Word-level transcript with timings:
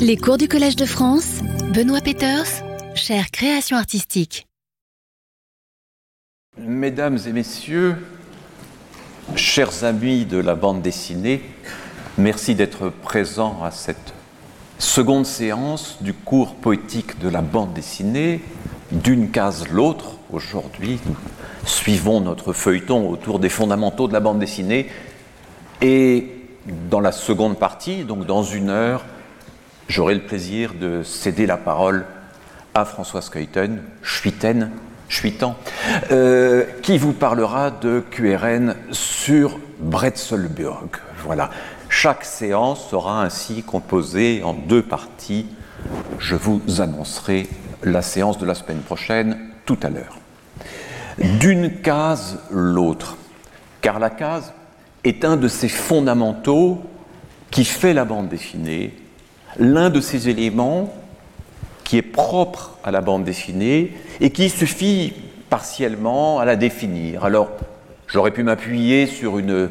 Les 0.00 0.16
cours 0.16 0.38
du 0.38 0.48
Collège 0.48 0.76
de 0.76 0.86
France, 0.86 1.40
Benoît 1.74 2.00
Peters, 2.00 2.46
chère 2.94 3.30
création 3.30 3.76
artistique. 3.76 4.46
Mesdames 6.56 7.18
et 7.26 7.32
messieurs, 7.32 7.96
chers 9.36 9.84
amis 9.84 10.24
de 10.24 10.38
la 10.38 10.54
bande 10.54 10.80
dessinée, 10.80 11.42
merci 12.16 12.54
d'être 12.54 12.88
présents 12.88 13.62
à 13.62 13.70
cette 13.70 14.14
seconde 14.78 15.26
séance 15.26 15.98
du 16.00 16.14
cours 16.14 16.54
poétique 16.54 17.18
de 17.18 17.28
la 17.28 17.42
bande 17.42 17.74
dessinée. 17.74 18.40
D'une 18.92 19.30
case 19.30 19.68
l'autre, 19.68 20.16
aujourd'hui, 20.32 20.98
nous 21.04 21.16
suivons 21.66 22.22
notre 22.22 22.54
feuilleton 22.54 23.06
autour 23.10 23.38
des 23.38 23.50
fondamentaux 23.50 24.08
de 24.08 24.14
la 24.14 24.20
bande 24.20 24.38
dessinée. 24.38 24.88
Et 25.82 26.32
dans 26.88 27.00
la 27.00 27.12
seconde 27.12 27.58
partie, 27.58 28.04
donc 28.04 28.24
dans 28.24 28.42
une 28.42 28.70
heure, 28.70 29.04
j'aurai 29.90 30.14
le 30.14 30.20
plaisir 30.20 30.74
de 30.74 31.02
céder 31.02 31.46
la 31.46 31.56
parole 31.56 32.06
à 32.74 32.84
François 32.84 33.22
Skeuten, 33.22 33.82
Schuiten, 34.02 34.70
Schuitan, 35.08 35.56
euh, 36.12 36.64
qui 36.82 36.96
vous 36.96 37.12
parlera 37.12 37.72
de 37.72 38.02
QRN 38.10 38.76
sur 38.92 39.58
Bretzelburg. 39.80 40.90
Voilà. 41.24 41.50
Chaque 41.88 42.24
séance 42.24 42.88
sera 42.88 43.24
ainsi 43.24 43.64
composée 43.64 44.42
en 44.44 44.54
deux 44.54 44.82
parties. 44.82 45.46
Je 46.20 46.36
vous 46.36 46.62
annoncerai 46.78 47.48
la 47.82 48.02
séance 48.02 48.38
de 48.38 48.46
la 48.46 48.54
semaine 48.54 48.82
prochaine 48.82 49.38
tout 49.66 49.78
à 49.82 49.90
l'heure. 49.90 50.18
D'une 51.18 51.80
case 51.80 52.38
l'autre, 52.52 53.16
car 53.80 53.98
la 53.98 54.10
case 54.10 54.52
est 55.02 55.24
un 55.24 55.36
de 55.36 55.48
ces 55.48 55.68
fondamentaux 55.68 56.80
qui 57.50 57.64
fait 57.64 57.92
la 57.92 58.04
bande 58.04 58.28
dessinée, 58.28 58.94
l'un 59.58 59.90
de 59.90 60.00
ces 60.00 60.28
éléments 60.28 60.92
qui 61.84 61.96
est 61.96 62.02
propre 62.02 62.78
à 62.84 62.90
la 62.90 63.00
bande 63.00 63.24
dessinée 63.24 63.92
et 64.20 64.30
qui 64.30 64.48
suffit 64.48 65.12
partiellement 65.48 66.38
à 66.38 66.44
la 66.44 66.56
définir. 66.56 67.24
Alors, 67.24 67.50
j'aurais 68.06 68.30
pu 68.30 68.42
m'appuyer 68.42 69.06
sur 69.06 69.38
une 69.38 69.70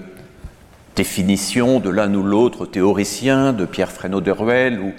définition 0.95 1.79
de 1.79 1.89
l'un 1.89 2.13
ou 2.13 2.23
l'autre 2.23 2.65
théoricien, 2.65 3.53
de 3.53 3.65
Pierre 3.65 3.91
Fresneau 3.91 4.19
de 4.19 4.31
Ruel 4.31 4.79
ou 4.79 4.91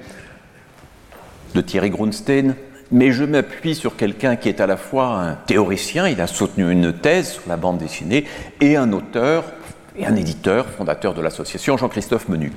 de 1.54 1.60
Thierry 1.60 1.90
Grunstein, 1.90 2.54
mais 2.90 3.12
je 3.12 3.24
m'appuie 3.24 3.74
sur 3.74 3.96
quelqu'un 3.96 4.36
qui 4.36 4.48
est 4.48 4.60
à 4.60 4.66
la 4.66 4.78
fois 4.78 5.20
un 5.20 5.34
théoricien, 5.34 6.08
il 6.08 6.20
a 6.20 6.26
soutenu 6.26 6.70
une 6.70 6.92
thèse 6.92 7.32
sur 7.32 7.42
la 7.48 7.56
bande 7.56 7.78
dessinée, 7.78 8.24
et 8.60 8.76
un 8.76 8.92
auteur 8.92 9.44
et 9.96 10.06
un 10.06 10.16
éditeur, 10.16 10.66
fondateur 10.70 11.12
de 11.12 11.20
l'association, 11.20 11.76
Jean-Christophe 11.76 12.28
Menu. 12.28 12.52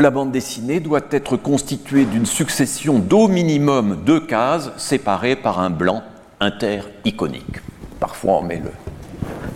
La 0.00 0.10
bande 0.10 0.30
dessinée 0.30 0.78
doit 0.78 1.00
être 1.10 1.36
constituée 1.36 2.04
d'une 2.04 2.24
succession 2.24 3.00
d'au 3.00 3.26
minimum 3.26 3.98
deux 4.06 4.20
cases 4.20 4.70
séparées 4.76 5.34
par 5.34 5.58
un 5.58 5.70
blanc 5.70 6.04
inter-iconique. 6.38 7.56
Parfois 7.98 8.38
on 8.38 8.42
met 8.42 8.62
le 8.62 8.70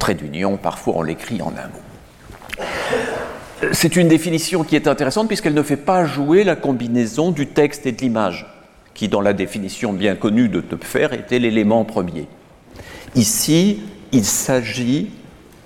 trait 0.01 0.17
d'union, 0.17 0.57
parfois 0.57 0.95
on 0.97 1.03
l'écrit 1.03 1.41
en 1.43 1.51
un 1.51 1.69
mot. 1.69 2.65
C'est 3.71 3.95
une 3.95 4.09
définition 4.09 4.65
qui 4.65 4.75
est 4.75 4.89
intéressante 4.89 5.29
puisqu'elle 5.29 5.55
ne 5.55 5.62
fait 5.62 5.77
pas 5.77 6.07
jouer 6.07 6.43
la 6.43 6.56
combinaison 6.56 7.31
du 7.31 7.47
texte 7.47 7.87
et 7.87 7.93
de 7.93 8.01
l'image, 8.01 8.45
qui 8.95 9.06
dans 9.06 9.21
la 9.21 9.34
définition 9.34 9.93
bien 9.93 10.17
connue 10.17 10.49
de 10.49 10.61
Töpfer 10.61 11.09
était 11.12 11.39
l'élément 11.39 11.84
premier. 11.84 12.27
Ici, 13.15 13.79
il 14.11 14.25
s'agit 14.25 15.11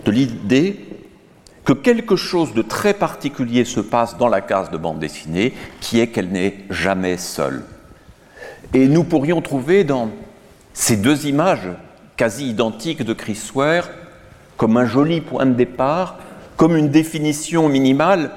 de 0.05 0.11
l'idée 0.11 0.86
que 1.67 1.73
quelque 1.73 2.15
chose 2.15 2.55
de 2.55 2.63
très 2.63 2.95
particulier 2.95 3.65
se 3.65 3.81
passe 3.81 4.17
dans 4.17 4.29
la 4.29 4.41
case 4.41 4.71
de 4.71 4.77
bande 4.77 5.01
dessinée, 5.01 5.53
qui 5.81 5.99
est 5.99 6.07
qu'elle 6.07 6.29
n'est 6.29 6.65
jamais 6.71 7.17
seule. 7.17 7.65
Et 8.73 8.87
nous 8.87 9.03
pourrions 9.03 9.43
trouver 9.43 9.83
dans 9.83 10.11
ces 10.73 10.97
deux 10.97 11.27
images 11.27 11.69
quasi 12.17 12.49
identiques 12.49 13.03
de 13.03 13.13
Chris 13.13 13.51
Ware 13.53 13.89
comme 14.57 14.77
un 14.77 14.87
joli 14.87 15.21
point 15.21 15.45
de 15.45 15.55
départ, 15.55 16.19
comme 16.57 16.77
une 16.77 16.89
définition 16.89 17.69
minimale, 17.69 18.31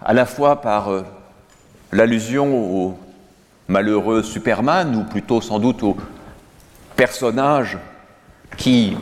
à 0.00 0.12
la 0.12 0.24
fois 0.24 0.60
par 0.60 0.88
euh, 0.88 1.02
l'allusion 1.90 2.56
au 2.56 2.98
malheureux 3.66 4.22
Superman, 4.22 4.94
ou 4.94 5.02
plutôt 5.02 5.40
sans 5.40 5.58
doute 5.58 5.82
au 5.82 5.96
personnage 6.94 7.76
qui, 8.56 8.96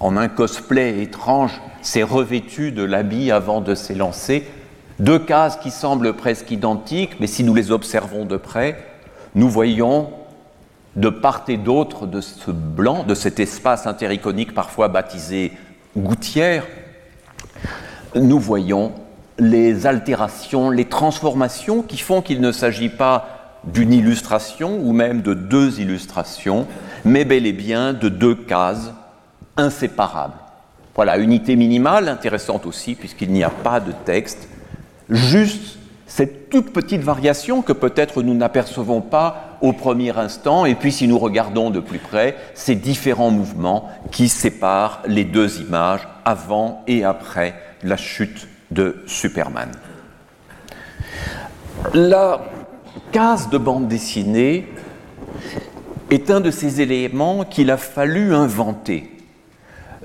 en 0.00 0.16
un 0.16 0.26
cosplay 0.26 1.02
étrange, 1.02 1.60
s'est 1.86 2.02
revêtu 2.02 2.72
de 2.72 2.82
l'habit 2.82 3.30
avant 3.30 3.60
de 3.60 3.74
s'élancer. 3.76 4.46
Deux 4.98 5.20
cases 5.20 5.56
qui 5.56 5.70
semblent 5.70 6.14
presque 6.14 6.50
identiques, 6.50 7.20
mais 7.20 7.28
si 7.28 7.44
nous 7.44 7.54
les 7.54 7.70
observons 7.70 8.24
de 8.24 8.36
près, 8.36 8.84
nous 9.36 9.48
voyons 9.48 10.10
de 10.96 11.10
part 11.10 11.44
et 11.48 11.58
d'autre 11.58 12.06
de 12.06 12.20
ce 12.20 12.50
blanc, 12.50 13.04
de 13.04 13.14
cet 13.14 13.38
espace 13.38 13.86
intericonique 13.86 14.52
parfois 14.52 14.88
baptisé 14.88 15.52
gouttière, 15.96 16.66
nous 18.16 18.40
voyons 18.40 18.92
les 19.38 19.86
altérations, 19.86 20.70
les 20.70 20.86
transformations 20.86 21.82
qui 21.82 21.98
font 21.98 22.20
qu'il 22.20 22.40
ne 22.40 22.50
s'agit 22.50 22.88
pas 22.88 23.60
d'une 23.64 23.92
illustration 23.92 24.80
ou 24.80 24.92
même 24.92 25.22
de 25.22 25.34
deux 25.34 25.80
illustrations, 25.80 26.66
mais 27.04 27.24
bel 27.24 27.46
et 27.46 27.52
bien 27.52 27.92
de 27.92 28.08
deux 28.08 28.34
cases 28.34 28.92
inséparables. 29.56 30.45
Voilà, 30.96 31.18
unité 31.18 31.56
minimale, 31.56 32.08
intéressante 32.08 32.64
aussi, 32.64 32.94
puisqu'il 32.94 33.30
n'y 33.30 33.44
a 33.44 33.50
pas 33.50 33.80
de 33.80 33.92
texte, 34.04 34.48
juste 35.10 35.78
cette 36.06 36.48
toute 36.48 36.72
petite 36.72 37.02
variation 37.02 37.60
que 37.60 37.74
peut-être 37.74 38.22
nous 38.22 38.34
n'apercevons 38.34 39.02
pas 39.02 39.58
au 39.60 39.74
premier 39.74 40.16
instant, 40.16 40.64
et 40.64 40.74
puis 40.74 40.92
si 40.92 41.06
nous 41.06 41.18
regardons 41.18 41.68
de 41.68 41.80
plus 41.80 41.98
près, 41.98 42.36
ces 42.54 42.74
différents 42.74 43.30
mouvements 43.30 43.90
qui 44.10 44.30
séparent 44.30 45.02
les 45.06 45.24
deux 45.24 45.60
images 45.60 46.08
avant 46.24 46.82
et 46.86 47.04
après 47.04 47.54
la 47.82 47.98
chute 47.98 48.48
de 48.70 48.96
Superman. 49.06 49.70
La 51.92 52.40
case 53.12 53.50
de 53.50 53.58
bande 53.58 53.88
dessinée 53.88 54.66
est 56.10 56.30
un 56.30 56.40
de 56.40 56.50
ces 56.50 56.80
éléments 56.80 57.44
qu'il 57.44 57.70
a 57.70 57.76
fallu 57.76 58.34
inventer. 58.34 59.15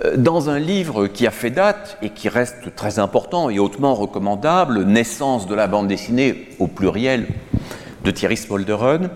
Euh, 0.04 0.18
dans 0.18 0.50
un 0.50 0.60
livre 0.60 1.08
qui 1.08 1.28
a 1.28 1.32
fait 1.32 1.50
date 1.50 1.98
et 2.02 2.10
qui 2.10 2.30
reste 2.30 2.76
très 2.76 3.00
important 3.00 3.50
et 3.50 3.60
hautement 3.60 3.94
recommandable, 3.94 4.84
Naissance 4.84 5.48
de 5.48 5.56
la 5.56 5.68
bande 5.68 5.88
dessinée 5.88 6.50
au 6.60 6.68
pluriel 6.68 7.28
de 8.04 8.12
Thierry 8.12 8.38
Spolderen, 8.38 9.10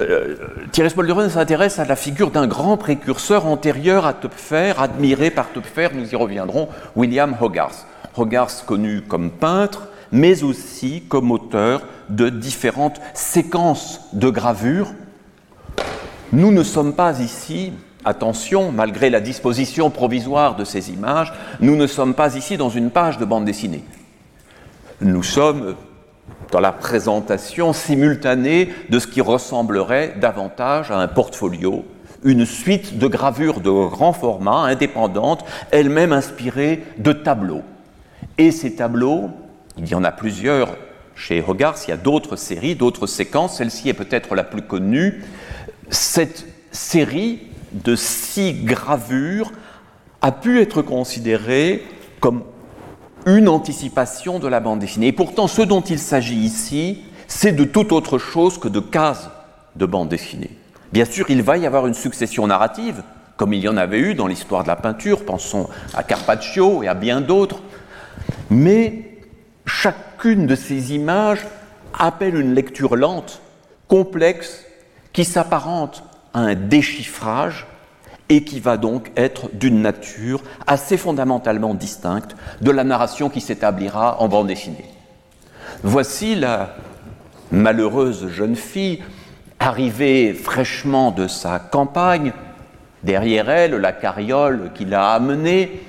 euh, 0.00 0.36
Thierry 0.70 0.90
Spolderen 0.90 1.28
s'intéresse 1.28 1.78
à 1.78 1.84
la 1.84 1.96
figure 1.96 2.30
d'un 2.30 2.46
grand 2.46 2.76
précurseur 2.76 3.46
antérieur 3.46 4.06
à 4.06 4.12
Töpfer, 4.12 4.74
admiré 4.78 5.30
par 5.30 5.50
Töpfer, 5.50 5.88
nous 5.94 6.12
y 6.12 6.16
reviendrons, 6.16 6.68
William 6.94 7.34
Hogarth. 7.40 7.86
Hogarth 8.16 8.64
connu 8.66 9.02
comme 9.02 9.30
peintre, 9.30 9.88
mais 10.12 10.42
aussi 10.44 11.02
comme 11.08 11.30
auteur 11.30 11.82
de 12.08 12.28
différentes 12.28 13.00
séquences 13.14 14.00
de 14.12 14.30
gravures 14.30 14.92
nous 16.32 16.52
ne 16.52 16.62
sommes 16.62 16.92
pas 16.92 17.20
ici, 17.20 17.72
attention, 18.08 18.72
malgré 18.72 19.10
la 19.10 19.20
disposition 19.20 19.90
provisoire 19.90 20.56
de 20.56 20.64
ces 20.64 20.90
images, 20.90 21.32
nous 21.60 21.76
ne 21.76 21.86
sommes 21.86 22.14
pas 22.14 22.34
ici 22.34 22.56
dans 22.56 22.70
une 22.70 22.90
page 22.90 23.18
de 23.18 23.24
bande 23.24 23.44
dessinée. 23.44 23.84
Nous 25.00 25.22
sommes 25.22 25.76
dans 26.50 26.60
la 26.60 26.72
présentation 26.72 27.72
simultanée 27.72 28.70
de 28.88 28.98
ce 28.98 29.06
qui 29.06 29.20
ressemblerait 29.20 30.14
davantage 30.20 30.90
à 30.90 30.98
un 30.98 31.08
portfolio, 31.08 31.84
une 32.24 32.46
suite 32.46 32.98
de 32.98 33.06
gravures 33.06 33.60
de 33.60 33.70
grand 33.70 34.12
format, 34.12 34.62
indépendantes, 34.62 35.44
elles-mêmes 35.70 36.12
inspirées 36.12 36.84
de 36.98 37.12
tableaux. 37.12 37.62
Et 38.38 38.50
ces 38.50 38.74
tableaux, 38.74 39.30
il 39.76 39.88
y 39.88 39.94
en 39.94 40.04
a 40.04 40.10
plusieurs 40.10 40.76
chez 41.14 41.44
Hogarth, 41.46 41.84
il 41.86 41.90
y 41.90 41.94
a 41.94 41.96
d'autres 41.96 42.36
séries, 42.36 42.76
d'autres 42.76 43.06
séquences, 43.06 43.58
celle-ci 43.58 43.88
est 43.88 43.94
peut-être 43.94 44.34
la 44.34 44.44
plus 44.44 44.62
connue, 44.62 45.24
cette 45.90 46.46
série 46.70 47.40
de 47.72 47.96
six 47.96 48.52
gravures 48.52 49.52
a 50.22 50.32
pu 50.32 50.60
être 50.60 50.82
considérée 50.82 51.84
comme 52.20 52.42
une 53.26 53.48
anticipation 53.48 54.38
de 54.38 54.48
la 54.48 54.60
bande 54.60 54.80
dessinée. 54.80 55.08
Et 55.08 55.12
pourtant, 55.12 55.46
ce 55.46 55.62
dont 55.62 55.80
il 55.80 55.98
s'agit 55.98 56.38
ici, 56.38 57.02
c'est 57.26 57.52
de 57.52 57.64
tout 57.64 57.92
autre 57.92 58.18
chose 58.18 58.58
que 58.58 58.68
de 58.68 58.80
cases 58.80 59.30
de 59.76 59.86
bande 59.86 60.08
dessinée. 60.08 60.50
Bien 60.92 61.04
sûr, 61.04 61.28
il 61.28 61.42
va 61.42 61.58
y 61.58 61.66
avoir 61.66 61.86
une 61.86 61.94
succession 61.94 62.46
narrative, 62.46 63.02
comme 63.36 63.52
il 63.52 63.60
y 63.60 63.68
en 63.68 63.76
avait 63.76 63.98
eu 63.98 64.14
dans 64.14 64.26
l'histoire 64.26 64.62
de 64.62 64.68
la 64.68 64.76
peinture, 64.76 65.24
pensons 65.24 65.68
à 65.94 66.02
Carpaccio 66.02 66.82
et 66.82 66.88
à 66.88 66.94
bien 66.94 67.20
d'autres, 67.20 67.60
mais 68.50 69.18
chacune 69.66 70.46
de 70.46 70.54
ces 70.54 70.94
images 70.94 71.46
appelle 71.96 72.36
une 72.36 72.54
lecture 72.54 72.96
lente, 72.96 73.40
complexe, 73.86 74.64
qui 75.12 75.24
s'apparente 75.24 76.02
un 76.38 76.54
déchiffrage 76.54 77.66
et 78.28 78.44
qui 78.44 78.60
va 78.60 78.76
donc 78.76 79.10
être 79.16 79.48
d'une 79.54 79.80
nature 79.80 80.42
assez 80.66 80.96
fondamentalement 80.96 81.74
distincte 81.74 82.36
de 82.60 82.70
la 82.70 82.84
narration 82.84 83.30
qui 83.30 83.40
s'établira 83.40 84.20
en 84.20 84.28
bande 84.28 84.48
dessinée. 84.48 84.84
Voici 85.82 86.34
la 86.34 86.74
malheureuse 87.50 88.28
jeune 88.28 88.56
fille, 88.56 89.02
arrivée 89.58 90.34
fraîchement 90.34 91.10
de 91.10 91.26
sa 91.26 91.58
campagne, 91.58 92.32
derrière 93.02 93.48
elle 93.48 93.74
la 93.76 93.92
carriole 93.92 94.70
qui 94.74 94.84
l'a 94.84 95.12
amenée, 95.12 95.82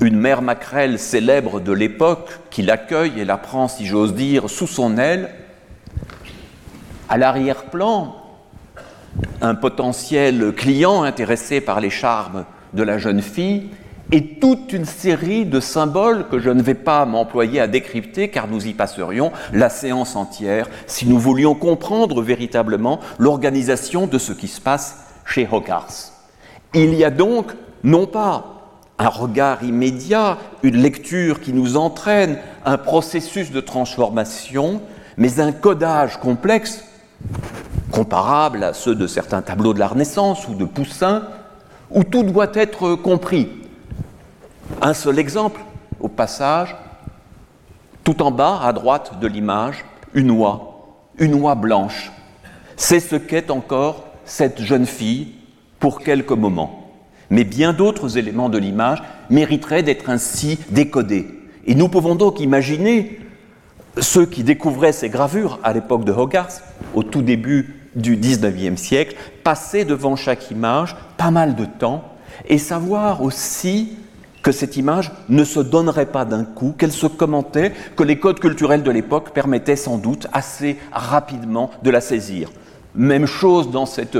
une 0.00 0.16
mère 0.16 0.42
maquerelle 0.42 0.98
célèbre 0.98 1.60
de 1.60 1.72
l'époque 1.72 2.38
qui 2.50 2.62
l'accueille 2.62 3.20
et 3.20 3.24
la 3.24 3.36
prend, 3.36 3.68
si 3.68 3.86
j'ose 3.86 4.14
dire, 4.14 4.48
sous 4.48 4.66
son 4.66 4.96
aile. 4.98 5.30
À 7.08 7.18
l'arrière-plan, 7.18 8.19
un 9.40 9.54
potentiel 9.54 10.52
client 10.54 11.02
intéressé 11.02 11.60
par 11.60 11.80
les 11.80 11.90
charmes 11.90 12.44
de 12.72 12.82
la 12.82 12.98
jeune 12.98 13.22
fille 13.22 13.68
et 14.12 14.38
toute 14.40 14.72
une 14.72 14.84
série 14.84 15.44
de 15.46 15.60
symboles 15.60 16.26
que 16.28 16.38
je 16.38 16.50
ne 16.50 16.62
vais 16.62 16.74
pas 16.74 17.04
m'employer 17.04 17.60
à 17.60 17.68
décrypter 17.68 18.28
car 18.28 18.48
nous 18.48 18.66
y 18.66 18.72
passerions 18.72 19.30
la 19.52 19.68
séance 19.68 20.16
entière 20.16 20.68
si 20.86 21.06
nous 21.06 21.18
voulions 21.18 21.54
comprendre 21.54 22.22
véritablement 22.22 23.00
l'organisation 23.18 24.06
de 24.06 24.18
ce 24.18 24.32
qui 24.32 24.48
se 24.48 24.60
passe 24.60 25.04
chez 25.24 25.48
Hogarth. 25.50 26.12
Il 26.74 26.94
y 26.94 27.04
a 27.04 27.10
donc 27.10 27.52
non 27.84 28.06
pas 28.06 28.60
un 28.98 29.08
regard 29.08 29.62
immédiat, 29.62 30.38
une 30.62 30.76
lecture 30.76 31.40
qui 31.40 31.52
nous 31.52 31.76
entraîne, 31.76 32.38
un 32.66 32.76
processus 32.76 33.50
de 33.50 33.60
transformation, 33.60 34.82
mais 35.16 35.40
un 35.40 35.52
codage 35.52 36.18
complexe, 36.18 36.84
comparable 37.90 38.64
à 38.64 38.72
ceux 38.72 38.94
de 38.94 39.06
certains 39.06 39.42
tableaux 39.42 39.74
de 39.74 39.78
la 39.78 39.88
Renaissance 39.88 40.48
ou 40.48 40.54
de 40.54 40.64
Poussin, 40.64 41.24
où 41.90 42.04
tout 42.04 42.22
doit 42.22 42.50
être 42.54 42.94
compris. 42.94 43.48
Un 44.80 44.94
seul 44.94 45.18
exemple, 45.18 45.60
au 46.00 46.08
passage, 46.08 46.76
tout 48.04 48.22
en 48.22 48.30
bas, 48.30 48.60
à 48.62 48.72
droite 48.72 49.18
de 49.20 49.26
l'image, 49.26 49.84
une 50.14 50.30
oie, 50.30 51.02
une 51.18 51.34
oie 51.34 51.54
blanche. 51.54 52.12
C'est 52.76 53.00
ce 53.00 53.16
qu'est 53.16 53.50
encore 53.50 54.04
cette 54.24 54.60
jeune 54.62 54.86
fille 54.86 55.34
pour 55.78 56.00
quelques 56.00 56.30
moments 56.30 56.80
mais 57.30 57.44
bien 57.44 57.72
d'autres 57.72 58.18
éléments 58.18 58.48
de 58.48 58.58
l'image 58.58 59.02
mériteraient 59.30 59.84
d'être 59.84 60.10
ainsi 60.10 60.58
décodés. 60.70 61.28
Et 61.64 61.74
nous 61.74 61.88
pouvons 61.88 62.16
donc 62.16 62.40
imaginer 62.40 63.20
ceux 63.98 64.26
qui 64.26 64.42
découvraient 64.42 64.92
ces 64.92 65.08
gravures 65.08 65.58
à 65.62 65.72
l'époque 65.72 66.04
de 66.04 66.12
Hogarth, 66.12 66.62
au 66.94 67.02
tout 67.02 67.22
début 67.22 67.79
du 67.94 68.16
XIXe 68.16 68.80
siècle, 68.80 69.16
passer 69.42 69.84
devant 69.84 70.16
chaque 70.16 70.50
image 70.50 70.96
pas 71.16 71.30
mal 71.30 71.54
de 71.54 71.64
temps 71.64 72.04
et 72.48 72.58
savoir 72.58 73.22
aussi 73.22 73.96
que 74.42 74.52
cette 74.52 74.76
image 74.76 75.12
ne 75.28 75.44
se 75.44 75.60
donnerait 75.60 76.06
pas 76.06 76.24
d'un 76.24 76.44
coup, 76.44 76.74
qu'elle 76.76 76.92
se 76.92 77.06
commentait, 77.06 77.72
que 77.96 78.02
les 78.02 78.18
codes 78.18 78.40
culturels 78.40 78.82
de 78.82 78.90
l'époque 78.90 79.30
permettaient 79.30 79.76
sans 79.76 79.98
doute 79.98 80.26
assez 80.32 80.78
rapidement 80.92 81.70
de 81.82 81.90
la 81.90 82.00
saisir. 82.00 82.50
Même 82.94 83.26
chose 83.26 83.70
dans 83.70 83.86
cette 83.86 84.18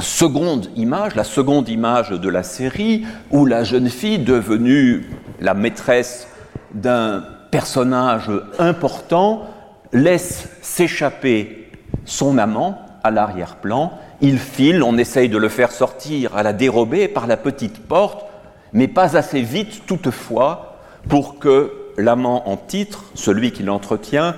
seconde 0.00 0.68
image, 0.76 1.14
la 1.14 1.24
seconde 1.24 1.68
image 1.68 2.10
de 2.10 2.28
la 2.28 2.42
série, 2.42 3.04
où 3.30 3.46
la 3.46 3.64
jeune 3.64 3.88
fille, 3.88 4.18
devenue 4.18 5.08
la 5.40 5.54
maîtresse 5.54 6.26
d'un 6.74 7.22
personnage 7.50 8.30
important, 8.58 9.46
laisse 9.92 10.48
s'échapper 10.62 11.59
son 12.04 12.38
amant 12.38 12.80
à 13.02 13.10
l'arrière-plan. 13.10 13.92
Il 14.20 14.38
file, 14.38 14.82
on 14.82 14.98
essaye 14.98 15.28
de 15.28 15.38
le 15.38 15.48
faire 15.48 15.72
sortir 15.72 16.36
à 16.36 16.42
la 16.42 16.52
dérobée 16.52 17.08
par 17.08 17.26
la 17.26 17.36
petite 17.36 17.80
porte, 17.86 18.26
mais 18.72 18.88
pas 18.88 19.16
assez 19.16 19.42
vite 19.42 19.86
toutefois 19.86 20.76
pour 21.08 21.38
que 21.38 21.72
l'amant 21.96 22.48
en 22.48 22.56
titre, 22.56 23.04
celui 23.14 23.52
qui 23.52 23.62
l'entretient, 23.62 24.34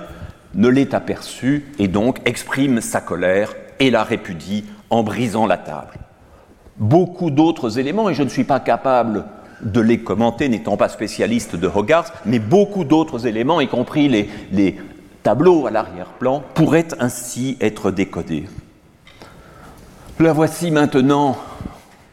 ne 0.55 0.67
l'ait 0.67 0.95
aperçu 0.95 1.65
et 1.79 1.87
donc 1.87 2.19
exprime 2.25 2.81
sa 2.81 3.01
colère 3.01 3.53
et 3.79 3.89
la 3.89 4.03
répudie 4.03 4.65
en 4.89 5.03
brisant 5.03 5.47
la 5.47 5.57
table. 5.57 5.93
Beaucoup 6.77 7.31
d'autres 7.31 7.79
éléments, 7.79 8.09
et 8.09 8.13
je 8.13 8.23
ne 8.23 8.29
suis 8.29 8.43
pas 8.43 8.59
capable 8.59 9.25
de 9.61 9.79
les 9.79 9.99
commenter 9.99 10.49
n'étant 10.49 10.77
pas 10.77 10.89
spécialiste 10.89 11.55
de 11.55 11.67
Hogarth, 11.73 12.13
mais 12.25 12.39
beaucoup 12.39 12.83
d'autres 12.83 13.27
éléments, 13.27 13.61
y 13.61 13.67
compris 13.67 14.09
les, 14.09 14.29
les 14.51 14.77
tableaux 15.23 15.65
à 15.65 15.71
l'arrière-plan, 15.71 16.43
pourraient 16.53 16.89
ainsi 16.99 17.57
être 17.61 17.91
décodés. 17.91 18.45
La 20.19 20.33
voici 20.33 20.69
maintenant, 20.69 21.37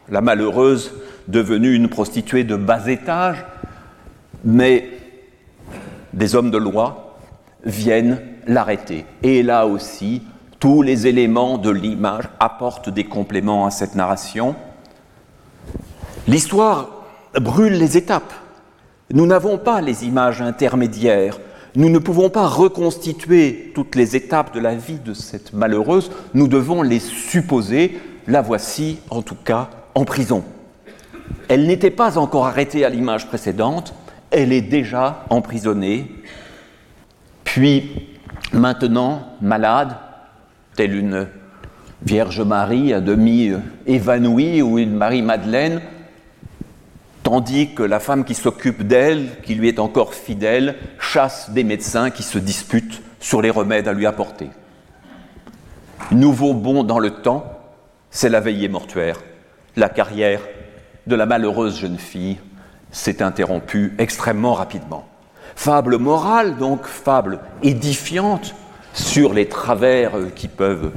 la 0.09 0.21
malheureuse, 0.21 0.91
devenue 1.27 1.73
une 1.73 1.87
prostituée 1.87 2.43
de 2.43 2.55
bas 2.55 2.87
étage, 2.87 3.45
mais 4.43 4.89
des 6.13 6.35
hommes 6.35 6.51
de 6.51 6.57
loi 6.57 7.17
viennent 7.63 8.21
l'arrêter. 8.47 9.05
Et 9.23 9.43
là 9.43 9.67
aussi, 9.67 10.23
tous 10.59 10.81
les 10.81 11.07
éléments 11.07 11.57
de 11.57 11.69
l'image 11.69 12.25
apportent 12.39 12.89
des 12.89 13.05
compléments 13.05 13.65
à 13.65 13.71
cette 13.71 13.95
narration. 13.95 14.55
L'histoire 16.27 16.89
brûle 17.39 17.73
les 17.73 17.97
étapes. 17.97 18.33
Nous 19.13 19.25
n'avons 19.25 19.57
pas 19.57 19.81
les 19.81 20.05
images 20.05 20.41
intermédiaires. 20.41 21.37
Nous 21.75 21.89
ne 21.89 21.99
pouvons 21.99 22.29
pas 22.29 22.47
reconstituer 22.47 23.71
toutes 23.73 23.95
les 23.95 24.15
étapes 24.15 24.53
de 24.53 24.59
la 24.59 24.75
vie 24.75 24.99
de 24.99 25.13
cette 25.13 25.53
malheureuse. 25.53 26.11
Nous 26.33 26.47
devons 26.47 26.81
les 26.81 26.99
supposer. 26.99 27.99
La 28.27 28.41
voici, 28.41 28.99
en 29.09 29.21
tout 29.21 29.35
cas, 29.35 29.69
en 29.95 30.05
prison. 30.05 30.43
Elle 31.47 31.65
n'était 31.65 31.91
pas 31.91 32.17
encore 32.17 32.45
arrêtée 32.45 32.85
à 32.85 32.89
l'image 32.89 33.27
précédente. 33.27 33.93
Elle 34.31 34.53
est 34.53 34.61
déjà 34.61 35.25
emprisonnée. 35.29 36.11
Puis, 37.43 38.07
maintenant, 38.53 39.23
malade, 39.41 39.95
telle 40.75 40.95
une 40.95 41.27
Vierge 42.03 42.41
Marie 42.41 42.93
à 42.93 42.99
demi 42.99 43.51
évanouie 43.85 44.61
ou 44.61 44.77
une 44.79 44.95
Marie-Madeleine, 44.95 45.81
tandis 47.31 47.73
que 47.73 47.81
la 47.81 48.01
femme 48.01 48.25
qui 48.25 48.35
s'occupe 48.35 48.85
d'elle, 48.85 49.29
qui 49.43 49.55
lui 49.55 49.69
est 49.69 49.79
encore 49.79 50.13
fidèle, 50.13 50.75
chasse 50.99 51.49
des 51.51 51.63
médecins 51.63 52.09
qui 52.09 52.23
se 52.23 52.37
disputent 52.37 53.01
sur 53.21 53.41
les 53.41 53.49
remèdes 53.49 53.87
à 53.87 53.93
lui 53.93 54.05
apporter. 54.05 54.49
Nouveau 56.11 56.53
bond 56.53 56.83
dans 56.83 56.99
le 56.99 57.11
temps, 57.11 57.45
c'est 58.09 58.27
la 58.27 58.41
veillée 58.41 58.67
mortuaire. 58.67 59.21
La 59.77 59.87
carrière 59.87 60.41
de 61.07 61.15
la 61.15 61.25
malheureuse 61.25 61.79
jeune 61.79 61.97
fille 61.97 62.37
s'est 62.91 63.23
interrompue 63.23 63.95
extrêmement 63.97 64.53
rapidement. 64.53 65.07
Fable 65.55 65.99
morale, 65.99 66.57
donc 66.57 66.85
fable 66.85 67.39
édifiante, 67.63 68.55
sur 68.91 69.33
les 69.33 69.47
travers 69.47 70.11
qui 70.35 70.49
peuvent 70.49 70.91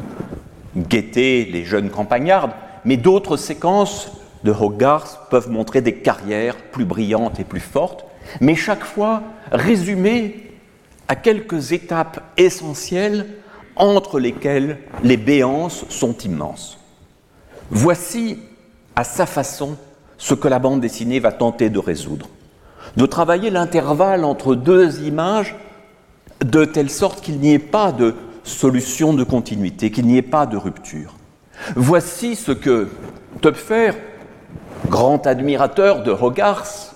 guetter 0.76 1.44
les 1.44 1.64
jeunes 1.64 1.90
campagnardes, 1.90 2.54
mais 2.84 2.96
d'autres 2.96 3.36
séquences 3.36 4.10
de 4.44 4.52
Hogarth 4.52 5.20
peuvent 5.30 5.50
montrer 5.50 5.80
des 5.80 5.94
carrières 5.94 6.56
plus 6.56 6.84
brillantes 6.84 7.40
et 7.40 7.44
plus 7.44 7.60
fortes, 7.60 8.04
mais 8.40 8.54
chaque 8.54 8.84
fois 8.84 9.22
résumées 9.50 10.52
à 11.08 11.16
quelques 11.16 11.72
étapes 11.72 12.22
essentielles 12.36 13.26
entre 13.76 14.20
lesquelles 14.20 14.78
les 15.02 15.16
béances 15.16 15.84
sont 15.88 16.16
immenses. 16.18 16.78
Voici 17.70 18.38
à 18.94 19.04
sa 19.04 19.26
façon 19.26 19.76
ce 20.18 20.34
que 20.34 20.48
la 20.48 20.58
bande 20.58 20.80
dessinée 20.80 21.18
va 21.18 21.32
tenter 21.32 21.70
de 21.70 21.78
résoudre, 21.78 22.28
de 22.96 23.06
travailler 23.06 23.50
l'intervalle 23.50 24.24
entre 24.24 24.54
deux 24.54 25.02
images 25.02 25.56
de 26.44 26.64
telle 26.64 26.90
sorte 26.90 27.20
qu'il 27.20 27.38
n'y 27.38 27.54
ait 27.54 27.58
pas 27.58 27.92
de 27.92 28.14
solution 28.44 29.14
de 29.14 29.24
continuité, 29.24 29.90
qu'il 29.90 30.06
n'y 30.06 30.18
ait 30.18 30.22
pas 30.22 30.46
de 30.46 30.56
rupture. 30.56 31.14
Voici 31.74 32.36
ce 32.36 32.52
que 32.52 32.88
Töpfer, 33.40 33.92
grand 34.88 35.26
admirateur 35.26 36.02
de 36.02 36.10
Hogarth, 36.10 36.94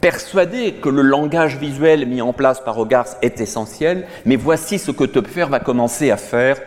persuadé 0.00 0.74
que 0.74 0.88
le 0.88 1.02
langage 1.02 1.56
visuel 1.56 2.06
mis 2.06 2.20
en 2.20 2.32
place 2.32 2.60
par 2.60 2.78
Hogarth 2.78 3.16
est 3.22 3.40
essentiel, 3.40 4.06
mais 4.26 4.36
voici 4.36 4.78
ce 4.78 4.90
que 4.90 5.04
Töpfer 5.04 5.46
va 5.46 5.60
commencer 5.60 6.10
à 6.10 6.16
faire 6.16 6.60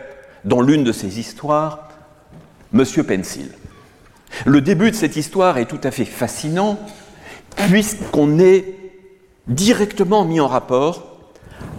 dans 0.44 0.60
l'une 0.60 0.84
de 0.84 0.92
ses 0.92 1.18
histoires, 1.20 1.88
Monsieur 2.72 3.02
Pencil. 3.02 3.50
Le 4.44 4.60
début 4.60 4.90
de 4.90 4.96
cette 4.96 5.16
histoire 5.16 5.58
est 5.58 5.66
tout 5.66 5.80
à 5.84 5.90
fait 5.90 6.04
fascinant, 6.04 6.78
puisqu'on 7.68 8.38
est 8.38 8.74
directement 9.46 10.24
mis 10.24 10.40
en 10.40 10.48
rapport 10.48 11.30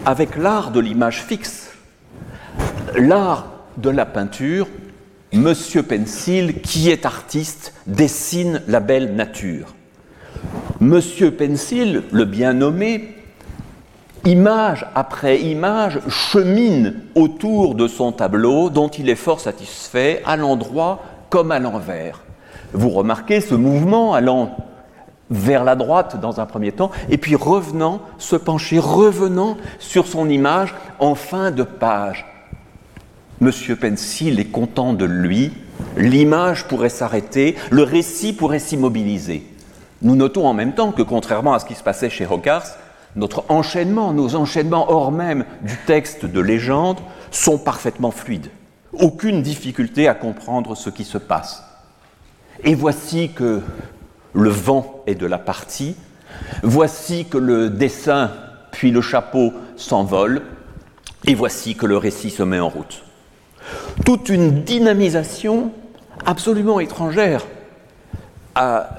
avec 0.05 0.35
l'art 0.35 0.71
de 0.71 0.79
l'image 0.79 1.23
fixe, 1.23 1.71
l'art 2.95 3.47
de 3.77 3.89
la 3.89 4.05
peinture, 4.05 4.67
Monsieur 5.31 5.83
Pencil, 5.83 6.59
qui 6.61 6.89
est 6.89 7.05
artiste, 7.05 7.73
dessine 7.85 8.63
la 8.67 8.79
belle 8.79 9.13
nature. 9.15 9.75
Monsieur 10.79 11.29
Pencil, 11.29 12.01
le 12.11 12.25
bien 12.25 12.53
nommé, 12.53 13.15
image 14.25 14.87
après 14.95 15.39
image, 15.39 15.99
chemine 16.07 17.01
autour 17.13 17.75
de 17.75 17.87
son 17.87 18.11
tableau 18.11 18.71
dont 18.71 18.87
il 18.87 19.07
est 19.07 19.15
fort 19.15 19.39
satisfait, 19.39 20.23
à 20.25 20.35
l'endroit 20.35 21.03
comme 21.29 21.51
à 21.51 21.59
l'envers. 21.59 22.23
Vous 22.73 22.89
remarquez 22.89 23.39
ce 23.39 23.53
mouvement 23.53 24.15
allant 24.15 24.57
vers 25.29 25.63
la 25.63 25.75
droite 25.75 26.19
dans 26.19 26.39
un 26.39 26.47
premier 26.47 26.71
temps, 26.71 26.89
et 27.07 27.19
puis 27.19 27.35
revenant, 27.35 28.01
se 28.17 28.35
pencher, 28.35 28.79
revenant 28.79 29.57
sur 29.77 30.07
son 30.07 30.27
image 30.27 30.73
en 30.97 31.13
fin 31.13 31.51
de 31.51 31.61
page. 31.61 32.25
Monsieur 33.41 33.77
Pencil 33.77 34.37
est 34.37 34.51
content 34.51 34.91
de 34.91 35.05
lui, 35.05 35.53
l'image 35.95 36.67
pourrait 36.67 36.89
s'arrêter, 36.89 37.55
le 37.71 37.83
récit 37.83 38.33
pourrait 38.33 38.59
s'immobiliser. 38.59 39.45
Nous 40.01 40.17
notons 40.17 40.45
en 40.45 40.53
même 40.53 40.73
temps 40.73 40.91
que, 40.91 41.01
contrairement 41.01 41.53
à 41.53 41.59
ce 41.59 41.65
qui 41.65 41.75
se 41.75 41.83
passait 41.83 42.09
chez 42.09 42.27
Hogarth, 42.27 42.77
notre 43.15 43.45
enchaînement, 43.47 44.11
nos 44.11 44.35
enchaînements 44.35 44.91
hors 44.91 45.13
même 45.13 45.45
du 45.61 45.77
texte 45.87 46.25
de 46.25 46.39
légende 46.41 46.99
sont 47.31 47.57
parfaitement 47.57 48.11
fluides. 48.11 48.49
Aucune 48.91 49.41
difficulté 49.41 50.09
à 50.09 50.15
comprendre 50.15 50.75
ce 50.75 50.89
qui 50.89 51.05
se 51.05 51.17
passe. 51.17 51.63
Et 52.65 52.75
voici 52.75 53.31
que 53.33 53.61
le 54.33 54.49
vent 54.49 55.01
est 55.07 55.15
de 55.15 55.25
la 55.25 55.37
partie, 55.37 55.95
voici 56.61 57.25
que 57.25 57.37
le 57.37 57.69
dessin 57.69 58.31
puis 58.71 58.91
le 58.91 59.01
chapeau 59.01 59.53
s'envolent, 59.77 60.41
et 61.25 61.35
voici 61.35 61.75
que 61.75 61.85
le 61.85 61.97
récit 61.97 62.31
se 62.31 62.43
met 62.43 62.59
en 62.59 62.69
route. 62.69 63.03
Toute 64.05 64.29
une 64.29 64.63
dynamisation 64.63 65.71
absolument 66.25 66.79
étrangère 66.79 67.45
à 68.55 68.89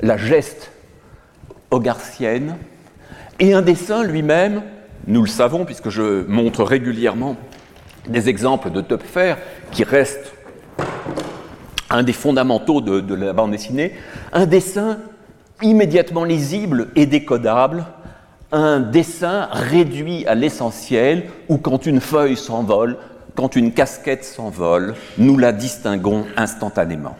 la 0.00 0.16
geste 0.16 0.72
hogarthienne, 1.70 2.56
et 3.38 3.54
un 3.54 3.62
dessin 3.62 4.04
lui-même, 4.04 4.62
nous 5.06 5.22
le 5.22 5.28
savons 5.28 5.64
puisque 5.64 5.88
je 5.88 6.24
montre 6.28 6.62
régulièrement 6.62 7.36
des 8.06 8.28
exemples 8.28 8.70
de 8.70 8.80
Töpfer 8.80 9.34
qui 9.70 9.84
restent 9.84 10.32
un 11.90 12.02
des 12.02 12.12
fondamentaux 12.12 12.80
de, 12.80 13.14
la 13.14 13.32
bande 13.32 13.52
dessinée, 13.52 13.92
un 14.32 14.46
dessin 14.46 14.98
immédiatement 15.60 16.24
lisible 16.24 16.88
et 16.96 17.06
décodable, 17.06 17.84
un 18.50 18.80
dessin 18.80 19.48
réduit 19.52 20.26
à 20.26 20.34
l'essentiel, 20.34 21.24
où 21.48 21.58
quand 21.58 21.86
une 21.86 22.00
feuille 22.00 22.36
s'envole, 22.36 22.96
quand 23.34 23.56
une 23.56 23.72
casquette 23.72 24.24
s'envole, 24.24 24.94
nous 25.18 25.38
la 25.38 25.52
distinguons 25.52 26.26
instantanément. 26.36 27.16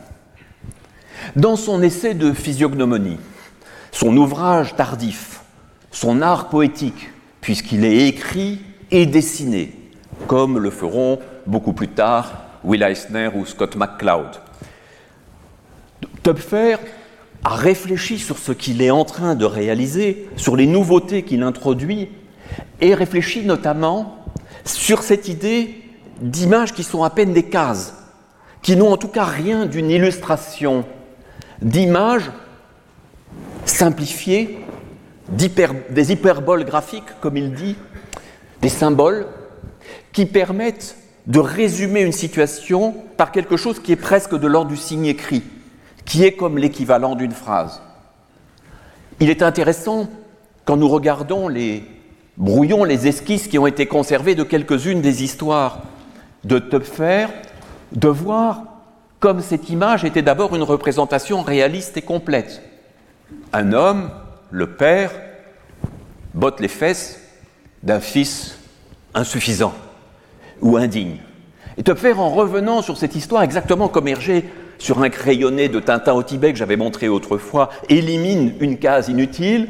Dans 1.36 1.56
son 1.56 1.82
essai 1.82 2.14
de 2.14 2.32
physiognomonie, 2.32 3.18
son 3.92 4.16
ouvrage 4.16 4.74
tardif, 4.76 5.40
son 5.90 6.22
art 6.22 6.48
poétique, 6.48 7.10
puisqu'il 7.40 7.84
est 7.84 8.08
écrit 8.08 8.60
et 8.90 9.06
dessiné, 9.06 9.74
comme 10.26 10.58
le 10.58 10.70
feront 10.70 11.18
beaucoup 11.46 11.72
plus 11.72 11.88
tard 11.88 12.42
Will 12.64 12.82
Eisner 12.82 13.30
ou 13.34 13.46
Scott 13.46 13.76
McCloud. 13.76 14.28
Töpfer 16.22 16.76
a 17.44 17.54
réfléchi 17.54 18.18
sur 18.18 18.38
ce 18.38 18.52
qu'il 18.52 18.82
est 18.82 18.90
en 18.90 19.04
train 19.04 19.34
de 19.34 19.44
réaliser, 19.44 20.28
sur 20.36 20.56
les 20.56 20.66
nouveautés 20.66 21.22
qu'il 21.22 21.42
introduit, 21.42 22.08
et 22.80 22.94
réfléchit 22.94 23.44
notamment 23.44 24.24
sur 24.64 25.02
cette 25.02 25.28
idée 25.28 25.81
d'images 26.22 26.72
qui 26.72 26.84
sont 26.84 27.02
à 27.02 27.10
peine 27.10 27.32
des 27.32 27.42
cases, 27.42 27.94
qui 28.62 28.76
n'ont 28.76 28.92
en 28.92 28.96
tout 28.96 29.08
cas 29.08 29.24
rien 29.24 29.66
d'une 29.66 29.90
illustration, 29.90 30.84
d'images 31.60 32.30
simplifiées, 33.64 34.64
des 35.28 36.12
hyperboles 36.12 36.64
graphiques, 36.64 37.20
comme 37.20 37.36
il 37.36 37.52
dit, 37.52 37.76
des 38.60 38.68
symboles 38.68 39.26
qui 40.12 40.26
permettent 40.26 40.96
de 41.26 41.40
résumer 41.40 42.02
une 42.02 42.12
situation 42.12 42.94
par 43.16 43.32
quelque 43.32 43.56
chose 43.56 43.80
qui 43.80 43.92
est 43.92 43.96
presque 43.96 44.38
de 44.38 44.46
l'ordre 44.46 44.70
du 44.70 44.76
signe 44.76 45.06
écrit, 45.06 45.42
qui 46.04 46.24
est 46.24 46.32
comme 46.32 46.58
l'équivalent 46.58 47.14
d'une 47.14 47.32
phrase. 47.32 47.82
Il 49.20 49.30
est 49.30 49.42
intéressant, 49.42 50.08
quand 50.64 50.76
nous 50.76 50.88
regardons 50.88 51.48
les 51.48 51.84
brouillons, 52.36 52.84
les 52.84 53.08
esquisses 53.08 53.48
qui 53.48 53.58
ont 53.58 53.66
été 53.66 53.86
conservées 53.86 54.34
de 54.34 54.42
quelques-unes 54.42 55.00
des 55.00 55.22
histoires 55.22 55.82
de 56.44 56.58
Töpfer, 56.58 57.26
de 57.92 58.08
voir 58.08 58.62
comme 59.20 59.40
cette 59.40 59.70
image 59.70 60.04
était 60.04 60.22
d'abord 60.22 60.56
une 60.56 60.62
représentation 60.62 61.42
réaliste 61.42 61.96
et 61.96 62.02
complète. 62.02 62.62
Un 63.52 63.72
homme 63.72 64.10
le 64.50 64.66
père 64.66 65.12
botte 66.34 66.60
les 66.60 66.68
fesses 66.68 67.20
d'un 67.82 68.00
fils 68.00 68.58
insuffisant 69.14 69.74
ou 70.60 70.76
indigne. 70.76 71.18
Et 71.76 71.82
te 71.82 71.94
faire 71.94 72.20
en 72.20 72.30
revenant 72.30 72.82
sur 72.82 72.96
cette 72.96 73.14
histoire 73.14 73.42
exactement 73.42 73.88
comme 73.88 74.08
Hergé 74.08 74.44
sur 74.78 75.02
un 75.02 75.10
crayonné 75.10 75.68
de 75.68 75.78
Tintin 75.78 76.12
au 76.12 76.22
Tibet 76.22 76.52
que 76.52 76.58
j'avais 76.58 76.76
montré 76.76 77.08
autrefois, 77.08 77.70
élimine 77.88 78.54
une 78.60 78.78
case 78.78 79.08
inutile, 79.08 79.68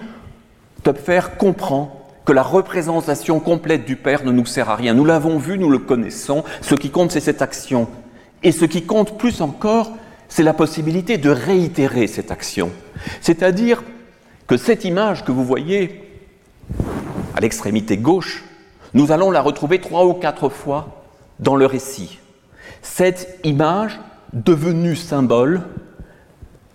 Topfer 0.83 1.21
comprend 1.39 2.02
que 2.25 2.33
la 2.33 2.43
représentation 2.43 3.41
complète 3.41 3.85
du 3.85 3.97
Père 3.97 4.25
ne 4.25 4.31
nous 4.31 4.47
sert 4.47 4.71
à 4.71 4.77
rien. 4.77 4.95
Nous 4.95 5.05
l'avons 5.05 5.39
vu, 5.39 5.59
nous 5.59 5.71
le 5.71 5.79
connaissons, 5.79 6.45
ce 6.61 6.75
qui 6.75 6.91
compte 6.91 7.11
c'est 7.11 7.21
cette 7.21 7.43
action. 7.43 7.89
Et 8.43 8.53
ce 8.53 8.65
qui 8.65 8.85
compte 8.85 9.19
plus 9.19 9.41
encore, 9.41 9.93
c'est 10.29 10.43
la 10.43 10.55
possibilité 10.55 11.19
de 11.19 11.31
réitérer 11.31 12.07
cette 12.07 12.31
action. 12.31 12.71
C'est-à-dire 13.21 13.83
que 14.47 14.57
cette 14.57 14.85
image 14.85 15.25
que 15.25 15.33
vous 15.33 15.45
voyez 15.45 16.01
à 17.35 17.41
l'extrémité 17.41 17.97
gauche, 17.97 18.45
nous 18.95 19.13
allons 19.13 19.31
la 19.31 19.41
retrouver 19.41 19.81
trois 19.81 20.07
ou 20.07 20.15
quatre 20.15 20.49
fois 20.49 21.05
dans 21.39 21.57
le 21.57 21.67
récit. 21.67 22.19
Cette 22.83 23.39
image, 23.45 24.01
devenue 24.33 24.97
symbole, 24.97 25.63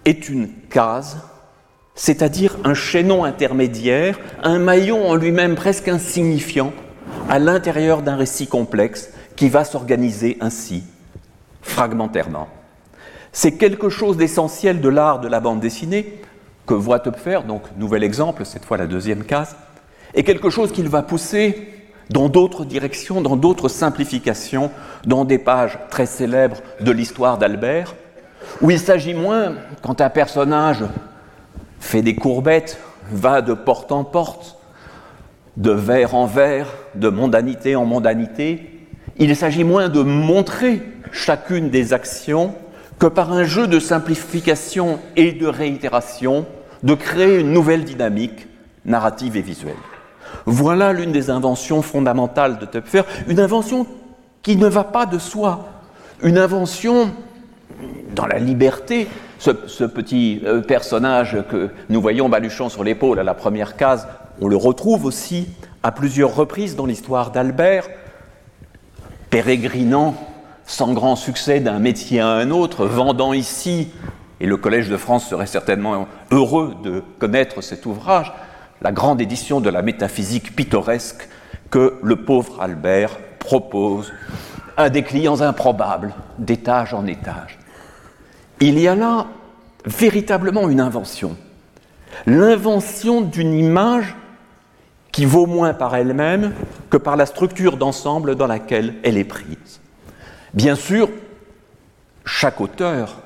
est 0.06 0.30
une 0.30 0.50
case, 0.70 1.20
c'est-à-dire 1.98 2.56
un 2.64 2.76
chaînon 2.76 3.26
intermédiaire, 3.26 4.20
un 4.44 4.60
maillon 4.60 5.10
en 5.10 5.16
lui-même 5.16 5.56
presque 5.56 5.90
insignifiant, 5.90 6.72
à 7.28 7.40
l'intérieur 7.40 8.04
d'un 8.04 8.16
récit 8.16 8.48
complexe 8.48 9.10
qui 9.36 9.50
va 9.50 9.66
s'organiser 9.66 10.38
ainsi, 10.40 10.84
fragmentairement. 11.62 12.48
C'est 13.34 13.54
quelque 13.54 13.90
chose 13.90 14.16
d'essentiel 14.16 14.80
de 14.80 14.90
l'art 14.90 15.20
de 15.20 15.28
la 15.28 15.40
bande 15.40 15.60
dessinée, 15.60 16.22
que 16.68 16.74
voit 16.74 17.00
Töpfer, 17.00 17.40
donc 17.48 17.64
nouvel 17.78 18.04
exemple, 18.04 18.46
cette 18.46 18.66
fois 18.66 18.78
la 18.78 18.88
deuxième 18.88 19.24
case, 19.24 19.56
est 20.14 20.24
quelque 20.24 20.50
chose 20.50 20.72
qu'il 20.72 20.90
va 20.90 21.02
pousser 21.02 21.74
dans 22.10 22.30
d'autres 22.30 22.64
directions, 22.64 23.22
dans 23.22 23.36
d'autres 23.36 23.70
simplifications, 23.70 24.72
dans 25.06 25.26
des 25.26 25.40
pages 25.40 25.80
très 25.90 26.06
célèbres 26.06 26.58
de 26.80 26.92
l'histoire 26.92 27.38
d'Albert, 27.38 27.96
où 28.62 28.70
il 28.70 28.80
s'agit 28.80 29.14
moins, 29.14 29.56
quand 29.82 30.00
un 30.00 30.10
personnage 30.10 30.84
fait 31.88 32.02
des 32.02 32.16
courbettes, 32.16 32.80
va 33.12 33.42
de 33.42 33.54
porte 33.54 33.92
en 33.92 34.04
porte, 34.04 34.58
de 35.56 35.72
vers 35.72 36.16
en 36.16 36.26
vers, 36.26 36.68
de 36.96 37.10
mondanité 37.10 37.76
en 37.76 37.86
mondanité, 37.86 38.88
il 39.18 39.36
s'agit 39.36 39.64
moins 39.64 39.90
de 39.90 40.02
montrer 40.02 40.84
chacune 41.12 41.70
des 41.70 41.94
actions 41.94 42.54
que 43.00 43.08
par 43.08 43.32
un 43.32 43.46
jeu 43.46 43.68
de 43.68 43.80
simplification 43.80 45.00
et 45.16 45.32
de 45.32 45.48
réitération, 45.48 46.46
de 46.84 46.94
créer 46.94 47.40
une 47.40 47.54
nouvelle 47.54 47.86
dynamique 47.86 48.48
narrative 48.86 49.38
et 49.38 49.42
visuelle. 49.42 49.76
Voilà 50.46 50.94
l'une 50.94 51.12
des 51.12 51.30
inventions 51.30 51.82
fondamentales 51.82 52.60
de 52.60 52.66
Töpfer, 52.66 53.04
une 53.28 53.40
invention 53.40 53.88
qui 54.44 54.58
ne 54.58 54.68
va 54.68 54.84
pas 54.84 55.06
de 55.06 55.20
soi, 55.20 55.70
une 56.22 56.38
invention 56.38 57.12
dans 58.14 58.26
la 58.26 58.40
liberté. 58.40 59.08
Ce, 59.40 59.84
petit 59.84 60.42
euh, 60.46 60.62
personnage 60.62 61.38
que 61.50 61.70
nous 61.90 62.02
voyons 62.02 62.28
baluchant 62.28 62.70
sur 62.70 62.84
l'épaule 62.84 63.20
à 63.20 63.24
la 63.24 63.34
première 63.34 63.76
case, 63.76 64.08
on 64.42 64.48
le 64.48 64.56
retrouve 64.56 65.06
aussi 65.06 65.48
à 65.84 65.92
plusieurs 65.92 66.36
reprises 66.36 66.76
dans 66.76 66.86
l'histoire 66.86 67.32
d'Albert, 67.32 67.88
pérégrinant 69.30 70.16
sans 70.66 70.94
grand 70.94 71.16
succès 71.16 71.60
d'un 71.60 71.80
métier 71.80 72.20
à 72.20 72.30
un 72.30 72.52
autre, 72.52 72.86
vendant 72.86 73.34
ici 73.34 73.90
et 74.40 74.46
le 74.46 74.58
Collège 74.58 74.90
de 74.90 74.98
France 74.98 75.28
serait 75.28 75.48
certainement 75.48 76.08
heureux 76.32 76.76
de 76.84 77.04
connaître 77.20 77.62
cet 77.62 77.86
ouvrage, 77.86 78.32
la 78.82 78.92
grande 78.92 79.22
édition 79.22 79.60
de 79.60 79.70
la 79.70 79.82
métaphysique 79.82 80.56
pittoresque 80.56 81.28
que 81.72 81.98
le 82.04 82.18
pauvre 82.18 82.62
Albert 82.62 83.18
propose 83.40 84.14
à 84.78 84.90
des 84.90 85.04
clients 85.04 85.42
improbables, 85.42 86.14
d'étage 86.38 86.94
en 86.94 87.08
étage. 87.08 87.58
Il 88.60 88.80
y 88.80 88.88
a 88.88 88.96
là 88.96 89.28
véritablement 89.86 90.70
une 90.70 90.80
invention, 90.80 91.38
l'invention 92.26 93.22
d'une 93.22 93.54
image 93.54 94.16
qui 95.12 95.26
vaut 95.26 95.46
moins 95.46 95.74
par 95.74 95.96
elle-même 95.96 96.54
que 96.90 96.98
par 96.98 97.16
la 97.16 97.26
structure 97.26 97.78
d'ensemble 97.78 98.36
dans 98.36 98.48
laquelle 98.48 98.96
elle 99.04 99.18
est 99.18 99.24
prise. 99.24 99.80
Bien 100.54 100.76
sûr, 100.76 101.10
chaque 102.26 102.60
auteur 102.62 103.18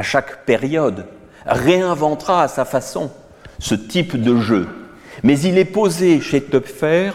à 0.00 0.02
chaque 0.02 0.46
période, 0.46 1.04
réinventera 1.44 2.44
à 2.44 2.48
sa 2.48 2.64
façon 2.64 3.10
ce 3.58 3.74
type 3.74 4.16
de 4.16 4.38
jeu. 4.40 4.66
Mais 5.22 5.38
il 5.40 5.58
est 5.58 5.66
posé 5.66 6.22
chez 6.22 6.42
Töpfer 6.42 7.10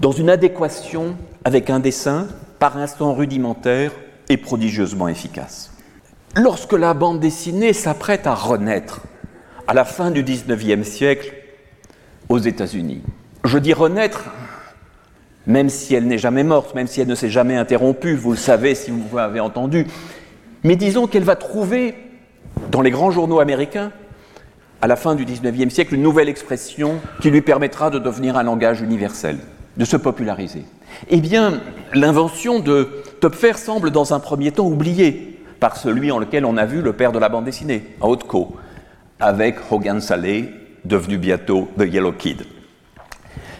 dans 0.00 0.10
une 0.10 0.30
adéquation 0.30 1.16
avec 1.44 1.70
un 1.70 1.78
dessin 1.78 2.26
par 2.58 2.76
instant 2.76 3.14
rudimentaire 3.14 3.92
et 4.28 4.36
prodigieusement 4.36 5.06
efficace. 5.06 5.69
Lorsque 6.36 6.74
la 6.74 6.94
bande 6.94 7.18
dessinée 7.18 7.72
s'apprête 7.72 8.26
à 8.28 8.34
renaître, 8.34 9.00
à 9.66 9.74
la 9.74 9.84
fin 9.84 10.12
du 10.12 10.22
XIXe 10.22 10.86
siècle 10.86 11.32
aux 12.28 12.38
États-Unis. 12.38 13.02
Je 13.44 13.58
dis 13.58 13.72
renaître, 13.72 14.26
même 15.46 15.68
si 15.68 15.94
elle 15.94 16.06
n'est 16.06 16.18
jamais 16.18 16.44
morte, 16.44 16.76
même 16.76 16.86
si 16.86 17.00
elle 17.00 17.08
ne 17.08 17.16
s'est 17.16 17.30
jamais 17.30 17.56
interrompue, 17.56 18.14
vous 18.14 18.30
le 18.30 18.36
savez 18.36 18.76
si 18.76 18.92
vous 18.92 19.02
m'avez 19.12 19.40
entendu, 19.40 19.86
mais 20.62 20.76
disons 20.76 21.08
qu'elle 21.08 21.24
va 21.24 21.34
trouver 21.34 21.96
dans 22.70 22.80
les 22.80 22.92
grands 22.92 23.10
journaux 23.10 23.40
américains, 23.40 23.90
à 24.82 24.86
la 24.86 24.94
fin 24.94 25.16
du 25.16 25.24
XIXe 25.24 25.74
siècle, 25.74 25.94
une 25.96 26.02
nouvelle 26.02 26.28
expression 26.28 27.00
qui 27.20 27.30
lui 27.30 27.42
permettra 27.42 27.90
de 27.90 27.98
devenir 27.98 28.36
un 28.36 28.44
langage 28.44 28.82
universel, 28.82 29.38
de 29.76 29.84
se 29.84 29.96
populariser. 29.96 30.64
Eh 31.08 31.20
bien, 31.20 31.60
l'invention 31.92 32.60
de 32.60 33.02
Topfer 33.20 33.54
semble 33.54 33.90
dans 33.90 34.14
un 34.14 34.20
premier 34.20 34.52
temps 34.52 34.66
oubliée 34.66 35.39
par 35.60 35.76
celui 35.76 36.10
en 36.10 36.18
lequel 36.18 36.44
on 36.44 36.56
a 36.56 36.64
vu 36.64 36.80
le 36.80 36.94
père 36.94 37.12
de 37.12 37.18
la 37.18 37.28
bande 37.28 37.44
dessinée, 37.44 37.94
Hautco, 38.00 38.56
avec 39.20 39.56
Hogan 39.70 40.00
Saleh, 40.00 40.48
devenu 40.84 41.18
bientôt 41.18 41.68
The 41.78 41.82
Yellow 41.82 42.12
Kid. 42.12 42.42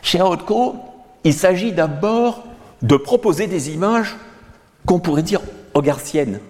Chez 0.02 0.22
Hautco, 0.22 0.76
il 1.22 1.34
s'agit 1.34 1.72
d'abord 1.72 2.44
de 2.80 2.96
proposer 2.96 3.46
des 3.46 3.70
images 3.70 4.16
qu'on 4.86 4.98
pourrait 4.98 5.22
dire 5.22 5.42
hogarthiennes, 5.74 6.40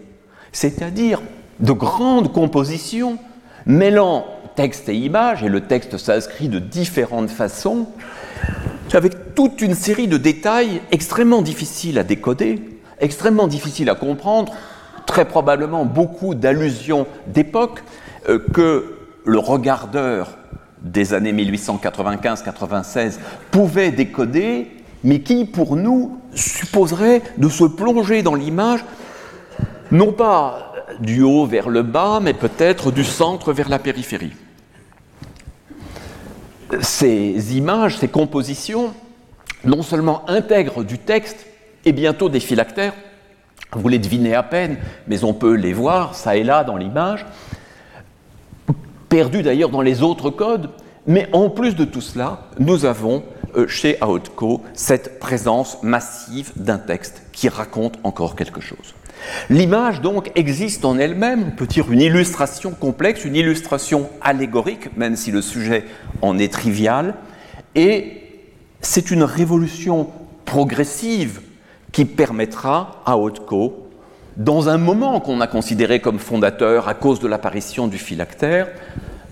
c'est-à-dire 0.53 1.21
de 1.59 1.73
grandes 1.73 2.33
compositions 2.33 3.19
mêlant 3.67 4.25
texte 4.55 4.89
et 4.89 4.97
image, 4.97 5.43
et 5.43 5.49
le 5.49 5.63
texte 5.63 5.97
s'inscrit 5.97 6.49
de 6.49 6.59
différentes 6.59 7.31
façons, 7.31 7.89
avec 8.93 9.35
toute 9.35 9.61
une 9.61 9.75
série 9.75 10.09
de 10.09 10.17
détails 10.17 10.81
extrêmement 10.91 11.43
difficiles 11.43 11.99
à 11.99 12.05
décoder, 12.05 12.61
extrêmement 12.99 13.47
difficiles 13.47 13.89
à 13.91 13.95
comprendre, 13.95 14.53
très 15.11 15.25
probablement 15.25 15.85
beaucoup 15.85 16.37
d'allusions 16.37 17.05
d'époque 17.27 17.83
euh, 18.29 18.39
que 18.55 18.95
le 19.25 19.39
regardeur 19.41 20.39
des 20.83 21.15
années 21.15 21.33
1895-96 21.33 23.19
pouvait 23.51 23.91
décoder, 23.91 24.71
mais 25.03 25.21
qui, 25.21 25.47
pour 25.47 25.75
nous, 25.75 26.21
supposerait 26.33 27.23
de 27.39 27.49
se 27.49 27.65
plonger 27.65 28.23
dans 28.23 28.37
l'image, 28.37 28.85
non 29.91 30.13
pas 30.13 30.75
du 31.01 31.23
haut 31.23 31.45
vers 31.45 31.69
le 31.69 31.83
bas, 31.83 32.21
mais 32.23 32.33
peut-être 32.33 32.93
du 32.93 33.03
centre 33.03 33.53
vers 33.53 33.69
la 33.69 33.81
périphérie. 33.81 34.35
Ces 36.83 37.57
images, 37.57 37.99
ces 37.99 38.07
compositions, 38.07 38.95
non 39.65 39.83
seulement 39.83 40.23
intègrent 40.31 40.85
du 40.85 40.99
texte 40.99 41.47
et 41.85 41.91
bientôt 41.91 42.29
des 42.29 42.39
phylactères, 42.39 42.95
vous 43.73 43.89
les 43.89 43.99
devinez 43.99 44.35
à 44.35 44.43
peine, 44.43 44.79
mais 45.07 45.25
on 45.25 45.35
peut 45.35 45.55
les 45.55 45.73
voir, 45.73 46.15
ça 46.15 46.37
et 46.37 46.43
là, 46.43 46.65
dans 46.65 46.77
l'image, 46.77 47.27
perdus 49.09 49.43
d'ailleurs 49.43 49.71
dans 49.71 49.83
les 49.83 50.03
autres 50.03 50.31
codes, 50.31 50.71
mais 51.07 51.29
en 51.33 51.51
plus 51.51 51.75
de 51.75 51.85
tout 51.85 52.01
cela, 52.01 52.43
nous 52.59 52.85
avons 52.85 53.23
euh, 53.57 53.67
chez 53.67 53.99
Hautco 54.01 54.63
cette 54.75 55.19
présence 55.19 55.83
massive 55.83 56.53
d'un 56.57 56.79
texte 56.79 57.23
qui 57.33 57.49
raconte 57.49 57.99
encore 58.05 58.37
quelque 58.37 58.61
chose. 58.61 58.95
L'image 59.51 60.01
donc 60.01 60.31
existe 60.35 60.85
en 60.85 60.99
elle-même, 60.99 61.45
on 61.49 61.57
peut 61.57 61.67
dire 61.67 61.91
une 61.93 62.01
illustration 62.01 62.71
complexe, 62.71 63.25
une 63.25 63.37
illustration 63.37 64.09
allégorique, 64.21 64.97
même 64.97 65.17
si 65.17 65.31
le 65.31 65.43
sujet 65.43 65.85
en 66.23 66.39
est 66.39 66.53
trivial, 66.53 67.15
et 67.75 68.23
c'est 68.81 69.11
une 69.11 69.23
révolution 69.23 70.09
progressive 70.45 71.41
qui 71.93 72.05
permettra 72.05 73.03
à 73.05 73.17
Hautco, 73.17 73.87
dans 74.37 74.69
un 74.69 74.79
moment 74.79 75.21
qu'on 75.21 75.41
a 75.41 75.47
considéré 75.47 76.01
comme 76.01 76.19
fondateur 76.19 76.89
à 76.89 76.95
cause 76.95 77.21
de 77.21 77.29
l'apparition 77.29 77.89
du 77.89 77.99
phylactère, 77.99 78.69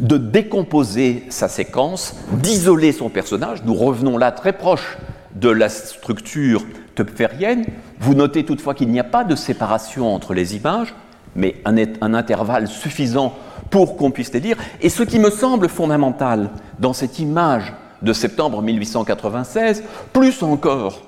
de 0.01 0.17
décomposer 0.17 1.25
sa 1.29 1.49
séquence, 1.49 2.15
d'isoler 2.33 2.93
son 2.93 3.09
personnage. 3.09 3.63
Nous 3.65 3.75
revenons 3.75 4.19
là 4.19 4.33
très 4.33 4.53
proche 4.53 4.99
de 5.35 5.49
la 5.49 5.69
structure 5.69 6.65
topferienne. 6.95 7.65
Vous 8.01 8.15
notez 8.15 8.45
toutefois 8.45 8.75
qu'il 8.75 8.89
n'y 8.89 9.01
a 9.01 9.05
pas 9.05 9.25
de 9.25 9.37
séparation 9.37 10.15
entre 10.15 10.35
les 10.35 10.57
images, 10.57 10.95
mais 11.35 11.57
un, 11.65 11.77
un 12.01 12.15
intervalle 12.15 12.69
suffisant 12.69 13.35
pour 13.71 13.97
qu'on 13.97 14.11
puisse 14.11 14.33
les 14.33 14.41
lire. 14.41 14.57
Et 14.81 14.89
ce 14.89 15.03
qui 15.03 15.19
me 15.19 15.31
semble 15.31 15.69
fondamental 15.69 16.51
dans 16.79 16.93
cette 16.93 17.19
image 17.19 17.73
de 18.03 18.13
septembre 18.13 18.63
1896, 18.63 19.83
plus 20.13 20.43
encore 20.43 21.03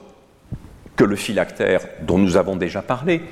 que 1.01 1.05
le 1.07 1.17
phylactère 1.17 1.81
dont 2.03 2.19
nous 2.19 2.37
avons 2.37 2.57
déjà 2.57 2.83
parlé 2.83 3.23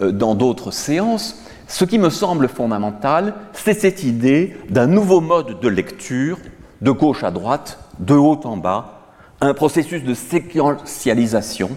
euh, 0.00 0.10
dans 0.10 0.34
d'autres 0.34 0.72
séances, 0.72 1.40
ce 1.68 1.84
qui 1.84 2.00
me 2.00 2.10
semble 2.10 2.48
fondamental, 2.48 3.34
c'est 3.52 3.78
cette 3.78 4.02
idée 4.02 4.56
d'un 4.70 4.88
nouveau 4.88 5.20
mode 5.20 5.60
de 5.60 5.68
lecture, 5.68 6.38
de 6.80 6.90
gauche 6.90 7.22
à 7.22 7.30
droite, 7.30 7.78
de 8.00 8.14
haut 8.14 8.40
en 8.42 8.56
bas, 8.56 9.02
un 9.40 9.54
processus 9.54 10.02
de 10.02 10.14
séquentialisation 10.14 11.70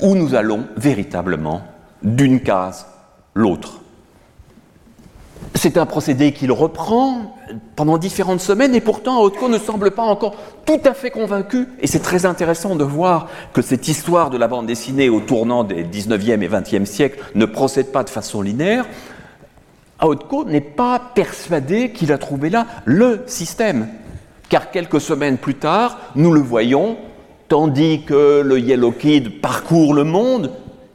où 0.00 0.14
nous 0.14 0.34
allons 0.34 0.64
véritablement 0.78 1.60
d'une 2.02 2.40
case 2.40 2.86
l'autre. 3.34 3.80
C'est 5.56 5.78
un 5.78 5.86
procédé 5.86 6.32
qu'il 6.32 6.52
reprend 6.52 7.34
pendant 7.76 7.96
différentes 7.96 8.40
semaines 8.40 8.74
et 8.74 8.82
pourtant 8.82 9.22
Hautco 9.22 9.48
ne 9.48 9.58
semble 9.58 9.90
pas 9.90 10.02
encore 10.02 10.36
tout 10.66 10.80
à 10.84 10.92
fait 10.92 11.10
convaincu 11.10 11.66
et 11.80 11.86
c'est 11.86 12.00
très 12.00 12.26
intéressant 12.26 12.76
de 12.76 12.84
voir 12.84 13.28
que 13.54 13.62
cette 13.62 13.88
histoire 13.88 14.28
de 14.28 14.36
la 14.36 14.48
bande 14.48 14.66
dessinée 14.66 15.08
au 15.08 15.20
tournant 15.20 15.64
des 15.64 15.82
19e 15.82 16.42
et 16.42 16.48
20e 16.48 16.84
siècles 16.84 17.18
ne 17.34 17.46
procède 17.46 17.90
pas 17.90 18.04
de 18.04 18.10
façon 18.10 18.42
linéaire. 18.42 18.84
Hautco 20.02 20.44
n'est 20.44 20.60
pas 20.60 21.00
persuadé 21.14 21.90
qu'il 21.90 22.12
a 22.12 22.18
trouvé 22.18 22.50
là 22.50 22.66
le 22.84 23.22
système 23.26 23.88
car 24.50 24.70
quelques 24.70 25.00
semaines 25.00 25.38
plus 25.38 25.54
tard, 25.54 25.98
nous 26.16 26.32
le 26.32 26.40
voyons, 26.40 26.98
tandis 27.48 28.02
que 28.02 28.42
le 28.44 28.60
Yellow 28.60 28.92
Kid 28.92 29.40
parcourt 29.40 29.94
le 29.94 30.04
monde 30.04 30.52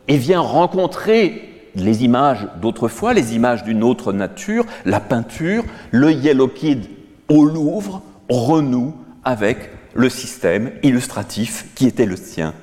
et 0.07 0.17
vient 0.17 0.39
rencontrer 0.39 1.50
les 1.75 2.03
images 2.03 2.47
d'autrefois, 2.61 3.13
les 3.13 3.35
images 3.35 3.63
d'une 3.63 3.83
autre 3.83 4.13
nature, 4.13 4.65
la 4.85 4.99
peinture, 4.99 5.63
le 5.91 6.11
Yellow 6.11 6.47
Kid 6.47 6.85
au 7.29 7.45
Louvre 7.45 8.01
renoue 8.29 8.93
avec 9.23 9.69
le 9.93 10.09
système 10.09 10.71
illustratif 10.83 11.65
qui 11.75 11.87
était 11.87 12.05
le 12.05 12.15
sien. 12.15 12.53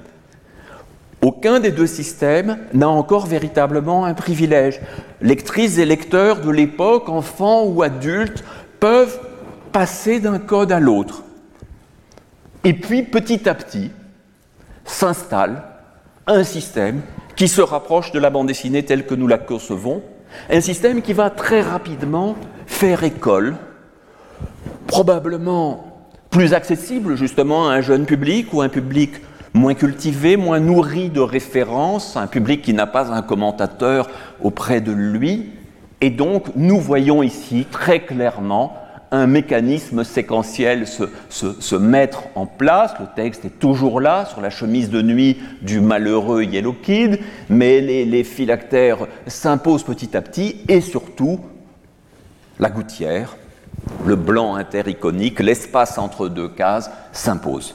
Aucun 1.21 1.59
des 1.59 1.73
deux 1.73 1.87
systèmes 1.87 2.59
n'a 2.73 2.89
encore 2.89 3.27
véritablement 3.27 4.05
un 4.05 4.15
privilège. 4.15 4.81
Lectrices 5.21 5.79
et 5.79 5.85
lecteurs 5.85 6.41
de 6.41 6.51
l'époque, 6.51 7.09
enfants 7.09 7.65
ou 7.65 7.83
adultes, 7.83 8.45
peuvent 8.79 9.19
passer 9.73 10.21
d'un 10.21 10.39
code 10.39 10.71
à 10.71 10.79
l'autre. 10.79 11.25
Et 12.63 12.73
puis 12.73 13.03
petit 13.03 13.49
à 13.49 13.55
petit 13.55 13.91
s'installe 14.85 15.63
un 16.27 16.45
système 16.45 17.03
qui 17.39 17.47
se 17.47 17.61
rapproche 17.61 18.11
de 18.11 18.19
la 18.19 18.31
bande 18.31 18.49
dessinée 18.49 18.83
telle 18.83 19.07
que 19.07 19.15
nous 19.15 19.29
la 19.29 19.39
concevons, 19.39 20.03
un 20.51 20.61
système 20.61 21.03
qui 21.03 21.13
va 21.13 21.31
très 21.31 21.61
rapidement 21.61 22.35
faire 22.67 23.05
école, 23.05 23.55
probablement 24.89 26.03
plus 26.31 26.53
accessible 26.53 27.17
justement 27.17 27.69
à 27.69 27.75
un 27.75 27.81
jeune 27.81 28.07
public 28.07 28.53
ou 28.53 28.61
un 28.61 28.69
public 28.69 29.13
moins 29.55 29.75
cultivé, 29.75 30.37
moins 30.37 30.59
nourri 30.59 31.11
de 31.11 31.21
références, 31.21 32.17
un 32.17 32.27
public 32.27 32.61
qui 32.61 32.75
n'a 32.75 32.89
pas 32.89 33.13
un 33.13 33.23
commentateur 33.23 34.11
auprès 34.43 34.81
de 34.81 34.91
lui. 34.91 35.51
Et 36.01 36.11
donc 36.11 36.47
nous 36.57 36.81
voyons 36.81 37.23
ici 37.23 37.69
très 37.71 38.01
clairement 38.01 38.75
un 39.11 39.27
mécanisme 39.27 40.05
séquentiel 40.05 40.87
se, 40.87 41.77
mettre 41.77 42.25
en 42.35 42.47
place. 42.47 42.95
Le 43.01 43.07
texte 43.15 43.45
est 43.45 43.59
toujours 43.59 44.01
là, 44.01 44.27
sur 44.27 44.41
la 44.41 44.51
chemise 44.51 44.91
de 44.91 45.03
nuit 45.03 45.39
du 45.63 45.81
malheureux 45.81 46.45
Yellow 46.45 46.75
Kid, 46.75 47.21
mais 47.49 47.81
les, 47.81 48.05
les 48.05 48.25
phylactères 48.25 49.07
s'imposent 49.27 49.85
petit 49.85 50.17
à 50.17 50.23
petit, 50.23 50.63
et 50.69 50.81
surtout, 50.81 51.41
la 52.59 52.71
gouttière, 52.71 53.37
le 54.05 54.17
blanc 54.17 54.57
intericonique, 54.57 55.41
l'espace 55.41 55.99
entre 55.99 56.29
deux 56.29 56.49
cases 56.49 56.91
s'impose. 57.13 57.75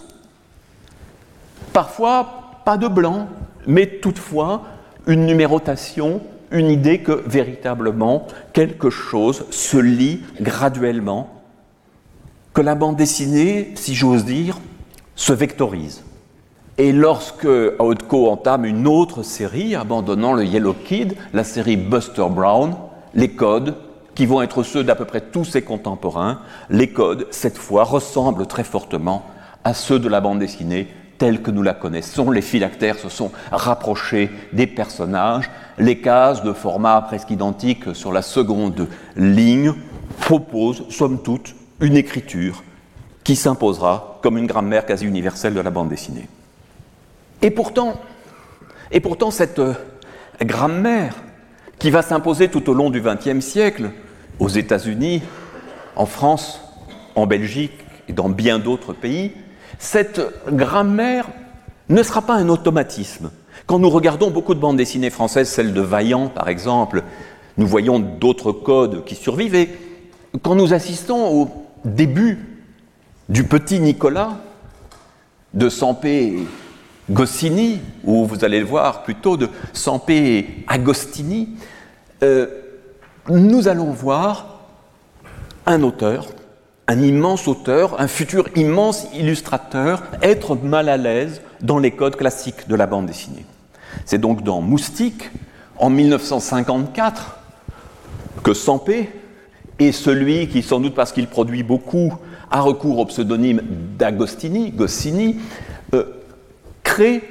Parfois, 1.71 2.61
pas 2.65 2.77
de 2.77 2.87
blanc, 2.87 3.27
mais 3.65 3.87
toutefois 3.87 4.63
une 5.07 5.25
numérotation 5.25 6.21
une 6.53 6.69
idée 6.69 6.99
que 6.99 7.23
véritablement 7.25 8.27
quelque 8.53 8.89
chose 8.89 9.45
se 9.49 9.77
lit 9.77 10.21
graduellement, 10.39 11.29
que 12.53 12.61
la 12.61 12.75
bande 12.75 12.95
dessinée, 12.95 13.71
si 13.75 13.95
j'ose 13.95 14.23
dire, 14.23 14.59
se 15.15 15.33
vectorise. 15.33 16.03
Et 16.77 16.91
lorsque 16.91 17.47
Hautco 17.79 18.29
entame 18.29 18.65
une 18.65 18.87
autre 18.87 19.23
série, 19.23 19.75
abandonnant 19.75 20.33
le 20.33 20.45
Yellow 20.45 20.73
Kid, 20.73 21.15
la 21.33 21.43
série 21.43 21.77
Buster 21.77 22.25
Brown, 22.29 22.75
les 23.13 23.29
codes, 23.29 23.75
qui 24.15 24.25
vont 24.27 24.41
être 24.41 24.63
ceux 24.63 24.83
d'à 24.83 24.95
peu 24.95 25.05
près 25.05 25.21
tous 25.21 25.45
ses 25.45 25.63
contemporains, 25.63 26.39
les 26.69 26.89
codes, 26.89 27.27
cette 27.31 27.57
fois, 27.57 27.83
ressemblent 27.83 28.45
très 28.45 28.63
fortement 28.63 29.23
à 29.63 29.73
ceux 29.73 29.99
de 29.99 30.09
la 30.09 30.21
bande 30.21 30.39
dessinée 30.39 30.87
telle 31.17 31.41
que 31.41 31.51
nous 31.51 31.63
la 31.63 31.73
connaissons. 31.73 32.31
Les 32.31 32.41
phylactères 32.41 32.97
se 32.97 33.09
sont 33.09 33.31
rapprochés 33.51 34.29
des 34.51 34.67
personnages. 34.67 35.49
Les 35.77 35.99
cases 35.99 36.43
de 36.43 36.53
format 36.53 37.01
presque 37.01 37.31
identique 37.31 37.95
sur 37.95 38.11
la 38.11 38.21
seconde 38.21 38.87
ligne 39.15 39.73
proposent, 40.19 40.83
somme 40.89 41.21
toute, 41.21 41.55
une 41.79 41.97
écriture 41.97 42.63
qui 43.23 43.35
s'imposera 43.35 44.19
comme 44.21 44.37
une 44.37 44.47
grammaire 44.47 44.85
quasi 44.85 45.05
universelle 45.05 45.53
de 45.53 45.61
la 45.61 45.69
bande 45.69 45.89
dessinée. 45.89 46.27
Et 47.41 47.51
pourtant, 47.51 47.99
et 48.91 48.99
pourtant 48.99 49.31
cette 49.31 49.59
euh, 49.59 49.73
grammaire 50.41 51.15
qui 51.79 51.89
va 51.89 52.01
s'imposer 52.01 52.49
tout 52.49 52.69
au 52.69 52.73
long 52.73 52.89
du 52.89 53.01
XXe 53.01 53.43
siècle, 53.43 53.91
aux 54.39 54.49
États-Unis, 54.49 55.21
en 55.95 56.05
France, 56.05 56.61
en 57.15 57.27
Belgique 57.27 57.73
et 58.07 58.13
dans 58.13 58.29
bien 58.29 58.59
d'autres 58.59 58.93
pays, 58.93 59.33
cette 59.79 60.21
grammaire 60.51 61.27
ne 61.89 62.03
sera 62.03 62.21
pas 62.21 62.35
un 62.35 62.49
automatisme. 62.49 63.31
Quand 63.65 63.79
nous 63.79 63.89
regardons 63.89 64.31
beaucoup 64.31 64.55
de 64.55 64.59
bandes 64.59 64.77
dessinées 64.77 65.09
françaises, 65.09 65.49
celle 65.49 65.73
de 65.73 65.81
Vaillant 65.81 66.27
par 66.27 66.49
exemple, 66.49 67.03
nous 67.57 67.67
voyons 67.67 67.99
d'autres 67.99 68.51
codes 68.51 69.05
qui 69.05 69.15
survivent. 69.15 69.55
Et 69.55 69.69
quand 70.41 70.55
nous 70.55 70.73
assistons 70.73 71.27
au 71.31 71.67
début 71.85 72.39
du 73.29 73.43
petit 73.43 73.79
Nicolas, 73.79 74.37
de 75.53 75.69
Sampé 75.69 76.39
Goscinny, 77.09 77.79
ou 78.03 78.25
vous 78.25 78.43
allez 78.43 78.59
le 78.59 78.65
voir 78.65 79.03
plutôt 79.03 79.37
de 79.37 79.49
Sampé 79.71 80.65
Agostini, 80.67 81.49
euh, 82.23 82.47
nous 83.29 83.67
allons 83.67 83.91
voir 83.91 84.59
un 85.65 85.83
auteur, 85.83 86.27
un 86.87 87.01
immense 87.01 87.47
auteur, 87.47 87.99
un 87.99 88.07
futur 88.07 88.49
immense 88.55 89.07
illustrateur, 89.13 90.03
être 90.21 90.55
mal 90.55 90.89
à 90.89 90.97
l'aise 90.97 91.41
dans 91.61 91.79
les 91.79 91.91
codes 91.91 92.15
classiques 92.15 92.67
de 92.67 92.75
la 92.75 92.87
bande 92.87 93.05
dessinée. 93.05 93.45
C'est 94.05 94.17
donc 94.17 94.43
dans 94.43 94.61
Moustique, 94.61 95.31
en 95.77 95.89
1954, 95.89 97.37
que 98.43 98.53
Sampé 98.53 99.09
est 99.79 99.91
celui 99.91 100.47
qui, 100.49 100.61
sans 100.61 100.79
doute 100.79 100.95
parce 100.95 101.11
qu'il 101.11 101.27
produit 101.27 101.63
beaucoup, 101.63 102.13
a 102.51 102.61
recours 102.61 102.99
au 102.99 103.05
pseudonyme 103.05 103.61
d'Agostini, 103.97 104.71
Goscinny, 104.71 105.37
euh, 105.93 106.03
crée, 106.83 107.23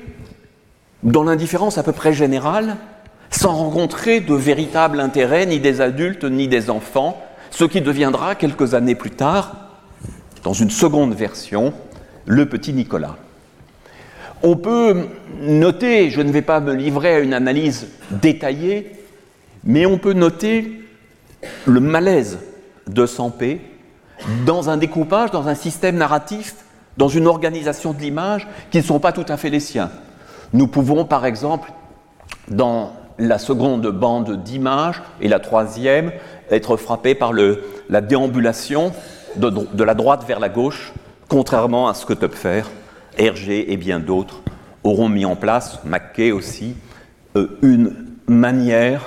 dans 1.02 1.24
l'indifférence 1.24 1.78
à 1.78 1.82
peu 1.82 1.92
près 1.92 2.12
générale, 2.12 2.76
sans 3.30 3.54
rencontrer 3.54 4.20
de 4.20 4.34
véritable 4.34 5.00
intérêt 5.00 5.46
ni 5.46 5.60
des 5.60 5.80
adultes 5.80 6.24
ni 6.24 6.48
des 6.48 6.70
enfants, 6.70 7.20
ce 7.52 7.64
qui 7.64 7.80
deviendra 7.80 8.34
quelques 8.34 8.74
années 8.74 8.94
plus 8.94 9.10
tard, 9.10 9.56
dans 10.42 10.54
une 10.54 10.70
seconde 10.70 11.14
version, 11.14 11.72
le 12.26 12.46
petit 12.46 12.72
Nicolas. 12.72 13.16
On 14.42 14.56
peut 14.56 15.06
noter, 15.40 16.10
je 16.10 16.20
ne 16.20 16.32
vais 16.32 16.42
pas 16.42 16.58
me 16.60 16.74
livrer 16.74 17.14
à 17.14 17.18
une 17.20 17.34
analyse 17.34 17.88
détaillée, 18.10 18.90
mais 19.62 19.86
on 19.86 19.98
peut 19.98 20.14
noter 20.14 20.80
le 21.66 21.78
malaise 21.78 22.38
de 22.88 23.06
Sampé 23.06 23.60
dans 24.46 24.70
un 24.70 24.78
découpage, 24.78 25.30
dans 25.30 25.46
un 25.46 25.54
système 25.54 25.96
narratif, 25.96 26.56
dans 26.96 27.08
une 27.08 27.26
organisation 27.26 27.92
de 27.92 28.00
l'image 28.00 28.48
qui 28.70 28.78
ne 28.78 28.82
sont 28.82 28.98
pas 28.98 29.12
tout 29.12 29.26
à 29.28 29.36
fait 29.36 29.50
les 29.50 29.60
siens. 29.60 29.90
Nous 30.52 30.66
pouvons 30.66 31.04
par 31.04 31.26
exemple, 31.26 31.70
dans 32.48 32.94
la 33.22 33.38
seconde 33.38 33.86
bande 33.86 34.42
d'images 34.42 35.02
et 35.20 35.28
la 35.28 35.38
troisième, 35.38 36.12
être 36.50 36.76
frappés 36.76 37.14
par 37.14 37.32
la 37.32 38.00
déambulation 38.00 38.92
de, 39.36 39.50
de, 39.50 39.84
la 39.84 39.94
droite 39.94 40.24
vers 40.26 40.40
la 40.40 40.48
gauche, 40.48 40.92
contrairement 41.28 41.88
à 41.88 41.94
ce 41.94 42.04
que 42.04 42.12
Topfer, 42.12 42.62
Hergé 43.16 43.72
et 43.72 43.76
bien 43.76 44.00
d'autres 44.00 44.42
auront 44.84 45.08
mis 45.08 45.24
en 45.24 45.36
place, 45.36 45.78
Mackay 45.84 46.32
aussi, 46.32 46.74
euh, 47.36 47.58
une 47.62 47.94
manière 48.26 49.02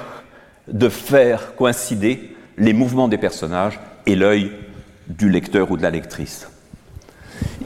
de 0.67 0.89
faire 0.89 1.55
coïncider 1.55 2.35
les 2.57 2.73
mouvements 2.73 3.07
des 3.07 3.17
personnages 3.17 3.79
et 4.05 4.15
l'œil 4.15 4.51
du 5.07 5.29
lecteur 5.29 5.71
ou 5.71 5.77
de 5.77 5.83
la 5.83 5.89
lectrice. 5.89 6.47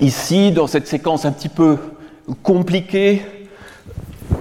Ici, 0.02 0.52
dans 0.52 0.68
cette 0.68 0.88
séquence 0.88 1.26
un 1.26 1.32
petit 1.32 1.50
peu 1.50 1.78
compliquée, 2.42 3.22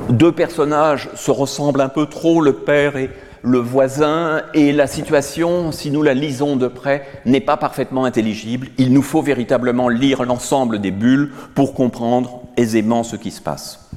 deux 0.08 0.32
personnages 0.32 1.08
se 1.14 1.30
ressemblent 1.30 1.80
un 1.80 1.88
peu 1.88 2.06
trop, 2.06 2.40
le 2.40 2.54
père 2.54 2.96
et 2.96 3.10
le 3.42 3.58
voisin, 3.58 4.42
et 4.52 4.72
la 4.72 4.86
situation, 4.86 5.70
si 5.70 5.90
nous 5.90 6.02
la 6.02 6.14
lisons 6.14 6.56
de 6.56 6.66
près, 6.66 7.06
n'est 7.24 7.40
pas 7.40 7.56
parfaitement 7.56 8.04
intelligible. 8.04 8.68
Il 8.78 8.92
nous 8.92 9.02
faut 9.02 9.22
véritablement 9.22 9.88
lire 9.88 10.24
l'ensemble 10.24 10.80
des 10.80 10.90
bulles 10.90 11.32
pour 11.54 11.74
comprendre 11.74 12.42
aisément 12.56 13.04
ce 13.04 13.16
qui 13.16 13.30
se 13.30 13.40
passe. 13.40 13.90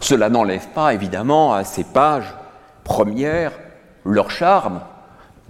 Cela 0.00 0.28
n'enlève 0.28 0.68
pas, 0.74 0.92
évidemment, 0.92 1.54
à 1.54 1.64
ces 1.64 1.84
pages 1.84 2.34
premières 2.84 3.52
leur 4.04 4.30
charme. 4.30 4.80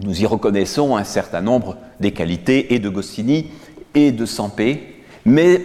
Nous 0.01 0.23
y 0.23 0.27
reconnaissons 0.27 0.97
un 0.97 1.05
certain 1.05 1.41
nombre 1.41 1.77
des 2.01 2.13
qualités 2.13 2.75
et 2.75 2.79
de 2.79 2.89
Goscinny 2.89 3.51
et 3.95 4.13
de 4.13 4.27
Sampé, 4.27 5.03
mais 5.25 5.63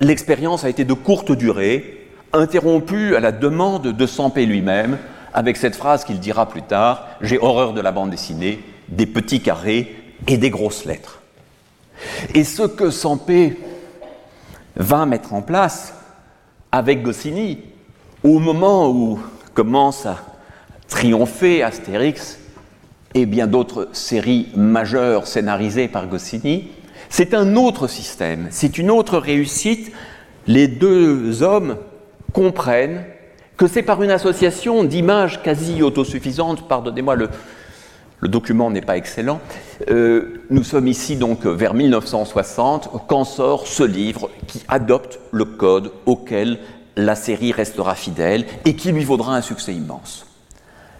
l'expérience 0.00 0.64
a 0.64 0.68
été 0.68 0.84
de 0.84 0.92
courte 0.92 1.32
durée, 1.32 2.01
interrompue 2.32 3.14
à 3.14 3.20
la 3.20 3.32
demande 3.32 3.88
de 3.88 4.06
Sampé 4.06 4.46
lui-même, 4.46 4.98
avec 5.34 5.56
cette 5.56 5.76
phrase 5.76 6.04
qu'il 6.04 6.20
dira 6.20 6.48
plus 6.48 6.62
tard 6.62 7.06
J'ai 7.20 7.38
horreur 7.38 7.72
de 7.72 7.80
la 7.80 7.92
bande 7.92 8.10
dessinée, 8.10 8.60
des 8.88 9.06
petits 9.06 9.40
carrés 9.40 9.96
et 10.26 10.36
des 10.36 10.50
grosses 10.50 10.84
lettres. 10.84 11.20
Et 12.34 12.44
ce 12.44 12.62
que 12.62 12.90
Sampé 12.90 13.58
va 14.76 15.06
mettre 15.06 15.34
en 15.34 15.42
place 15.42 15.94
avec 16.70 17.02
Goscinny, 17.02 17.58
au 18.22 18.38
moment 18.38 18.90
où 18.90 19.20
commence 19.54 20.06
à 20.06 20.16
triompher 20.88 21.62
Astérix 21.62 22.38
et 23.14 23.26
bien 23.26 23.46
d'autres 23.46 23.88
séries 23.92 24.48
majeures 24.54 25.26
scénarisées 25.26 25.88
par 25.88 26.06
Goscinny, 26.06 26.70
c'est 27.08 27.34
un 27.34 27.56
autre 27.56 27.88
système, 27.88 28.48
c'est 28.50 28.78
une 28.78 28.90
autre 28.90 29.18
réussite. 29.18 29.92
Les 30.46 30.66
deux 30.66 31.42
hommes 31.42 31.76
comprennent 32.32 33.04
que 33.56 33.66
c'est 33.66 33.82
par 33.82 34.02
une 34.02 34.10
association 34.10 34.84
d'images 34.84 35.42
quasi 35.42 35.82
autosuffisantes, 35.82 36.68
pardonnez-moi, 36.68 37.16
le, 37.16 37.28
document 38.28 38.70
n'est 38.70 38.80
pas 38.82 38.96
excellent, 38.96 39.40
euh, 39.90 40.42
nous 40.48 40.62
sommes 40.62 40.86
ici 40.86 41.16
donc 41.16 41.44
vers 41.44 41.74
1960 41.74 42.90
quand 43.08 43.24
sort 43.24 43.66
ce 43.66 43.82
livre 43.82 44.30
qui 44.46 44.62
adopte 44.68 45.18
le 45.32 45.44
code 45.44 45.92
auquel 46.06 46.58
la 46.96 47.16
série 47.16 47.52
restera 47.52 47.94
fidèle 47.94 48.44
et 48.64 48.76
qui 48.76 48.92
lui 48.92 49.04
vaudra 49.04 49.34
un 49.34 49.40
succès 49.42 49.74
immense. 49.74 50.26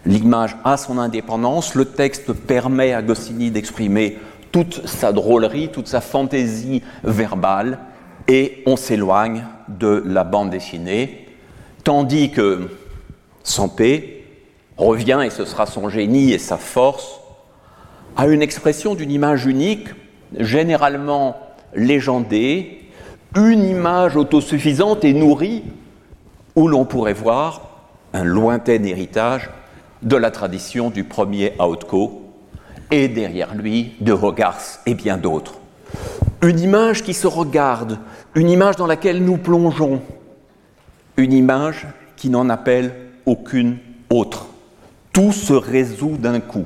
L'image 0.05 0.57
a 0.65 0.75
son 0.75 0.97
indépendance, 0.97 1.75
le 1.75 1.85
texte 1.85 2.33
permet 2.33 2.93
à 2.93 3.01
Goscinny 3.01 3.51
d'exprimer 3.51 4.19
toute 4.51 4.85
sa 4.85 5.13
drôlerie, 5.13 5.69
toute 5.69 5.87
sa 5.87 6.01
fantaisie 6.01 6.83
verbale, 7.03 7.79
et 8.27 8.63
on 8.65 8.75
s'éloigne 8.75 9.45
de 9.67 10.03
la 10.05 10.23
bande 10.23 10.49
dessinée, 10.49 11.22
tandis 11.83 12.31
que 12.31 12.69
Sampé 13.43 14.25
revient, 14.77 15.21
et 15.25 15.29
ce 15.29 15.45
sera 15.45 15.65
son 15.65 15.89
génie 15.89 16.31
et 16.31 16.39
sa 16.39 16.57
force, 16.57 17.19
à 18.15 18.27
une 18.27 18.41
expression 18.41 18.95
d'une 18.95 19.11
image 19.11 19.45
unique, 19.45 19.89
généralement 20.37 21.37
légendée, 21.75 22.89
une 23.35 23.63
image 23.63 24.15
autosuffisante 24.15 25.03
et 25.03 25.13
nourrie, 25.13 25.63
où 26.55 26.67
l'on 26.67 26.85
pourrait 26.85 27.13
voir 27.13 27.69
un 28.13 28.23
lointain 28.23 28.83
héritage 28.83 29.49
de 30.03 30.15
la 30.15 30.31
tradition 30.31 30.89
du 30.89 31.03
premier 31.03 31.53
Outco, 31.59 32.21
et 32.91 33.07
derrière 33.07 33.55
lui 33.55 33.93
de 34.01 34.13
Hogarth 34.13 34.81
et 34.85 34.93
bien 34.93 35.17
d'autres. 35.17 35.55
Une 36.43 36.59
image 36.59 37.03
qui 37.03 37.13
se 37.13 37.25
regarde, 37.25 37.97
une 38.35 38.49
image 38.49 38.75
dans 38.75 38.85
laquelle 38.85 39.23
nous 39.23 39.37
plongeons, 39.37 40.01
une 41.17 41.33
image 41.33 41.87
qui 42.15 42.29
n'en 42.29 42.49
appelle 42.49 42.93
aucune 43.25 43.77
autre. 44.09 44.47
Tout 45.11 45.31
se 45.31 45.53
résout 45.53 46.17
d'un 46.17 46.39
coup. 46.39 46.65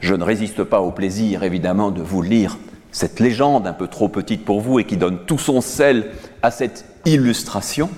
Je 0.00 0.14
ne 0.14 0.24
résiste 0.24 0.64
pas 0.64 0.80
au 0.80 0.90
plaisir, 0.90 1.42
évidemment, 1.42 1.90
de 1.90 2.02
vous 2.02 2.22
lire 2.22 2.58
cette 2.92 3.20
légende 3.20 3.66
un 3.66 3.72
peu 3.72 3.86
trop 3.86 4.08
petite 4.08 4.44
pour 4.44 4.60
vous 4.60 4.80
et 4.80 4.84
qui 4.84 4.96
donne 4.96 5.24
tout 5.26 5.38
son 5.38 5.60
sel 5.60 6.10
à 6.42 6.50
cette 6.50 6.84
illustration. 7.04 7.88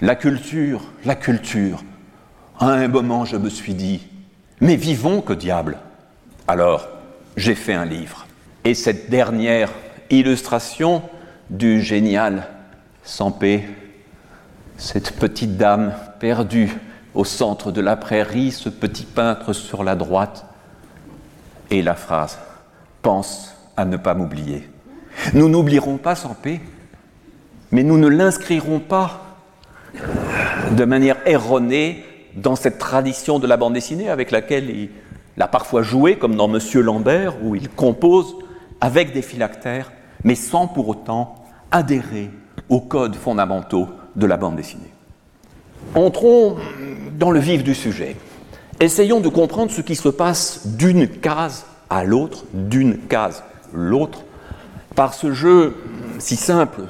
La 0.00 0.16
culture, 0.16 0.82
la 1.04 1.14
culture. 1.14 1.84
À 2.58 2.70
un 2.70 2.88
moment, 2.88 3.24
je 3.24 3.36
me 3.36 3.48
suis 3.48 3.74
dit, 3.74 4.06
mais 4.60 4.76
vivons 4.76 5.20
que 5.20 5.32
diable 5.32 5.78
alors, 6.50 6.88
j'ai 7.36 7.54
fait 7.54 7.74
un 7.74 7.84
livre. 7.84 8.26
Et 8.64 8.72
cette 8.72 9.10
dernière 9.10 9.70
illustration 10.08 11.02
du 11.50 11.82
génial 11.82 12.48
Sampé, 13.04 13.64
cette 14.78 15.10
petite 15.10 15.56
dame 15.56 15.92
perdue 16.20 16.72
au 17.14 17.24
centre 17.24 17.72
de 17.72 17.80
la 17.80 17.96
prairie, 17.96 18.52
ce 18.52 18.68
petit 18.68 19.04
peintre 19.04 19.52
sur 19.52 19.82
la 19.82 19.96
droite, 19.96 20.46
et 21.70 21.82
la 21.82 21.94
phrase 21.94 22.38
Pense 23.02 23.54
à 23.76 23.84
ne 23.84 23.96
pas 23.96 24.14
m'oublier. 24.14 24.68
Nous 25.34 25.48
n'oublierons 25.48 25.98
pas 25.98 26.14
Sampé, 26.14 26.60
mais 27.70 27.82
nous 27.82 27.98
ne 27.98 28.08
l'inscrirons 28.08 28.80
pas 28.80 29.36
de 30.72 30.84
manière 30.84 31.16
erronée 31.26 32.04
dans 32.36 32.56
cette 32.56 32.78
tradition 32.78 33.38
de 33.38 33.46
la 33.46 33.56
bande 33.56 33.74
dessinée 33.74 34.08
avec 34.08 34.30
laquelle 34.30 34.70
il 34.70 34.90
l'a 35.36 35.48
parfois 35.48 35.82
joué, 35.82 36.18
comme 36.18 36.36
dans 36.36 36.48
Monsieur 36.48 36.82
Lambert, 36.82 37.34
où 37.42 37.54
il 37.54 37.68
compose 37.68 38.36
avec 38.80 39.12
des 39.12 39.22
phylactères, 39.22 39.92
mais 40.24 40.34
sans 40.34 40.66
pour 40.66 40.88
autant 40.88 41.34
adhérer 41.70 42.30
aux 42.68 42.80
codes 42.80 43.16
fondamentaux 43.16 43.88
de 44.16 44.26
la 44.26 44.36
bande 44.36 44.56
dessinée. 44.56 44.92
Entrons 45.94 46.56
dans 47.18 47.30
le 47.30 47.40
vif 47.40 47.64
du 47.64 47.74
sujet. 47.74 48.16
Essayons 48.80 49.20
de 49.20 49.28
comprendre 49.28 49.70
ce 49.70 49.80
qui 49.80 49.96
se 49.96 50.08
passe 50.08 50.66
d'une 50.66 51.08
case 51.08 51.66
à 51.90 52.04
l'autre, 52.04 52.44
d'une 52.52 52.98
case 52.98 53.42
l'autre, 53.72 54.20
par 54.94 55.14
ce 55.14 55.32
jeu 55.32 55.76
si 56.18 56.36
simple 56.36 56.82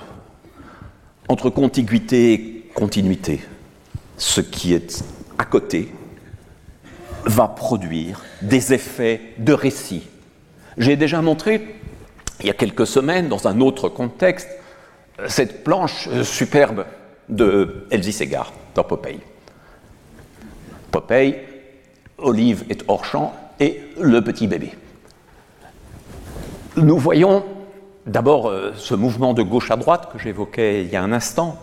entre 1.28 1.50
contiguïté 1.50 2.32
et 2.32 2.70
continuité. 2.74 3.40
Ce 4.16 4.40
qui 4.40 4.74
est 4.74 5.04
à 5.38 5.44
côté 5.44 5.92
va 7.24 7.48
produire 7.48 8.22
des 8.42 8.72
effets 8.72 9.20
de 9.38 9.52
récit. 9.52 10.02
J'ai 10.76 10.96
déjà 10.96 11.20
montré, 11.22 11.76
il 12.40 12.46
y 12.46 12.50
a 12.50 12.54
quelques 12.54 12.86
semaines, 12.86 13.28
dans 13.28 13.48
un 13.48 13.60
autre 13.60 13.88
contexte, 13.88 14.48
cette 15.26 15.64
planche 15.64 16.08
superbe 16.22 16.84
de 17.28 17.86
Elsie 17.90 18.12
Segar 18.12 18.52
dans 18.74 18.84
Popeye. 18.84 19.20
Popeye, 20.90 21.36
Olive 22.18 22.64
est 22.70 22.84
hors 22.88 23.04
champ 23.04 23.34
et 23.60 23.80
le 24.00 24.22
petit 24.22 24.46
bébé. 24.46 24.72
Nous 26.76 26.98
voyons 26.98 27.44
d'abord 28.06 28.48
euh, 28.48 28.72
ce 28.76 28.94
mouvement 28.94 29.34
de 29.34 29.42
gauche 29.42 29.70
à 29.70 29.76
droite 29.76 30.10
que 30.12 30.18
j'évoquais 30.18 30.84
il 30.84 30.90
y 30.90 30.96
a 30.96 31.02
un 31.02 31.12
instant, 31.12 31.58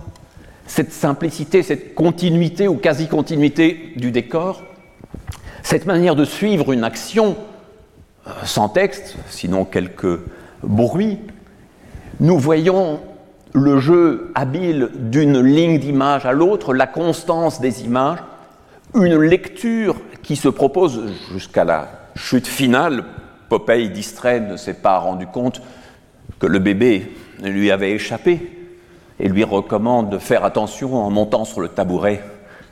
cette 0.68 0.92
simplicité, 0.92 1.64
cette 1.64 1.96
continuité 1.96 2.68
ou 2.68 2.76
quasi-continuité 2.76 3.94
du 3.96 4.12
décor, 4.12 4.62
cette 5.64 5.86
manière 5.86 6.16
de 6.16 6.26
suivre 6.26 6.72
une 6.72 6.84
action 6.84 7.36
euh, 8.28 8.32
sans 8.44 8.70
texte, 8.70 9.16
sinon 9.30 9.66
quelques 9.66 10.20
bruits, 10.64 11.20
nous 12.20 12.38
voyons 12.38 13.00
le 13.56 13.80
jeu 13.80 14.32
habile 14.36 14.90
d'une 14.94 15.40
ligne 15.40 15.80
d'image 15.80 16.26
à 16.26 16.34
l'autre, 16.34 16.74
la 16.74 16.88
constance 16.88 17.62
des 17.62 17.86
images, 17.86 18.20
une 18.94 19.18
lecture 19.18 19.96
qui 20.24 20.36
se 20.36 20.50
propose 20.50 21.02
jusqu'à 21.32 21.64
la 21.64 21.88
chute 22.16 22.48
finale. 22.48 23.06
Popeye 23.48 23.90
distrait 23.90 24.42
ne 24.42 24.58
s'est 24.58 24.74
pas 24.74 24.98
rendu 24.98 25.26
compte 25.26 25.62
que 26.38 26.48
le 26.48 26.60
bébé 26.60 27.16
lui 27.42 27.72
avait 27.72 27.94
échappé 27.94 28.52
et 29.22 29.30
lui 29.30 29.46
recommande 29.46 30.10
de 30.10 30.18
faire 30.18 30.44
attention 30.44 30.94
en 30.94 31.10
montant 31.10 31.46
sur 31.46 31.62
le 31.62 31.70
tabouret 31.70 32.22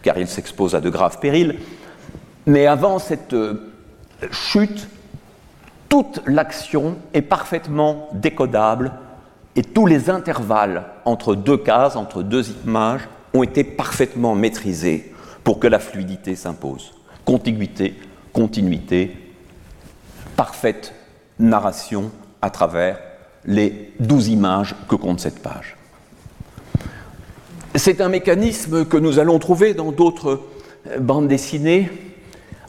car 0.02 0.18
il 0.18 0.28
s'expose 0.28 0.76
à 0.76 0.82
de 0.82 0.90
graves 0.90 1.20
périls. 1.20 1.60
Mais 2.46 2.68
avant 2.68 3.00
cette 3.00 3.32
euh, 3.32 3.72
chute, 4.32 4.90
toute 5.88 6.20
l'action 6.28 6.98
est 7.14 7.22
parfaitement 7.22 8.10
décodable 8.12 8.92
et 9.56 9.64
tous 9.64 9.86
les 9.86 10.10
intervalles 10.10 10.84
entre 11.06 11.36
deux 11.36 11.58
cases, 11.58 11.96
entre 11.96 12.24
deux 12.24 12.50
images, 12.66 13.08
ont 13.34 13.44
été 13.44 13.64
parfaitement 13.64 14.36
maîtrisés 14.36 15.14
pour 15.44 15.60
que 15.60 15.68
la 15.68 15.80
fluidité 15.80 16.36
s'impose. 16.36 16.94
Contiguïté, 17.26 17.96
continuité, 18.32 19.16
parfaite 20.36 20.94
narration 21.40 22.12
à 22.42 22.50
travers 22.50 23.00
les 23.46 23.94
douze 24.00 24.30
images 24.30 24.76
que 24.88 24.96
compte 24.96 25.20
cette 25.20 25.40
page. 25.40 25.76
C'est 27.76 28.02
un 28.02 28.10
mécanisme 28.10 28.86
que 28.86 28.98
nous 28.98 29.20
allons 29.20 29.40
trouver 29.40 29.74
dans 29.74 29.92
d'autres 29.92 30.42
euh, 30.88 31.00
bandes 31.00 31.28
dessinées, 31.28 31.90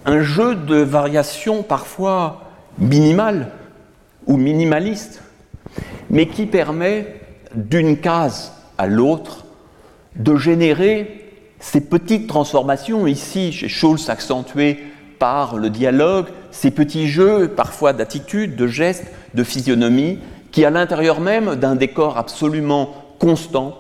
un 0.06 0.22
jeu 0.22 0.54
de 0.54 0.76
variations 0.76 1.62
parfois 1.62 2.42
minimales 2.78 3.50
ou 4.26 4.36
minimalistes, 4.36 5.22
mais 6.10 6.26
qui 6.26 6.46
permet 6.46 7.20
d'une 7.54 7.98
case 7.98 8.52
à 8.78 8.86
l'autre 8.86 9.44
de 10.16 10.36
générer 10.36 11.20
ces 11.60 11.80
petites 11.80 12.26
transformations, 12.26 13.06
ici 13.06 13.52
chez 13.52 13.68
Schulz 13.68 14.08
accentuées 14.08 14.78
par 15.18 15.56
le 15.56 15.70
dialogue, 15.70 16.26
ces 16.50 16.70
petits 16.70 17.08
jeux 17.08 17.48
parfois 17.48 17.92
d'attitude, 17.92 18.56
de 18.56 18.66
gestes, 18.66 19.06
de 19.34 19.42
physionomie, 19.42 20.18
qui 20.52 20.64
à 20.64 20.70
l'intérieur 20.70 21.20
même 21.20 21.56
d'un 21.56 21.74
décor 21.74 22.18
absolument 22.18 22.94
constant, 23.18 23.78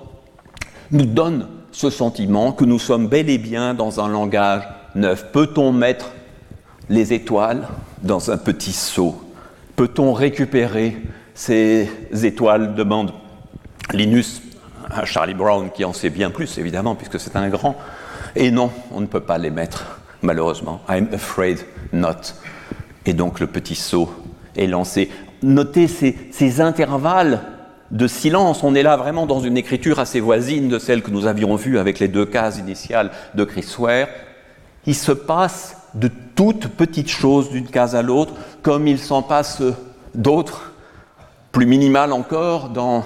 nous 0.90 1.06
donnent 1.06 1.48
ce 1.72 1.90
sentiment 1.90 2.52
que 2.52 2.64
nous 2.64 2.78
sommes 2.78 3.08
bel 3.08 3.28
et 3.28 3.38
bien 3.38 3.74
dans 3.74 4.00
un 4.00 4.08
langage 4.08 4.62
neuf. 4.94 5.26
Peut-on 5.32 5.72
mettre 5.72 6.12
les 6.88 7.12
étoiles 7.12 7.66
dans 8.02 8.30
un 8.30 8.36
petit 8.38 8.72
seau? 8.72 9.16
Peut-on 9.76 10.12
récupérer 10.12 10.96
ces 11.34 11.88
étoiles 12.22 12.74
demande 12.74 13.12
Linus 13.92 14.42
à 14.90 15.04
Charlie 15.04 15.34
Brown, 15.34 15.70
qui 15.74 15.84
en 15.84 15.92
sait 15.92 16.10
bien 16.10 16.30
plus, 16.30 16.58
évidemment, 16.58 16.94
puisque 16.94 17.18
c'est 17.18 17.36
un 17.36 17.48
grand. 17.48 17.76
Et 18.36 18.50
non, 18.50 18.70
on 18.92 19.00
ne 19.00 19.06
peut 19.06 19.20
pas 19.20 19.38
les 19.38 19.50
mettre, 19.50 20.00
malheureusement. 20.22 20.80
I'm 20.88 21.08
afraid 21.12 21.58
not. 21.92 22.34
Et 23.06 23.12
donc 23.12 23.40
le 23.40 23.46
petit 23.46 23.74
saut 23.74 24.10
est 24.56 24.66
lancé. 24.66 25.10
Notez 25.42 25.88
ces, 25.88 26.60
intervalles 26.60 27.40
de 27.90 28.06
silence. 28.06 28.62
On 28.62 28.74
est 28.74 28.82
là 28.82 28.96
vraiment 28.96 29.26
dans 29.26 29.40
une 29.40 29.56
écriture 29.56 29.98
assez 29.98 30.20
voisine 30.20 30.68
de 30.68 30.78
celle 30.78 31.02
que 31.02 31.10
nous 31.10 31.26
avions 31.26 31.54
vue 31.56 31.78
avec 31.78 31.98
les 31.98 32.08
deux 32.08 32.24
cases 32.24 32.58
initiales 32.58 33.10
de 33.34 33.44
Chris 33.44 33.66
Ware. 33.78 34.08
Il 34.86 34.94
se 34.94 35.12
passe 35.12 35.76
de 35.94 36.10
toutes 36.34 36.68
petites 36.68 37.10
choses 37.10 37.50
d'une 37.50 37.66
case 37.66 37.94
à 37.94 38.02
l'autre, 38.02 38.34
comme 38.62 38.86
il 38.86 38.98
s'en 38.98 39.22
passe 39.22 39.62
d'autres, 40.14 40.73
plus 41.54 41.66
minimales 41.66 42.12
encore, 42.12 42.68
dans 42.68 43.04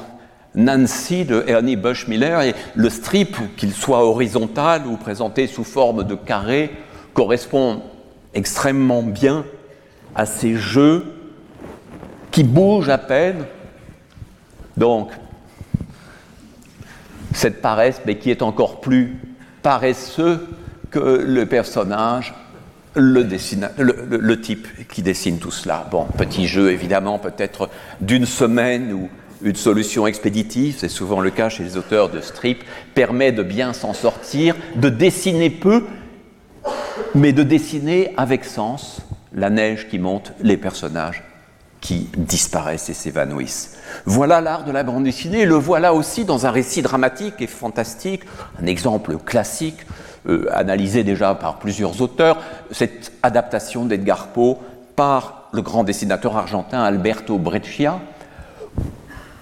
Nancy 0.54 1.26
de 1.26 1.44
Ernie 1.46 1.76
Bushmiller 1.76 2.48
et 2.48 2.54
le 2.74 2.88
strip, 2.88 3.36
qu'il 3.56 3.74
soit 3.74 4.02
horizontal 4.02 4.86
ou 4.86 4.96
présenté 4.96 5.46
sous 5.46 5.64
forme 5.64 6.02
de 6.02 6.14
carré, 6.14 6.70
correspond 7.12 7.82
extrêmement 8.32 9.02
bien 9.02 9.44
à 10.14 10.24
ces 10.24 10.56
jeux 10.56 11.04
qui 12.30 12.42
bougent 12.42 12.88
à 12.88 12.96
peine. 12.96 13.44
Donc, 14.78 15.10
cette 17.34 17.60
paresse, 17.60 18.00
mais 18.06 18.16
qui 18.16 18.30
est 18.30 18.40
encore 18.40 18.80
plus 18.80 19.18
paresseux 19.62 20.48
que 20.90 20.98
le 20.98 21.44
personnage, 21.44 22.34
le, 22.98 24.40
type 24.40 24.66
qui 24.88 25.02
dessine 25.02 25.38
tout 25.38 25.50
cela. 25.50 25.86
Bon, 25.90 26.06
petit 26.16 26.46
jeu 26.46 26.72
évidemment, 26.72 27.18
peut-être 27.18 27.70
d'une 28.00 28.26
semaine 28.26 28.92
ou 28.92 29.08
une 29.42 29.56
solution 29.56 30.06
expéditive, 30.06 30.76
c'est 30.78 30.88
souvent 30.88 31.20
le 31.20 31.30
cas 31.30 31.48
chez 31.48 31.62
les 31.62 31.76
auteurs 31.76 32.10
de 32.10 32.20
strip, 32.20 32.64
permet 32.94 33.32
de 33.32 33.42
bien 33.42 33.72
s'en 33.72 33.94
sortir, 33.94 34.56
de 34.76 34.88
dessiner 34.88 35.50
peu, 35.50 35.84
mais 37.14 37.32
de 37.32 37.42
dessiner 37.42 38.12
avec 38.16 38.44
sens 38.44 39.00
la 39.32 39.50
neige 39.50 39.88
qui 39.88 39.98
monte, 39.98 40.32
les 40.40 40.56
personnages 40.56 41.22
qui 41.80 42.08
disparaissent 42.16 42.88
et 42.88 42.94
s'évanouissent. 42.94 43.76
Voilà 44.04 44.40
l'art 44.40 44.64
de 44.64 44.72
la 44.72 44.82
bande 44.82 45.04
dessinée, 45.04 45.44
le 45.44 45.54
voilà 45.54 45.94
aussi 45.94 46.24
dans 46.24 46.44
un 46.44 46.50
récit 46.50 46.82
dramatique 46.82 47.34
et 47.38 47.46
fantastique, 47.46 48.22
un 48.60 48.66
exemple 48.66 49.16
classique, 49.18 49.86
euh, 50.28 50.46
analysé 50.52 51.04
déjà 51.04 51.34
par 51.34 51.58
plusieurs 51.58 52.00
auteurs, 52.02 52.38
cette 52.70 53.12
adaptation 53.22 53.84
d'Edgar 53.84 54.28
Poe 54.28 54.56
par 54.96 55.48
le 55.52 55.62
grand 55.62 55.84
dessinateur 55.84 56.36
argentin 56.36 56.82
Alberto 56.82 57.38
Breccia, 57.38 58.00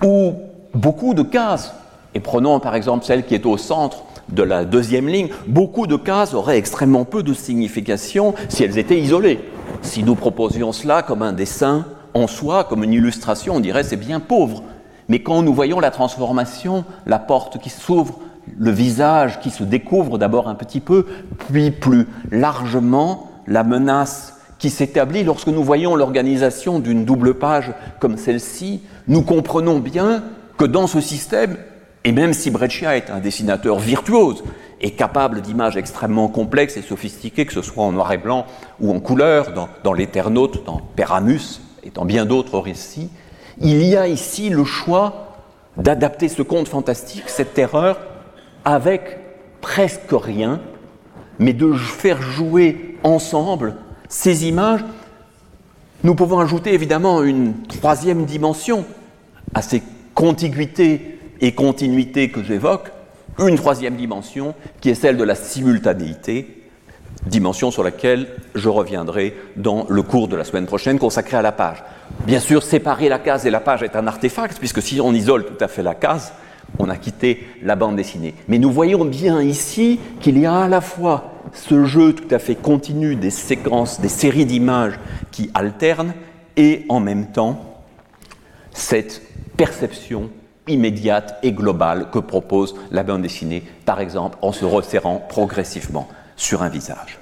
où 0.05 0.35
beaucoup 0.75 1.15
de 1.15 1.23
cases, 1.23 1.75
et 2.15 2.21
prenons 2.21 2.61
par 2.61 2.75
exemple 2.75 3.05
celle 3.05 3.25
qui 3.25 3.35
est 3.35 3.47
au 3.47 3.57
centre 3.57 4.05
de 4.29 4.43
la 4.43 4.65
deuxième 4.65 5.09
ligne, 5.09 5.29
beaucoup 5.47 5.87
de 5.87 5.97
cases 5.97 6.35
auraient 6.35 6.59
extrêmement 6.59 7.05
peu 7.05 7.23
de 7.23 7.35
signification 7.35 8.35
si 8.49 8.65
elles 8.65 8.79
étaient 8.79 8.99
isolées. 8.99 9.41
Si 9.83 10.03
nous 10.03 10.15
proposions 10.15 10.73
cela 10.73 11.03
comme 11.03 11.23
un 11.23 11.33
dessin 11.33 11.87
en 12.15 12.27
soi, 12.27 12.65
comme 12.65 12.85
une 12.85 12.93
illustration, 12.93 13.57
on 13.57 13.61
dirait 13.61 13.85
c'est 13.85 13.97
bien 13.97 14.21
pauvre. 14.21 14.63
Mais 15.09 15.21
quand 15.21 15.43
nous 15.43 15.55
voyons 15.55 15.81
la 15.81 15.91
transformation, 15.91 16.85
la 17.07 17.19
porte 17.19 17.59
qui 17.59 17.71
s'ouvre, 17.71 18.19
le 18.59 18.71
visage 18.71 19.41
qui 19.41 19.51
se 19.51 19.65
découvre 19.65 20.19
d'abord 20.19 20.49
un 20.49 20.55
petit 20.55 20.81
peu, 20.81 21.07
puis 21.49 21.71
plus 21.71 22.07
largement 22.31 23.31
la 23.47 23.65
menace 23.65 24.35
qui 24.59 24.71
s'établit 24.71 25.25
lorsque 25.25 25.49
nous 25.49 25.63
voyons 25.63 25.97
l'organisation 25.97 26.79
d'une 26.79 27.05
double 27.05 27.35
page 27.35 27.73
comme 28.01 28.17
celle-ci, 28.17 28.83
nous 29.09 29.23
comprenons 29.23 29.79
bien 29.79 30.25
que 30.57 30.65
dans 30.65 30.87
ce 30.87 31.01
système, 31.01 31.57
et 32.05 32.13
même 32.13 32.33
si 32.33 32.51
Breccia 32.51 32.97
est 32.97 33.11
un 33.11 33.21
dessinateur 33.21 33.79
virtuose 33.79 34.43
et 34.81 34.93
capable 34.93 35.41
d'images 35.43 35.77
extrêmement 35.77 36.29
complexes 36.29 36.77
et 36.77 36.83
sophistiquées, 36.83 37.47
que 37.47 37.53
ce 37.53 37.63
soit 37.63 37.85
en 37.85 37.93
noir 37.93 38.13
et 38.13 38.19
blanc 38.19 38.47
ou 38.81 38.95
en 38.95 39.01
couleur, 39.01 39.53
dans, 39.53 39.69
dans 39.85 39.93
l'Éternaute, 39.93 40.65
dans 40.65 40.81
Péramus 40.97 41.61
et 41.83 41.91
dans 41.91 42.05
bien 42.05 42.25
d'autres 42.27 42.59
récits, 42.59 43.11
il 43.61 43.83
y 43.83 43.97
a 43.97 44.07
ici 44.07 44.51
le 44.51 44.65
choix 44.65 45.35
d'adapter 45.77 46.29
ce 46.29 46.43
conte 46.43 46.69
fantastique, 46.69 47.25
cette 47.27 47.55
terreur, 47.55 47.99
avec 48.67 49.19
presque 49.63 50.11
rien, 50.13 50.61
mais 51.39 51.55
de 51.55 51.73
faire 51.73 52.21
jouer 52.21 52.99
ensemble 53.03 53.77
ces 54.09 54.47
images 54.47 54.85
Nous 56.05 56.15
pouvons 56.15 56.41
ajouter 56.41 56.75
évidemment 56.75 57.23
une 57.23 57.63
troisième 57.63 58.27
dimension 58.27 58.85
à 59.55 59.63
ces 59.63 59.83
contiguïtés 60.15 61.19
et 61.41 61.53
continuités 61.53 62.31
que 62.31 62.43
j'évoque, 62.43 62.91
une 63.39 63.57
troisième 63.57 63.97
dimension 63.97 64.55
qui 64.81 64.91
est 64.91 64.95
celle 64.95 65.17
de 65.17 65.25
la 65.25 65.35
simultanéité, 65.35 66.63
dimension 67.27 67.71
sur 67.71 67.83
laquelle 67.83 68.29
je 68.55 68.69
reviendrai 68.69 69.37
dans 69.57 69.87
le 69.89 70.03
cours 70.03 70.29
de 70.29 70.37
la 70.37 70.45
semaine 70.45 70.67
prochaine 70.67 70.99
consacré 70.99 71.37
à 71.37 71.43
la 71.43 71.53
page. 71.53 71.83
Bien 72.27 72.41
sûr, 72.41 72.63
séparer 72.63 73.09
la 73.09 73.19
case 73.19 73.47
et 73.47 73.51
la 73.51 73.61
page 73.61 73.83
est 73.83 73.97
un 73.97 74.07
artefact, 74.07 74.59
puisque 74.59 74.83
si 74.83 75.01
on 75.01 75.13
isole 75.13 75.45
tout 75.45 75.63
à 75.65 75.69
fait 75.69 75.83
la 75.83 75.95
case, 75.95 76.33
on 76.79 76.89
a 76.89 76.97
quitté 76.97 77.47
la 77.63 77.77
bande 77.77 77.97
dessinée. 77.97 78.35
Mais 78.49 78.59
nous 78.59 78.71
voyons 78.71 79.05
bien 79.05 79.43
ici 79.43 79.99
qu'il 80.21 80.39
y 80.39 80.47
a 80.47 80.63
à 80.63 80.69
la 80.69 80.81
fois 80.81 81.33
ce 81.53 81.85
jeu 81.85 82.13
tout 82.13 82.35
à 82.35 82.39
fait 82.39 82.55
continu 82.55 83.17
des 83.17 83.31
séquences, 83.31 84.01
des 84.01 84.09
séries 84.09 84.47
d'images 84.47 84.99
qui 85.31 85.51
alternent, 85.55 86.15
et 86.57 86.85
en 86.89 87.01
même 87.01 87.27
temps 87.33 87.83
cette 88.73 89.23
perception 89.57 90.31
immédiate 90.69 91.39
et 91.43 91.53
globale 91.53 92.09
que 92.11 92.19
propose 92.19 92.75
la 92.91 93.03
bande 93.03 93.23
dessinée, 93.23 93.63
par 93.85 94.01
exemple 94.01 94.39
en 94.43 94.53
se 94.53 94.65
resserrant 94.65 95.25
progressivement 95.29 96.09
sur 96.37 96.63
un 96.63 96.69
visage. 96.69 97.19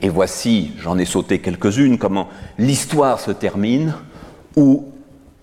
Et 0.00 0.08
voici, 0.08 0.72
j'en 0.78 0.98
ai 0.98 1.04
sauté 1.04 1.40
quelques-unes, 1.40 1.98
comment 1.98 2.28
l'histoire 2.58 3.20
se 3.20 3.30
termine, 3.30 3.94
où 4.56 4.86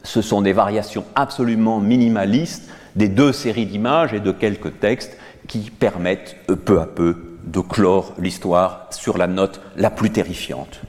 ce 0.03 0.21
sont 0.21 0.41
des 0.41 0.53
variations 0.53 1.05
absolument 1.15 1.79
minimalistes 1.79 2.69
des 2.95 3.07
deux 3.07 3.31
séries 3.31 3.65
d'images 3.65 4.13
et 4.13 4.19
de 4.19 4.31
quelques 4.31 4.79
textes 4.79 5.17
qui 5.47 5.71
permettent 5.71 6.35
euh, 6.49 6.55
peu 6.55 6.79
à 6.79 6.85
peu 6.85 7.15
de 7.45 7.59
clore 7.59 8.13
l'histoire 8.19 8.87
sur 8.91 9.17
la 9.17 9.27
note 9.27 9.61
la 9.75 9.89
plus 9.89 10.11
terrifiante. 10.11 10.81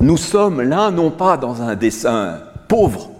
Nous 0.00 0.16
sommes 0.16 0.60
là 0.60 0.90
non 0.90 1.10
pas 1.10 1.36
dans 1.36 1.62
un 1.62 1.74
dessin 1.74 2.40
pauvre, 2.68 3.10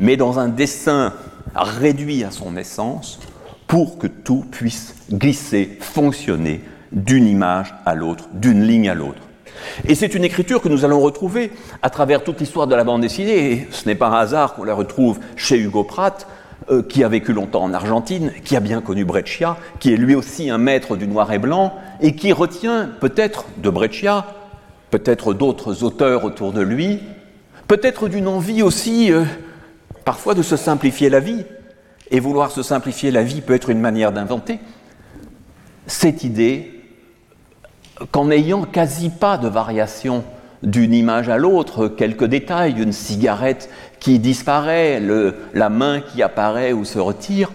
mais 0.00 0.16
dans 0.16 0.38
un 0.38 0.48
dessin 0.48 1.12
réduit 1.54 2.24
à 2.24 2.30
son 2.30 2.56
essence 2.56 3.18
pour 3.66 3.98
que 3.98 4.06
tout 4.06 4.46
puisse 4.50 4.94
glisser, 5.10 5.76
fonctionner 5.80 6.62
d'une 6.92 7.26
image 7.26 7.74
à 7.84 7.94
l'autre, 7.94 8.28
d'une 8.32 8.62
ligne 8.62 8.88
à 8.88 8.94
l'autre. 8.94 9.20
Et 9.86 9.94
c'est 9.94 10.14
une 10.14 10.24
écriture 10.24 10.62
que 10.62 10.68
nous 10.68 10.84
allons 10.84 11.00
retrouver 11.00 11.52
à 11.82 11.90
travers 11.90 12.24
toute 12.24 12.40
l'histoire 12.40 12.66
de 12.66 12.74
la 12.74 12.84
bande 12.84 13.02
dessinée, 13.02 13.52
et 13.52 13.68
ce 13.70 13.86
n'est 13.86 13.94
pas 13.94 14.08
un 14.08 14.20
hasard 14.20 14.54
qu'on 14.54 14.64
la 14.64 14.74
retrouve 14.74 15.18
chez 15.36 15.58
Hugo 15.58 15.84
Pratt, 15.84 16.26
euh, 16.70 16.82
qui 16.82 17.04
a 17.04 17.08
vécu 17.08 17.32
longtemps 17.32 17.62
en 17.62 17.72
Argentine, 17.72 18.32
qui 18.44 18.56
a 18.56 18.60
bien 18.60 18.80
connu 18.80 19.04
Breccia, 19.04 19.56
qui 19.80 19.92
est 19.92 19.96
lui 19.96 20.14
aussi 20.14 20.50
un 20.50 20.58
maître 20.58 20.96
du 20.96 21.06
noir 21.06 21.32
et 21.32 21.38
blanc, 21.38 21.74
et 22.00 22.14
qui 22.14 22.32
retient 22.32 22.90
peut-être 23.00 23.46
de 23.58 23.70
Breccia, 23.70 24.26
peut-être 24.90 25.34
d'autres 25.34 25.82
auteurs 25.82 26.24
autour 26.24 26.52
de 26.52 26.60
lui, 26.60 27.00
peut-être 27.66 28.08
d'une 28.08 28.28
envie 28.28 28.62
aussi 28.62 29.12
euh, 29.12 29.24
parfois 30.04 30.34
de 30.34 30.42
se 30.42 30.56
simplifier 30.56 31.10
la 31.10 31.20
vie, 31.20 31.44
et 32.10 32.20
vouloir 32.20 32.50
se 32.50 32.62
simplifier 32.62 33.10
la 33.10 33.22
vie 33.22 33.40
peut 33.40 33.54
être 33.54 33.70
une 33.70 33.80
manière 33.80 34.12
d'inventer, 34.12 34.58
cette 35.86 36.24
idée 36.24 36.82
qu'en 38.12 38.26
n'ayant 38.26 38.62
quasi 38.62 39.10
pas 39.10 39.38
de 39.38 39.48
variation 39.48 40.24
d'une 40.62 40.92
image 40.92 41.28
à 41.28 41.38
l'autre, 41.38 41.88
quelques 41.88 42.24
détails, 42.24 42.80
une 42.80 42.92
cigarette 42.92 43.70
qui 44.00 44.18
disparaît, 44.18 45.00
la 45.54 45.68
main 45.68 46.00
qui 46.00 46.22
apparaît 46.22 46.72
ou 46.72 46.84
se 46.84 46.98
retire, 46.98 47.50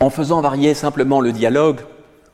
en 0.00 0.10
faisant 0.10 0.40
varier 0.40 0.74
simplement 0.74 1.20
le 1.20 1.32
dialogue, 1.32 1.80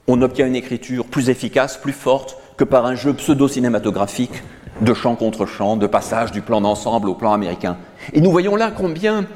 on 0.06 0.20
obtient 0.22 0.46
une 0.46 0.56
écriture 0.56 1.06
plus 1.06 1.30
efficace, 1.30 1.78
plus 1.78 1.92
forte 1.92 2.36
que 2.56 2.64
par 2.64 2.86
un 2.86 2.94
jeu 2.94 3.14
pseudo-cinématographique 3.14 4.42
de 4.80 4.92
chant 4.92 5.14
contre 5.14 5.46
chant, 5.46 5.76
de 5.76 5.86
passage 5.86 6.30
du 6.30 6.42
plan 6.42 6.60
d'ensemble 6.60 7.08
au 7.08 7.14
plan 7.14 7.32
américain. 7.32 7.76
Et 8.12 8.20
nous 8.20 8.30
voyons 8.30 8.56
là 8.56 8.70
combien 8.70 9.26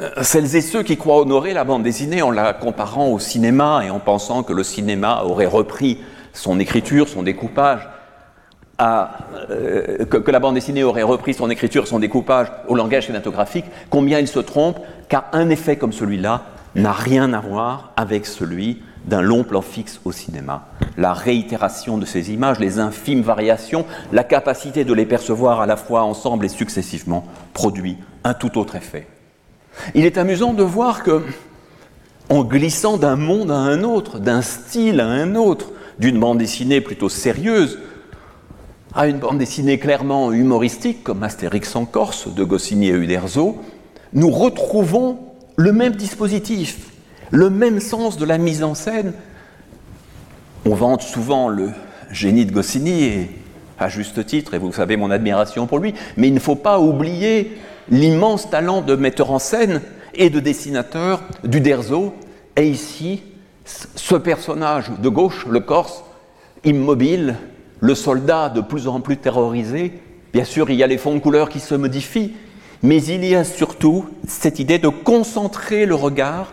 euh, 0.00 0.10
celles 0.22 0.56
et 0.56 0.60
ceux 0.60 0.82
qui 0.82 0.96
croient 0.96 1.20
honorer 1.20 1.52
la 1.52 1.64
bande 1.64 1.82
dessinée 1.82 2.22
en 2.22 2.30
la 2.30 2.52
comparant 2.52 3.08
au 3.08 3.18
cinéma 3.18 3.82
et 3.84 3.90
en 3.90 3.98
pensant 3.98 4.42
que 4.42 4.52
le 4.52 4.62
cinéma 4.62 5.22
aurait 5.24 5.46
repris 5.46 5.98
son 6.32 6.60
écriture, 6.60 7.08
son 7.08 7.22
découpage, 7.22 7.88
euh, 8.80 10.04
que, 10.04 10.30
la 10.30 10.38
bande 10.38 10.54
dessinée 10.54 10.84
aurait 10.84 11.02
repris 11.02 11.34
son 11.34 11.50
écriture, 11.50 11.88
son 11.88 11.98
découpage 11.98 12.46
au 12.68 12.76
langage 12.76 13.06
cinématographique, 13.06 13.64
combien 13.90 14.20
ils 14.20 14.28
se 14.28 14.38
trompent, 14.38 14.80
car 15.08 15.24
un 15.32 15.50
effet 15.50 15.76
comme 15.76 15.92
celui-là 15.92 16.42
n'a 16.76 16.92
rien 16.92 17.32
à 17.32 17.40
voir 17.40 17.92
avec 17.96 18.24
celui 18.24 18.82
d'un 19.04 19.20
long 19.20 19.42
plan 19.42 19.62
fixe 19.62 20.00
au 20.04 20.12
cinéma. 20.12 20.68
La 20.96 21.12
réitération 21.12 21.98
de 21.98 22.04
ces 22.04 22.30
images, 22.32 22.60
les 22.60 22.78
infimes 22.78 23.22
variations, 23.22 23.84
la 24.12 24.22
capacité 24.22 24.84
de 24.84 24.92
les 24.92 25.06
percevoir 25.06 25.60
à 25.60 25.66
la 25.66 25.76
fois 25.76 26.02
ensemble 26.02 26.44
et 26.44 26.48
successivement 26.48 27.26
produit 27.54 27.96
un 28.22 28.34
tout 28.34 28.58
autre 28.58 28.76
effet. 28.76 29.08
Il 29.94 30.04
est 30.04 30.18
amusant 30.18 30.52
de 30.52 30.62
voir 30.62 31.02
que, 31.02 31.22
en 32.28 32.44
glissant 32.44 32.96
d'un 32.96 33.16
monde 33.16 33.50
à 33.50 33.56
un 33.56 33.82
autre, 33.82 34.18
d'un 34.18 34.42
style 34.42 35.00
à 35.00 35.06
un 35.06 35.34
autre, 35.34 35.72
d'une 35.98 36.20
bande 36.20 36.38
dessinée 36.38 36.80
plutôt 36.80 37.08
sérieuse 37.08 37.78
à 38.94 39.06
une 39.06 39.18
bande 39.18 39.38
dessinée 39.38 39.78
clairement 39.78 40.32
humoristique 40.32 41.04
comme 41.04 41.22
Astérix 41.22 41.76
en 41.76 41.84
Corse 41.84 42.32
de 42.32 42.44
Goscinny 42.44 42.88
et 42.88 42.92
Uderzo, 42.92 43.58
nous 44.12 44.30
retrouvons 44.30 45.18
le 45.56 45.72
même 45.72 45.94
dispositif, 45.94 46.90
le 47.30 47.50
même 47.50 47.80
sens 47.80 48.16
de 48.16 48.24
la 48.24 48.38
mise 48.38 48.62
en 48.62 48.74
scène. 48.74 49.12
On 50.64 50.74
vante 50.74 51.02
souvent 51.02 51.48
le 51.48 51.70
génie 52.10 52.46
de 52.46 52.52
Goscinny, 52.52 53.26
à 53.78 53.88
juste 53.88 54.24
titre, 54.24 54.54
et 54.54 54.58
vous 54.58 54.72
savez 54.72 54.96
mon 54.96 55.10
admiration 55.10 55.66
pour 55.66 55.78
lui, 55.78 55.94
mais 56.16 56.28
il 56.28 56.34
ne 56.34 56.40
faut 56.40 56.56
pas 56.56 56.80
oublier 56.80 57.58
l'immense 57.90 58.50
talent 58.50 58.80
de 58.80 58.96
metteur 58.96 59.30
en 59.30 59.38
scène 59.38 59.82
et 60.14 60.30
de 60.30 60.40
dessinateur 60.40 61.22
d'Uderzo. 61.44 62.14
Et 62.56 62.68
ici, 62.68 63.22
ce 63.64 64.16
personnage 64.16 64.90
de 64.98 65.08
gauche, 65.08 65.46
le 65.46 65.60
Corse, 65.60 66.02
immobile, 66.64 67.36
le 67.80 67.94
soldat 67.94 68.48
de 68.48 68.60
plus 68.60 68.88
en 68.88 69.00
plus 69.00 69.16
terrorisé, 69.16 70.00
bien 70.32 70.44
sûr 70.44 70.70
il 70.70 70.76
y 70.76 70.82
a 70.82 70.86
les 70.86 70.98
fonds 70.98 71.14
de 71.14 71.20
couleurs 71.20 71.48
qui 71.48 71.60
se 71.60 71.74
modifient, 71.74 72.34
mais 72.82 73.02
il 73.02 73.24
y 73.24 73.34
a 73.34 73.44
surtout 73.44 74.06
cette 74.26 74.58
idée 74.58 74.78
de 74.78 74.88
concentrer 74.88 75.86
le 75.86 75.94
regard 75.94 76.52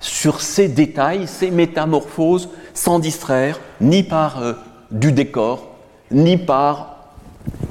sur 0.00 0.40
ces 0.40 0.68
détails, 0.68 1.26
ces 1.26 1.50
métamorphoses, 1.50 2.50
sans 2.74 2.98
distraire 2.98 3.60
ni 3.80 4.02
par 4.02 4.42
euh, 4.42 4.52
du 4.90 5.12
décor, 5.12 5.76
ni 6.10 6.36
par 6.36 7.12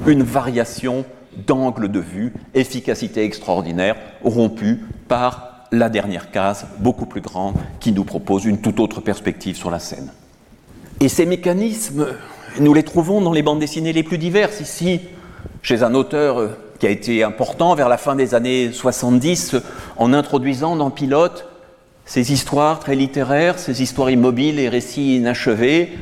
une 0.08 0.24
variation 0.24 1.06
d'angle 1.48 1.90
de 1.90 2.00
vue, 2.00 2.34
efficacité 2.54 3.24
extraordinaire, 3.24 3.96
rompue 4.24 4.86
par 5.08 5.66
la 5.72 5.90
dernière 5.90 6.32
case, 6.32 6.66
beaucoup 6.80 7.06
plus 7.06 7.22
grande, 7.22 7.56
qui 7.80 7.92
nous 7.92 8.04
propose 8.04 8.46
une 8.46 8.62
toute 8.62 8.80
autre 8.80 9.02
perspective 9.02 9.58
sur 9.58 9.70
la 9.70 9.80
scène. 9.80 10.12
Et 11.02 11.10
ces 11.10 11.26
mécanismes, 11.26 12.08
nous 12.60 12.74
les 12.74 12.84
trouvons 12.84 13.22
dans 13.22 13.32
les 13.32 13.42
bandes 13.42 13.60
dessinées 13.60 13.94
les 13.94 14.04
plus 14.04 14.18
diverses. 14.18 14.60
Ici, 14.60 15.02
chez 15.62 15.84
un 15.84 15.94
auteur 15.94 16.40
euh, 16.40 16.58
qui 16.80 16.88
a 16.88 16.90
été 16.90 17.24
important 17.24 17.76
vers 17.76 17.90
la 17.90 17.98
fin 17.98 18.16
des 18.16 18.36
années 18.36 18.72
70, 18.72 19.56
en 19.98 20.14
introduisant 20.14 20.76
dans 20.76 20.90
Pilote 20.90 21.48
ces 22.06 22.32
histoires 22.32 22.80
très 22.80 22.96
littéraires, 22.96 23.58
ces 23.58 23.82
histoires 23.82 24.12
immobiles 24.12 24.60
et 24.60 24.70
récits 24.70 25.18
inachevés, 25.18 25.98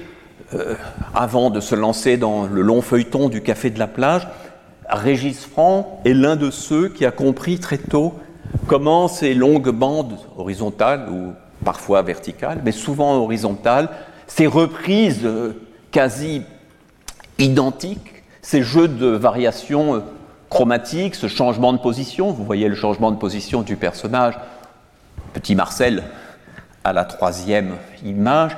euh, 0.53 0.75
avant 1.15 1.49
de 1.49 1.59
se 1.59 1.75
lancer 1.75 2.17
dans 2.17 2.45
le 2.45 2.61
long 2.61 2.81
feuilleton 2.81 3.29
du 3.29 3.41
Café 3.41 3.69
de 3.69 3.79
la 3.79 3.87
plage, 3.87 4.27
Régis 4.89 5.45
Franc 5.45 6.01
est 6.05 6.13
l'un 6.13 6.35
de 6.35 6.51
ceux 6.51 6.89
qui 6.89 7.05
a 7.05 7.11
compris 7.11 7.57
très 7.57 7.77
tôt 7.77 8.13
comment 8.67 9.07
ces 9.07 9.33
longues 9.33 9.71
bandes 9.71 10.17
horizontales 10.37 11.07
ou 11.09 11.33
parfois 11.63 12.01
verticales, 12.01 12.61
mais 12.63 12.73
souvent 12.73 13.15
horizontales, 13.15 13.89
ces 14.27 14.45
reprises 14.45 15.21
euh, 15.23 15.53
quasi 15.93 16.41
identiques, 17.39 18.23
ces 18.41 18.63
jeux 18.63 18.89
de 18.89 19.07
variations 19.07 19.95
euh, 19.95 19.99
chromatiques, 20.49 21.15
ce 21.15 21.27
changement 21.27 21.71
de 21.71 21.77
position, 21.77 22.31
vous 22.31 22.43
voyez 22.43 22.67
le 22.67 22.75
changement 22.75 23.11
de 23.11 23.17
position 23.17 23.61
du 23.61 23.77
personnage, 23.77 24.37
petit 25.33 25.55
Marcel 25.55 26.03
à 26.83 26.91
la 26.91 27.05
troisième 27.05 27.75
image, 28.03 28.57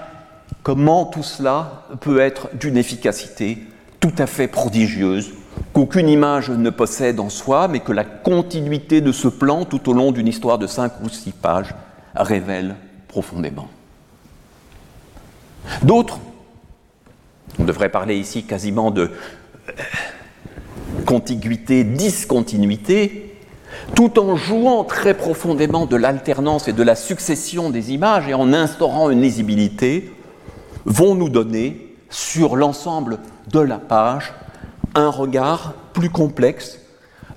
comment 0.63 1.05
tout 1.05 1.23
cela 1.23 1.83
peut 1.99 2.19
être 2.19 2.49
d'une 2.55 2.77
efficacité 2.77 3.59
tout 3.99 4.13
à 4.17 4.27
fait 4.27 4.47
prodigieuse, 4.47 5.33
qu'aucune 5.73 6.09
image 6.09 6.49
ne 6.49 6.69
possède 6.69 7.19
en 7.19 7.29
soi, 7.29 7.67
mais 7.67 7.81
que 7.81 7.91
la 7.91 8.05
continuité 8.05 9.01
de 9.01 9.11
ce 9.11 9.27
plan 9.27 9.65
tout 9.65 9.89
au 9.89 9.93
long 9.93 10.11
d'une 10.11 10.27
histoire 10.27 10.57
de 10.57 10.67
cinq 10.67 10.93
ou 11.03 11.09
six 11.09 11.31
pages 11.31 11.75
révèle 12.15 12.75
profondément. 13.07 13.67
D'autres 15.81 16.19
on 17.59 17.63
devrait 17.63 17.89
parler 17.89 18.17
ici 18.17 18.43
quasiment 18.43 18.91
de 18.91 19.11
euh, 19.69 19.71
contiguïté, 21.05 21.83
discontinuité, 21.83 23.35
tout 23.95 24.19
en 24.19 24.35
jouant 24.35 24.83
très 24.83 25.13
profondément 25.13 25.85
de 25.85 25.95
l'alternance 25.95 26.67
et 26.67 26.73
de 26.73 26.83
la 26.83 26.95
succession 26.95 27.69
des 27.69 27.91
images 27.91 28.27
et 28.27 28.33
en 28.33 28.53
instaurant 28.53 29.09
une 29.09 29.21
lisibilité, 29.21 30.11
vont 30.85 31.15
nous 31.15 31.29
donner 31.29 31.95
sur 32.09 32.55
l'ensemble 32.55 33.19
de 33.51 33.59
la 33.59 33.77
page 33.77 34.33
un 34.95 35.09
regard 35.09 35.73
plus 35.93 36.09
complexe. 36.09 36.79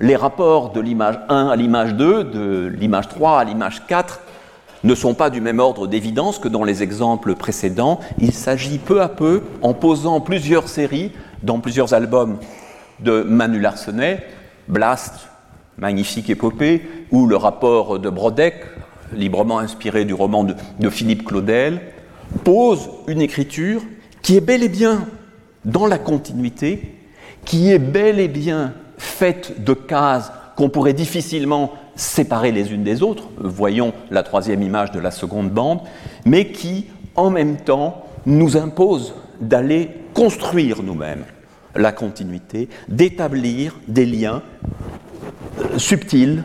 Les 0.01 0.17
rapports 0.17 0.71
de 0.71 0.81
l'image 0.81 1.19
1 1.29 1.49
à 1.49 1.57
l'image 1.57 1.95
2, 1.95 2.25
de 2.25 2.73
l'image 2.79 3.09
3 3.09 3.41
à 3.41 3.45
l'image 3.45 3.87
4, 3.87 4.21
ne 4.85 4.95
sont 4.95 5.15
pas 5.15 5.31
du 5.31 5.41
même 5.41 5.59
ordre 5.59 5.87
d'évidence 5.87 6.39
que 6.39 6.49
dans 6.49 6.65
les 6.65 6.83
exemples 6.83 7.35
précédents. 7.35 8.01
Il 8.19 8.33
s'agit 8.33 8.79
peu 8.79 9.03
à 9.03 9.09
peu, 9.09 9.43
en 9.63 9.75
posant 9.75 10.21
plusieurs 10.21 10.69
séries 10.69 11.13
dans 11.43 11.61
plusieurs 11.61 11.95
albums 11.95 12.39
de 13.01 13.23
Manu 13.23 13.61
Larsenet, 13.61 14.25
Blast, 14.69 15.29
magnifique 15.79 16.31
épopée, 16.31 16.83
ou 17.11 17.27
le 17.27 17.37
rapport 17.37 17.99
de 17.99 18.11
Brodeck, 18.11 18.65
librement 19.13 19.59
inspiré 19.59 20.05
du 20.05 20.15
roman 20.15 20.45
de, 20.45 20.55
de 20.79 20.91
Philippe 20.91 21.25
Claudel, 21.25 21.81
pose 22.45 22.91
une 23.07 23.23
écriture 23.23 23.83
qui 24.23 24.37
est 24.37 24.41
bel 24.41 24.63
et 24.63 24.69
bien 24.69 25.07
dans 25.65 25.87
la 25.87 25.99
continuité, 25.99 26.95
qui 27.45 27.71
est 27.71 27.79
bel 27.79 28.21
et 28.21 28.29
bien 28.29 28.75
faite 28.99 29.65
de 29.65 29.73
cases 29.73 30.33
qu'on 30.57 30.69
pourrait 30.69 30.93
difficilement 30.93 31.73
séparer 31.99 32.53
les 32.53 32.73
unes 32.73 32.85
des 32.85 33.03
autres, 33.03 33.25
voyons 33.39 33.93
la 34.11 34.23
troisième 34.23 34.63
image 34.63 34.93
de 34.93 35.01
la 35.01 35.11
seconde 35.11 35.51
bande, 35.51 35.81
mais 36.25 36.47
qui, 36.53 36.87
en 37.17 37.29
même 37.29 37.57
temps, 37.57 38.05
nous 38.25 38.57
impose 38.57 39.15
d'aller 39.41 39.91
construire 40.15 40.83
nous-mêmes 40.83 41.25
la 41.75 41.93
continuité, 41.93 42.69
d'établir 42.89 43.79
des 43.89 44.07
liens 44.07 44.43
euh, 45.61 45.79
subtils 45.79 46.45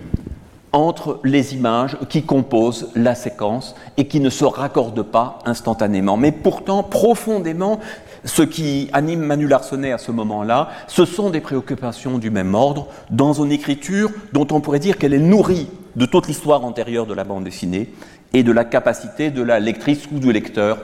entre 0.72 1.20
les 1.24 1.54
images 1.54 1.98
qui 2.10 2.24
composent 2.24 2.90
la 2.96 3.14
séquence 3.14 3.76
et 3.96 4.08
qui 4.08 4.20
ne 4.20 4.32
se 4.32 4.44
raccordent 4.44 5.04
pas 5.04 5.38
instantanément. 5.46 6.18
Mais 6.18 6.32
pourtant, 6.32 6.82
profondément, 6.82 7.80
ce 8.26 8.42
qui 8.42 8.90
anime 8.94 9.22
Manu 9.22 9.48
Larsonnet 9.48 9.92
à 9.92 9.98
ce 9.98 10.12
moment-là, 10.12 10.70
ce 10.88 11.06
sont 11.06 11.30
des 11.30 11.42
préoccupations 11.42 12.18
du 12.18 12.30
même 12.30 12.56
ordre 12.56 12.88
dans 13.10 13.34
une 13.34 13.52
écriture 13.52 14.10
dont 14.32 14.48
on 14.52 14.62
pourrait 14.62 14.80
dire 14.80 14.98
qu'elle 14.98 15.14
est 15.14 15.20
nourrie 15.20 15.68
de 15.96 16.06
toute 16.06 16.28
l'histoire 16.28 16.64
antérieure 16.64 17.06
de 17.06 17.14
la 17.14 17.24
bande 17.24 17.44
dessinée 17.44 17.94
et 18.34 18.44
de 18.44 18.52
la 18.52 18.64
capacité 18.66 19.30
de 19.30 19.42
la 19.42 19.60
lectrice 19.60 20.08
ou 20.12 20.20
du 20.20 20.32
lecteur 20.32 20.80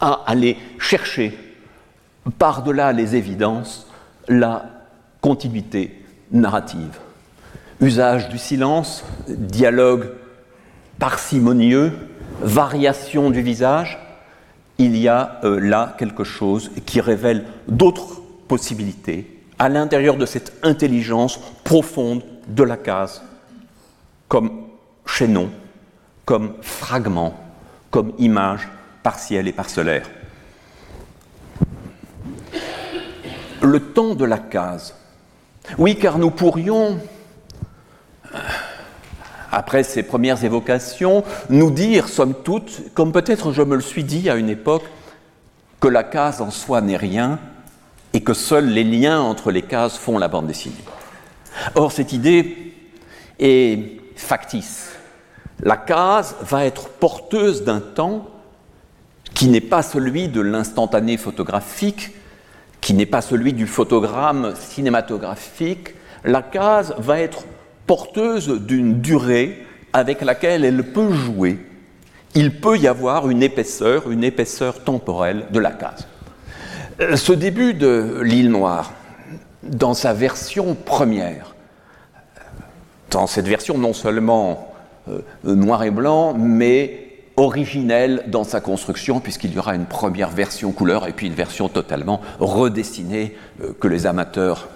à 0.00 0.22
aller 0.26 0.56
chercher 0.78 1.38
par-delà 2.38 2.92
les 2.92 3.16
évidences 3.16 3.86
la 4.28 4.66
continuité 5.20 6.02
narrative. 6.32 6.98
Usage 7.80 8.28
du 8.28 8.38
silence, 8.38 9.04
dialogue 9.28 10.10
parcimonieux, 10.98 11.92
variation 12.40 13.30
du 13.30 13.42
visage, 13.42 13.98
il 14.78 14.96
y 14.96 15.08
a 15.08 15.40
euh, 15.44 15.58
là 15.58 15.94
quelque 15.98 16.24
chose 16.24 16.70
qui 16.84 17.00
révèle 17.00 17.44
d'autres 17.68 18.20
possibilités 18.48 19.42
à 19.58 19.68
l'intérieur 19.68 20.16
de 20.16 20.26
cette 20.26 20.52
intelligence 20.62 21.38
profonde 21.64 22.22
de 22.46 22.62
la 22.62 22.76
case, 22.76 23.22
comme 24.28 24.50
chaînon, 25.06 25.50
comme 26.24 26.54
fragment, 26.60 27.34
comme 27.90 28.12
image 28.18 28.68
partielle 29.02 29.48
et 29.48 29.52
parcellaire. 29.52 30.08
Le 33.62 33.80
temps 33.80 34.14
de 34.14 34.24
la 34.24 34.38
case. 34.38 34.94
Oui, 35.78 35.96
car 35.96 36.18
nous 36.18 36.30
pourrions 36.30 36.98
après 39.56 39.84
ces 39.84 40.02
premières 40.02 40.44
évocations, 40.44 41.24
nous 41.48 41.70
dire, 41.70 42.10
somme 42.10 42.34
toute, 42.34 42.92
comme 42.92 43.10
peut-être 43.10 43.52
je 43.52 43.62
me 43.62 43.74
le 43.74 43.80
suis 43.80 44.04
dit 44.04 44.28
à 44.28 44.34
une 44.34 44.50
époque, 44.50 44.84
que 45.80 45.88
la 45.88 46.04
case 46.04 46.42
en 46.42 46.50
soi 46.50 46.82
n'est 46.82 46.98
rien 46.98 47.38
et 48.12 48.20
que 48.20 48.34
seuls 48.34 48.66
les 48.66 48.84
liens 48.84 49.18
entre 49.18 49.50
les 49.50 49.62
cases 49.62 49.96
font 49.96 50.18
la 50.18 50.28
bande 50.28 50.46
dessinée. 50.46 50.74
Or, 51.74 51.90
cette 51.90 52.12
idée 52.12 52.74
est 53.38 53.98
factice. 54.14 54.90
La 55.62 55.78
case 55.78 56.36
va 56.42 56.66
être 56.66 56.90
porteuse 56.90 57.64
d'un 57.64 57.80
temps 57.80 58.28
qui 59.32 59.48
n'est 59.48 59.62
pas 59.62 59.82
celui 59.82 60.28
de 60.28 60.42
l'instantané 60.42 61.16
photographique, 61.16 62.10
qui 62.82 62.92
n'est 62.92 63.06
pas 63.06 63.22
celui 63.22 63.54
du 63.54 63.66
photogramme 63.66 64.52
cinématographique. 64.54 65.94
La 66.24 66.42
case 66.42 66.94
va 66.98 67.20
être 67.20 67.44
porteuse 67.86 68.48
d'une 68.48 69.00
durée 69.00 69.64
avec 69.92 70.20
laquelle 70.22 70.64
elle 70.64 70.84
peut 70.84 71.12
jouer. 71.12 71.58
Il 72.34 72.60
peut 72.60 72.76
y 72.76 72.86
avoir 72.86 73.30
une 73.30 73.42
épaisseur, 73.42 74.10
une 74.10 74.24
épaisseur 74.24 74.84
temporelle 74.84 75.46
de 75.52 75.58
la 75.58 75.70
case. 75.70 76.06
Euh, 77.00 77.16
ce 77.16 77.32
début 77.32 77.74
de 77.74 78.20
l'île 78.22 78.50
Noire, 78.50 78.92
dans 79.62 79.94
sa 79.94 80.12
version 80.12 80.74
première, 80.74 81.54
dans 83.10 83.26
cette 83.26 83.48
version 83.48 83.78
non 83.78 83.92
seulement 83.92 84.74
euh, 85.08 85.20
noir 85.44 85.84
et 85.84 85.90
blanc, 85.90 86.34
mais 86.34 87.06
originelle 87.36 88.24
dans 88.28 88.44
sa 88.44 88.60
construction, 88.60 89.20
puisqu'il 89.20 89.54
y 89.54 89.58
aura 89.58 89.74
une 89.74 89.86
première 89.86 90.30
version 90.30 90.72
couleur 90.72 91.06
et 91.06 91.12
puis 91.12 91.26
une 91.26 91.34
version 91.34 91.68
totalement 91.68 92.20
redessinée 92.40 93.36
euh, 93.62 93.72
que 93.78 93.88
les 93.88 94.06
amateurs 94.06 94.68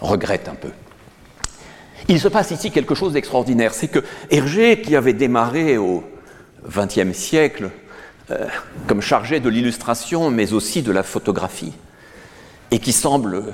regrettent 0.00 0.48
un 0.48 0.54
peu. 0.54 0.70
Il 2.08 2.20
se 2.20 2.28
passe 2.28 2.50
ici 2.50 2.70
quelque 2.70 2.94
chose 2.94 3.14
d'extraordinaire, 3.14 3.72
c'est 3.72 3.88
que 3.88 4.00
Hergé, 4.30 4.82
qui 4.82 4.94
avait 4.94 5.14
démarré 5.14 5.78
au 5.78 6.04
XXe 6.68 7.16
siècle 7.16 7.70
euh, 8.30 8.46
comme 8.86 9.00
chargé 9.00 9.40
de 9.40 9.48
l'illustration, 9.48 10.30
mais 10.30 10.52
aussi 10.52 10.82
de 10.82 10.92
la 10.92 11.02
photographie, 11.02 11.72
et 12.70 12.78
qui 12.78 12.92
semble 12.92 13.44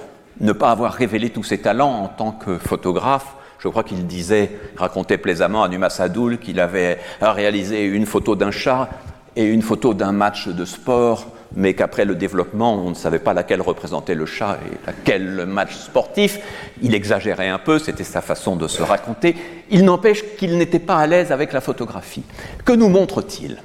ne 0.40 0.53
pas 0.53 0.70
avoir 0.70 0.92
révélé 0.92 1.30
tous 1.30 1.44
ses 1.44 1.59
talents 1.59 2.03
en 2.03 2.09
tant 2.09 2.32
que 2.32 2.59
photographe, 2.59 3.34
je 3.61 3.68
crois 3.68 3.84
qu'il 3.84 4.07
disait, 4.07 4.51
racontait 4.76 5.18
plaisamment 5.18 5.62
à 5.62 5.68
Numa 5.68 5.90
Sadoul 5.90 6.38
qu'il 6.38 6.61
avait 6.61 6.98
réalisé 7.20 7.84
une 7.84 8.07
photo 8.07 8.34
d'un 8.34 8.51
chat 8.51 8.88
et 9.36 9.44
une 9.44 9.62
photo 9.62 9.92
d'un 9.92 10.12
match 10.12 10.48
de 10.48 10.64
sport 10.64 11.26
mais 11.57 11.74
qu'après 11.74 12.05
le 12.05 12.14
développement, 12.14 12.74
on 12.74 12.90
ne 12.90 12.94
savait 12.94 13.18
pas 13.18 13.34
laquelle 13.34 13.61
représentait 13.61 14.14
le 14.14 14.26
chat 14.26 14.59
et 14.66 14.86
laquelle 14.86 15.34
le 15.34 15.46
match 15.46 15.74
sportif. 15.74 16.38
Il 16.82 16.94
exagérait 16.94 17.48
un 17.48 17.59
peu, 17.59 17.78
c'était 17.78 18.05
sa 18.05 18.20
façon 18.20 18.57
de 18.57 18.68
se 18.68 18.82
raconter. 18.82 19.36
Il 19.70 19.84
n'empêche 19.84 20.24
qu'il 20.36 20.57
n'était 20.59 20.78
pas 20.78 20.96
à 20.96 21.07
l'aise 21.07 21.32
avec 21.32 21.53
la 21.53 21.61
photographie. 21.61 22.22
Que 22.64 22.72
nous 22.72 22.88
montre-t-il? 22.88 23.59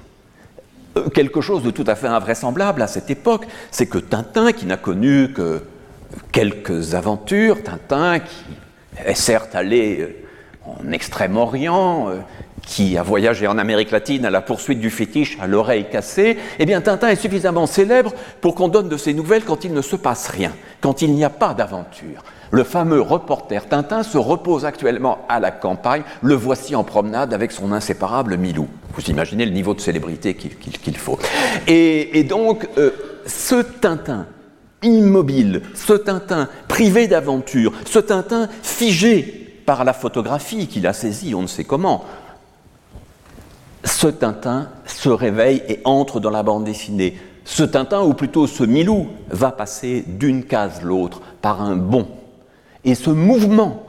Euh, 0.97 1.09
Quelque 1.09 1.41
chose 1.41 1.63
de 1.63 1.71
tout 1.71 1.85
à 1.87 1.95
fait 1.95 2.07
invraisemblable 2.07 2.81
à 2.81 2.87
cette 2.87 3.09
époque, 3.09 3.45
c'est 3.71 3.87
que 3.87 3.99
Tintin, 3.99 4.51
qui 4.51 4.65
n'a 4.65 4.77
connu 4.77 5.31
que 5.33 5.61
quelques 6.31 6.95
aventures, 6.95 7.63
Tintin 7.63 8.19
qui 8.19 8.45
est 9.05 9.15
certes 9.15 9.55
allé 9.55 9.99
euh, 10.01 10.25
en 10.65 10.91
Extrême-Orient, 10.91 12.09
euh, 12.09 12.17
qui 12.65 12.97
a 12.97 13.03
voyagé 13.03 13.47
en 13.47 13.57
Amérique 13.57 13.91
latine 13.91 14.25
à 14.25 14.29
la 14.29 14.41
poursuite 14.41 14.79
du 14.79 14.89
fétiche 14.89 15.37
à 15.41 15.47
l'oreille 15.47 15.87
cassée, 15.89 16.37
eh 16.59 16.65
bien 16.65 16.81
Tintin 16.81 17.09
est 17.09 17.15
suffisamment 17.15 17.67
célèbre 17.67 18.13
pour 18.41 18.55
qu'on 18.55 18.67
donne 18.67 18.89
de 18.89 18.97
ses 18.97 19.13
nouvelles 19.13 19.43
quand 19.43 19.63
il 19.63 19.73
ne 19.73 19.81
se 19.81 19.95
passe 19.95 20.27
rien, 20.27 20.51
quand 20.81 21.01
il 21.01 21.13
n'y 21.13 21.23
a 21.23 21.29
pas 21.29 21.53
d'aventure. 21.53 22.23
Le 22.51 22.63
fameux 22.63 23.01
reporter 23.01 23.67
Tintin 23.67 24.03
se 24.03 24.17
repose 24.17 24.65
actuellement 24.65 25.19
à 25.29 25.39
la 25.39 25.51
campagne, 25.51 26.03
le 26.21 26.35
voici 26.35 26.75
en 26.75 26.83
promenade 26.83 27.33
avec 27.33 27.51
son 27.51 27.71
inséparable 27.71 28.37
Milou. 28.37 28.67
Vous 28.93 29.03
imaginez 29.09 29.45
le 29.45 29.51
niveau 29.51 29.73
de 29.73 29.81
célébrité 29.81 30.35
qu'il 30.35 30.97
faut. 30.97 31.19
Et, 31.67 32.23
donc, 32.23 32.67
euh, 32.77 32.91
ce 33.25 33.55
Tintin 33.55 34.27
immobile, 34.83 35.63
ce 35.73 35.93
Tintin 35.93 36.47
privé 36.67 37.07
d'aventure, 37.07 37.73
ce 37.85 37.99
Tintin 37.99 38.47
figé 38.61 39.41
par 39.65 39.83
la 39.83 39.93
photographie 39.93 40.67
qu'il 40.67 40.85
a 40.85 40.93
saisi, 40.93 41.33
on 41.33 41.41
ne 41.41 41.47
sait 41.47 41.63
comment, 41.63 42.05
ce 43.85 44.07
Tintin 44.07 44.69
se 44.85 45.09
réveille 45.09 45.63
et 45.67 45.79
entre 45.85 46.19
dans 46.19 46.29
la 46.29 46.43
bande 46.43 46.63
dessinée. 46.63 47.17
Ce 47.45 47.63
Tintin, 47.63 48.01
ou 48.01 48.13
plutôt 48.13 48.47
ce 48.47 48.63
Milou, 48.63 49.07
va 49.29 49.51
passer 49.51 50.03
d'une 50.07 50.43
case 50.43 50.81
l'autre 50.81 51.21
par 51.41 51.61
un 51.61 51.75
bond. 51.75 52.07
Et 52.83 52.95
ce 52.95 53.11
mouvement 53.11 53.83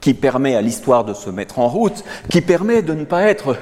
qui 0.00 0.14
permet 0.14 0.54
à 0.54 0.62
l'histoire 0.62 1.04
de 1.04 1.14
se 1.14 1.30
mettre 1.30 1.58
en 1.58 1.68
route, 1.68 2.04
qui 2.30 2.40
permet 2.40 2.82
de 2.82 2.94
ne 2.94 3.04
pas 3.04 3.22
être 3.22 3.56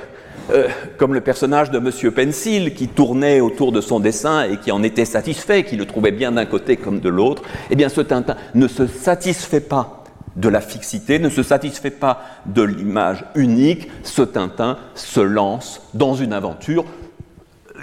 euh, 0.50 0.68
comme 0.98 1.14
le 1.14 1.20
personnage 1.20 1.70
de 1.70 1.78
Monsieur 1.78 2.10
Pencil 2.10 2.74
qui 2.74 2.88
tournait 2.88 3.40
autour 3.40 3.70
de 3.70 3.80
son 3.80 4.00
dessin 4.00 4.44
et 4.44 4.58
qui 4.58 4.72
en 4.72 4.82
était 4.82 5.04
satisfait, 5.04 5.64
qui 5.64 5.76
le 5.76 5.86
trouvait 5.86 6.10
bien 6.10 6.32
d'un 6.32 6.46
côté 6.46 6.76
comme 6.76 7.00
de 7.00 7.08
l'autre, 7.08 7.42
eh 7.70 7.76
bien 7.76 7.88
ce 7.88 8.00
Tintin 8.00 8.36
ne 8.54 8.66
se 8.66 8.86
satisfait 8.86 9.60
pas 9.60 10.01
de 10.36 10.48
la 10.48 10.60
fixité, 10.60 11.18
ne 11.18 11.28
se 11.28 11.42
satisfait 11.42 11.90
pas 11.90 12.22
de 12.46 12.62
l'image 12.62 13.24
unique, 13.34 13.88
ce 14.02 14.22
Tintin 14.22 14.78
se 14.94 15.20
lance 15.20 15.82
dans 15.94 16.14
une 16.14 16.32
aventure 16.32 16.84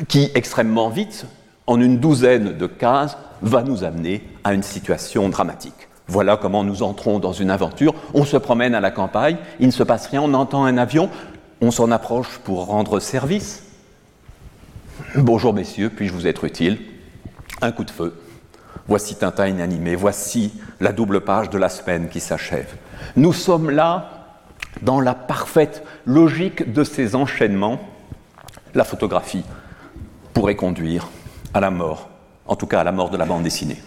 qui, 0.08 0.32
extrêmement 0.36 0.90
vite, 0.90 1.26
en 1.68 1.80
une 1.80 2.00
douzaine 2.00 2.58
de 2.58 2.68
cases, 2.68 3.18
va 3.42 3.62
nous 3.64 3.84
amener 3.84 4.24
à 4.44 4.54
une 4.54 4.64
situation 4.64 5.30
dramatique. 5.30 5.88
Voilà 6.08 6.38
comment 6.38 6.64
nous 6.64 6.82
entrons 6.82 7.20
dans 7.20 7.34
une 7.34 7.52
aventure. 7.52 7.94
On 8.16 8.26
se 8.26 8.38
promène 8.38 8.74
à 8.74 8.80
la 8.80 8.90
campagne, 8.90 9.38
il 9.60 9.68
ne 9.68 9.72
se 9.72 9.84
passe 9.84 10.08
rien, 10.08 10.22
on 10.22 10.34
entend 10.34 10.66
un 10.66 10.78
avion, 10.78 11.10
on 11.62 11.70
s'en 11.70 11.92
approche 11.92 12.40
pour 12.44 12.66
rendre 12.66 13.00
service. 13.00 13.64
Bonjour 15.16 15.54
messieurs, 15.54 15.90
puis-je 15.90 16.14
vous 16.14 16.26
être 16.26 16.46
utile? 16.46 16.80
Un 17.62 17.72
coup 17.72 17.84
de 17.84 17.92
feu. 17.92 18.16
Voici 18.90 19.14
Tintin 19.14 19.46
inanimé, 19.46 19.96
voici 19.96 20.52
la 20.80 20.92
double 20.92 21.22
page 21.22 21.52
de 21.52 21.60
la 21.60 21.70
semaine 21.70 22.10
qui 22.10 22.20
s'achève. 22.20 22.74
Nous 23.16 23.34
sommes 23.34 23.70
là 23.70 24.10
dans 24.82 25.00
la 25.00 25.14
parfaite 25.14 25.84
logique 26.08 26.74
de 26.74 26.84
ces 26.84 27.14
enchaînements. 27.14 27.80
La 28.74 28.84
photographie 28.84 29.46
pourrait 30.34 30.56
conduire 30.56 31.08
à 31.54 31.60
la 31.60 31.70
mort, 31.70 32.10
en 32.48 32.56
tout 32.56 32.66
cas 32.66 32.80
à 32.80 32.84
la 32.84 32.92
mort 32.92 33.12
de 33.12 33.18
la 33.18 33.26
bande 33.26 33.44
dessinée. 33.44 33.78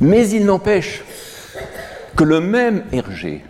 Mais 0.00 0.28
il 0.30 0.44
n'empêche 0.44 1.04
que 2.16 2.24
le 2.24 2.40
même 2.40 2.82
Hergé, 2.90 3.44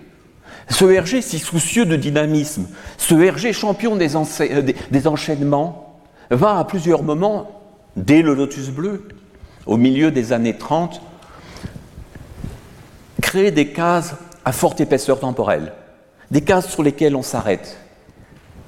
ce 0.69 0.85
Hergé 0.85 1.23
si 1.23 1.39
soucieux 1.39 1.87
de 1.87 1.97
dynamisme, 1.97 2.67
ce 2.99 3.15
Hergé 3.15 3.55
champion 3.55 3.97
des, 3.97 4.15
euh, 4.15 4.73
des, 4.91 5.07
enchaînements, 5.07 6.03
va 6.31 6.59
à 6.59 6.65
plusieurs 6.65 7.03
moments, 7.03 7.63
dès 7.97 8.21
le 8.21 8.35
Lotus 8.35 8.69
bleu, 8.69 9.09
au 9.67 9.77
milieu 9.77 10.11
des 10.11 10.33
années 10.33 10.57
30, 10.57 11.01
créer 13.23 13.51
des 13.51 13.69
cases 13.69 14.15
à 14.45 14.53
forte 14.53 14.81
épaisseur 14.81 15.21
temporelle, 15.21 15.73
des 16.31 16.43
cases 16.43 16.69
sur 16.69 16.83
lesquelles 16.83 17.17
on 17.17 17.23
s'arrête, 17.23 17.79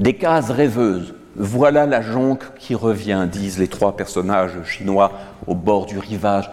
des 0.01 0.15
cases 0.15 0.51
rêveuses. 0.51 1.15
Voilà 1.39 1.85
la 1.85 2.01
jonque 2.01 2.45
qui 2.59 2.75
revient, 2.75 3.29
disent 3.31 3.59
les 3.59 3.69
trois 3.69 3.95
personnages 3.95 4.63
chinois 4.65 5.13
au 5.47 5.55
bord 5.55 5.85
du 5.85 5.99
rivage 5.99 6.51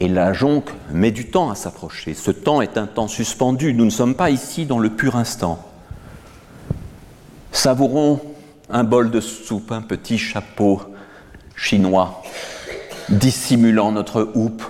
et 0.00 0.08
la 0.08 0.32
jonque 0.32 0.70
met 0.90 1.12
du 1.12 1.26
temps 1.26 1.50
à 1.50 1.54
s'approcher. 1.54 2.14
Ce 2.14 2.32
temps 2.32 2.60
est 2.60 2.76
un 2.76 2.88
temps 2.88 3.06
suspendu. 3.06 3.72
Nous 3.72 3.84
ne 3.84 3.90
sommes 3.90 4.16
pas 4.16 4.30
ici 4.30 4.66
dans 4.66 4.80
le 4.80 4.90
pur 4.90 5.14
instant. 5.14 5.64
Savourons 7.52 8.20
un 8.68 8.82
bol 8.82 9.12
de 9.12 9.20
soupe, 9.20 9.70
un 9.70 9.82
petit 9.82 10.18
chapeau 10.18 10.80
chinois, 11.54 12.22
dissimulant 13.08 13.92
notre 13.92 14.30
houppe. 14.34 14.62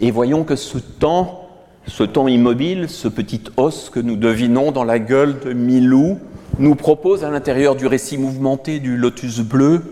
Et 0.00 0.10
voyons 0.10 0.44
que 0.44 0.56
ce 0.56 0.78
temps, 0.78 1.48
ce 1.86 2.04
temps 2.04 2.28
immobile, 2.28 2.88
ce 2.88 3.08
petit 3.08 3.42
os 3.56 3.90
que 3.90 4.00
nous 4.00 4.16
devinons 4.16 4.72
dans 4.72 4.84
la 4.84 4.98
gueule 4.98 5.40
de 5.40 5.52
Milou, 5.52 6.18
nous 6.58 6.74
propose 6.74 7.24
à 7.24 7.30
l'intérieur 7.30 7.76
du 7.76 7.86
récit 7.86 8.18
mouvementé 8.18 8.80
du 8.80 8.96
lotus 8.96 9.40
bleu 9.40 9.82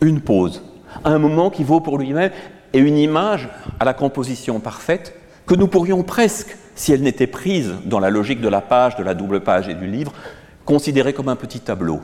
une 0.00 0.20
pause, 0.20 0.62
un 1.04 1.18
moment 1.18 1.50
qui 1.50 1.64
vaut 1.64 1.80
pour 1.80 1.98
lui-même 1.98 2.32
et 2.72 2.78
une 2.78 2.98
image 2.98 3.48
à 3.78 3.84
la 3.84 3.94
composition 3.94 4.60
parfaite 4.60 5.14
que 5.46 5.54
nous 5.54 5.68
pourrions 5.68 6.02
presque, 6.02 6.56
si 6.74 6.92
elle 6.92 7.02
n'était 7.02 7.26
prise 7.26 7.74
dans 7.84 8.00
la 8.00 8.10
logique 8.10 8.40
de 8.40 8.48
la 8.48 8.60
page, 8.60 8.96
de 8.96 9.02
la 9.02 9.14
double 9.14 9.40
page 9.40 9.68
et 9.68 9.74
du 9.74 9.86
livre, 9.86 10.12
considérer 10.64 11.12
comme 11.12 11.28
un 11.28 11.36
petit 11.36 11.60
tableau. 11.60 12.00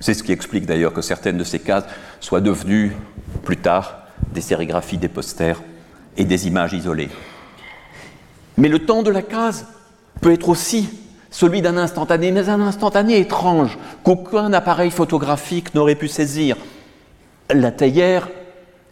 C'est 0.00 0.14
ce 0.14 0.22
qui 0.22 0.32
explique 0.32 0.66
d'ailleurs 0.66 0.92
que 0.92 1.02
certaines 1.02 1.38
de 1.38 1.44
ces 1.44 1.58
cases 1.58 1.84
soient 2.20 2.40
devenues 2.40 2.96
plus 3.42 3.56
tard 3.56 3.99
des 4.32 4.40
sérigraphies, 4.40 4.98
des 4.98 5.08
posters 5.08 5.62
et 6.16 6.24
des 6.24 6.46
images 6.46 6.72
isolées. 6.72 7.10
Mais 8.56 8.68
le 8.68 8.80
temps 8.80 9.02
de 9.02 9.10
la 9.10 9.22
case 9.22 9.66
peut 10.20 10.32
être 10.32 10.48
aussi 10.48 10.88
celui 11.30 11.62
d'un 11.62 11.76
instantané, 11.76 12.32
mais 12.32 12.48
un 12.48 12.60
instantané 12.60 13.18
étrange 13.18 13.78
qu'aucun 14.02 14.52
appareil 14.52 14.90
photographique 14.90 15.74
n'aurait 15.74 15.94
pu 15.94 16.08
saisir. 16.08 16.56
La 17.52 17.70
théière 17.70 18.28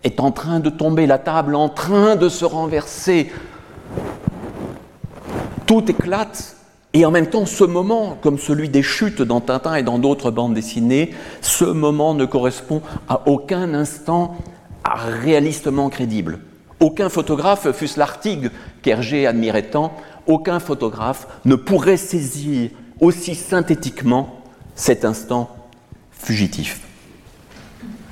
est 0.05 0.21
en 0.21 0.31
train 0.31 0.61
de 0.61 0.71
tomber, 0.71 1.07
la 1.07 1.19
table 1.19 1.55
en 1.55 1.69
train 1.69 2.17
de 2.17 2.29
se 2.29 2.45
renverser. 2.45 3.31
Tout 5.67 5.91
éclate. 5.91 6.57
Et 6.95 7.05
en 7.05 7.11
même 7.11 7.27
temps, 7.27 7.45
ce 7.45 7.65
moment, 7.65 8.17
comme 8.23 8.39
celui 8.39 8.71
des 8.71 8.83
chutes 8.83 9.21
dans 9.21 9.41
Tintin 9.41 9.75
et 9.75 9.83
dans 9.83 9.99
d'autres 9.99 10.31
bandes 10.31 10.55
dessinées, 10.55 11.13
ce 11.43 11.67
moment 11.67 12.15
ne 12.15 12.25
correspond 12.25 12.81
à 13.09 13.29
aucun 13.29 13.75
instant 13.75 14.37
réalistement 14.95 15.89
crédible. 15.89 16.41
Aucun 16.81 17.09
photographe, 17.09 17.71
fût-ce 17.73 17.99
l'Artigue 17.99 18.51
qu'Hergé 18.83 19.27
admirait 19.27 19.71
tant, 19.71 19.93
aucun 20.27 20.61
photographe 20.61 21.27
ne 21.45 21.57
pourrait 21.57 21.97
saisir 21.97 22.71
aussi 23.01 23.35
synthétiquement 23.35 24.43
cet 24.75 25.05
instant 25.05 25.57
fugitif. 26.11 26.81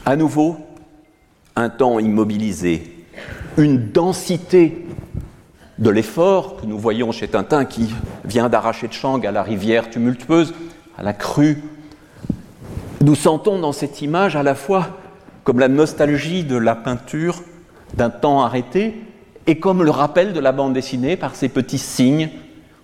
À 0.05 0.17
nouveau, 0.17 0.57
un 1.55 1.69
temps 1.69 1.99
immobilisé, 1.99 3.05
une 3.57 3.91
densité 3.91 4.87
de 5.79 5.91
l'effort 5.91 6.57
que 6.57 6.67
nous 6.67 6.79
voyons 6.79 7.13
chez 7.13 7.29
Tintin 7.29 7.65
qui 7.65 7.89
vient 8.25 8.49
d'arracher 8.49 8.89
de 8.89 8.93
Chang 8.93 9.21
à 9.25 9.31
la 9.31 9.43
rivière 9.43 9.91
tumultueuse, 9.91 10.55
à 10.97 11.03
la 11.03 11.13
crue. 11.13 11.63
Nous 13.03 13.15
sentons 13.15 13.59
dans 13.59 13.73
cette 13.73 14.01
image 14.01 14.37
à 14.37 14.43
la 14.43 14.55
fois 14.55 14.99
comme 15.47 15.61
la 15.61 15.69
nostalgie 15.69 16.43
de 16.43 16.57
la 16.57 16.75
peinture 16.75 17.41
d'un 17.95 18.11
temps 18.11 18.43
arrêté 18.43 18.97
et 19.47 19.61
comme 19.61 19.85
le 19.85 19.93
rappel 19.93 20.33
de 20.33 20.41
la 20.41 20.51
bande 20.51 20.73
dessinée 20.73 21.17
par 21.17 21.37
ces 21.37 21.49
petits 21.49 21.79
signes 21.79 22.31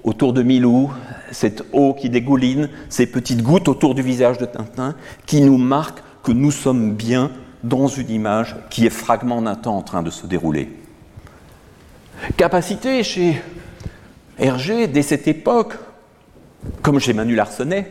autour 0.05 0.33
de 0.33 0.45
Milou, 0.45 0.93
cette 1.33 1.65
eau 1.73 1.93
qui 1.93 2.09
dégouline, 2.09 2.71
ces 2.89 3.07
petites 3.07 3.43
gouttes 3.43 3.67
autour 3.67 3.97
du 3.97 4.03
visage 4.03 4.39
de 4.39 4.45
Tintin 4.45 4.95
qui 5.27 5.41
nous 5.41 5.59
marquent 5.59 6.05
que 6.23 6.31
nous 6.31 6.53
sommes 6.53 6.93
bien 6.93 7.33
dans 7.65 7.89
une 7.89 8.11
image 8.11 8.55
qui 8.71 8.87
est 8.87 8.91
fragment 8.91 9.43
d'un 9.43 9.57
temps 9.57 9.77
en 9.77 9.83
train 9.83 10.05
de 10.05 10.11
se 10.11 10.29
dérouler. 10.29 10.71
Capacité 12.37 13.03
chez 13.03 13.43
Hergé, 14.39 14.87
dès 14.87 15.03
cette 15.03 15.27
époque, 15.27 15.75
comme 16.81 17.01
chez 17.01 17.13
Manu 17.13 17.35
Larsenet, 17.35 17.91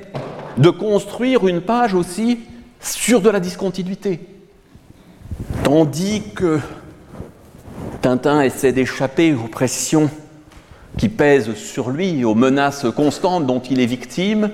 de 0.57 0.69
construire 0.69 1.45
une 1.45 1.59
page 1.59 1.93
aussi 1.93 2.39
sur 2.79 3.19
de 3.19 3.29
la 3.29 3.41
discontinuité. 3.41 4.31
Tandis 5.63 6.23
que 6.35 6.59
Tintin 8.01 8.41
essaie 8.41 8.71
d'échapper 8.71 9.33
aux 9.33 9.47
pressions 9.47 10.09
qui 10.97 11.07
pèsent 11.07 11.53
sur 11.53 11.91
lui, 11.91 12.25
aux 12.25 12.35
menaces 12.35 12.87
constantes 12.95 13.45
dont 13.45 13.59
il 13.59 13.79
est 13.79 13.85
victime, 13.85 14.49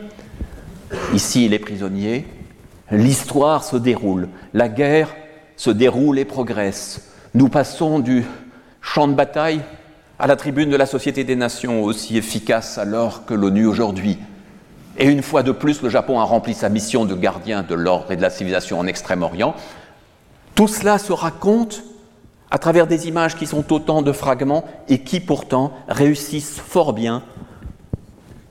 ici 1.13 1.45
il 1.45 1.53
est 1.53 1.59
prisonnier, 1.59 2.27
l'histoire 2.91 3.63
se 3.63 3.77
déroule, 3.77 4.27
la 4.53 4.69
guerre 4.69 5.15
se 5.55 5.69
déroule 5.69 6.19
et 6.19 6.25
progresse. 6.25 7.13
Nous 7.33 7.49
passons 7.49 7.99
du 7.99 8.25
champ 8.81 9.07
de 9.07 9.13
bataille 9.13 9.61
à 10.19 10.27
la 10.27 10.35
tribune 10.35 10.69
de 10.69 10.75
la 10.75 10.85
Société 10.85 11.23
des 11.23 11.35
Nations, 11.35 11.83
aussi 11.83 12.17
efficace 12.17 12.77
alors 12.77 13.25
que 13.25 13.33
l'ONU 13.33 13.65
aujourd'hui. 13.65 14.17
Et 14.97 15.05
une 15.05 15.21
fois 15.21 15.43
de 15.43 15.51
plus, 15.51 15.81
le 15.83 15.89
Japon 15.89 16.19
a 16.19 16.23
rempli 16.23 16.53
sa 16.53 16.69
mission 16.69 17.05
de 17.05 17.13
gardien 17.13 17.61
de 17.63 17.75
l'ordre 17.75 18.11
et 18.11 18.15
de 18.15 18.21
la 18.21 18.31
civilisation 18.31 18.79
en 18.79 18.87
Extrême-Orient. 18.87 19.55
Tout 20.57 20.67
cela 20.67 20.97
se 20.97 21.13
raconte 21.13 21.83
à 22.49 22.57
travers 22.57 22.87
des 22.87 23.07
images 23.07 23.35
qui 23.35 23.45
sont 23.45 23.71
autant 23.71 24.01
de 24.01 24.11
fragments 24.11 24.65
et 24.89 25.03
qui 25.03 25.19
pourtant 25.19 25.71
réussissent 25.87 26.59
fort 26.59 26.93
bien, 26.93 27.21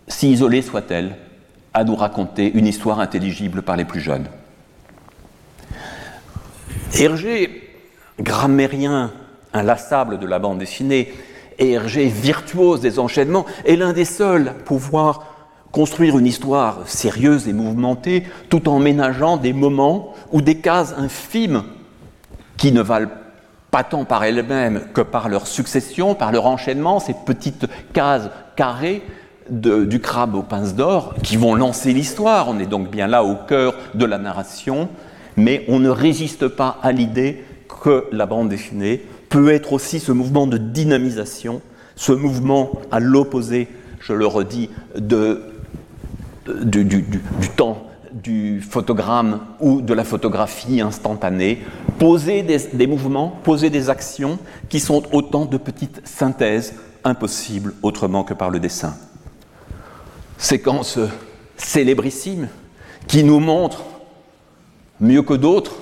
si 0.06 0.30
isolées 0.30 0.62
soient-elles, 0.62 1.16
à 1.74 1.82
nous 1.82 1.96
raconter 1.96 2.52
une 2.54 2.68
histoire 2.68 3.00
intelligible 3.00 3.62
par 3.62 3.76
les 3.76 3.84
plus 3.84 3.98
jeunes. 3.98 4.28
Hergé, 6.96 7.74
grammairien 8.20 9.10
inlassable 9.52 10.20
de 10.20 10.26
la 10.28 10.38
bande 10.38 10.58
dessinée, 10.58 11.12
et 11.58 11.72
Hergé, 11.72 12.06
virtuose 12.06 12.80
des 12.80 13.00
enchaînements, 13.00 13.46
est 13.64 13.74
l'un 13.74 13.92
des 13.92 14.04
seuls 14.04 14.46
à 14.46 14.52
pouvoir 14.52 15.26
construire 15.72 16.16
une 16.16 16.26
histoire 16.26 16.86
sérieuse 16.86 17.48
et 17.48 17.52
mouvementée 17.52 18.22
tout 18.48 18.68
en 18.68 18.78
ménageant 18.78 19.36
des 19.38 19.52
moments 19.52 20.14
ou 20.30 20.40
des 20.40 20.58
cases 20.60 20.94
infimes 20.96 21.64
qui 22.56 22.72
ne 22.72 22.80
valent 22.80 23.10
pas 23.70 23.84
tant 23.84 24.04
par 24.04 24.24
elles-mêmes 24.24 24.82
que 24.94 25.00
par 25.00 25.28
leur 25.28 25.46
succession, 25.46 26.14
par 26.14 26.32
leur 26.32 26.46
enchaînement, 26.46 27.00
ces 27.00 27.14
petites 27.14 27.66
cases 27.92 28.30
carrées 28.56 29.02
du 29.50 30.00
crabe 30.00 30.34
aux 30.34 30.42
pinces 30.42 30.74
d'or 30.74 31.14
qui 31.22 31.36
vont 31.36 31.54
lancer 31.54 31.92
l'histoire. 31.92 32.48
On 32.48 32.58
est 32.58 32.66
donc 32.66 32.90
bien 32.90 33.06
là 33.06 33.22
au 33.24 33.36
cœur 33.36 33.74
de 33.94 34.04
la 34.04 34.18
narration, 34.18 34.88
mais 35.36 35.64
on 35.68 35.78
ne 35.78 35.88
résiste 35.88 36.48
pas 36.48 36.78
à 36.82 36.92
l'idée 36.92 37.44
que 37.82 38.06
la 38.12 38.26
bande 38.26 38.48
dessinée 38.48 39.04
peut 39.28 39.50
être 39.50 39.72
aussi 39.72 40.00
ce 40.00 40.12
mouvement 40.12 40.46
de 40.46 40.56
dynamisation, 40.56 41.60
ce 41.94 42.12
mouvement 42.12 42.72
à 42.90 43.00
l'opposé, 43.00 43.68
je 44.00 44.12
le 44.12 44.26
redis, 44.26 44.70
du, 44.96 45.36
temps 47.56 47.86
du 48.26 48.60
photogramme 48.60 49.40
ou 49.60 49.80
de 49.80 49.94
la 49.94 50.02
photographie 50.02 50.80
instantanée, 50.80 51.62
poser 51.96 52.42
des, 52.42 52.86
mouvements, 52.88 53.28
poser 53.44 53.70
des 53.70 53.88
actions 53.88 54.40
qui 54.68 54.80
sont 54.80 55.04
autant 55.12 55.44
de 55.44 55.56
petites 55.56 56.00
synthèses 56.04 56.74
impossibles 57.04 57.74
autrement 57.82 58.24
que 58.24 58.34
par 58.34 58.50
le 58.50 58.58
dessin 58.58 58.94
séquence 60.38 60.98
célébrissime 61.56 62.48
qui 63.06 63.22
nous 63.22 63.38
montre, 63.38 63.84
mieux 65.00 65.22
que 65.22 65.34
d'autres, 65.34 65.76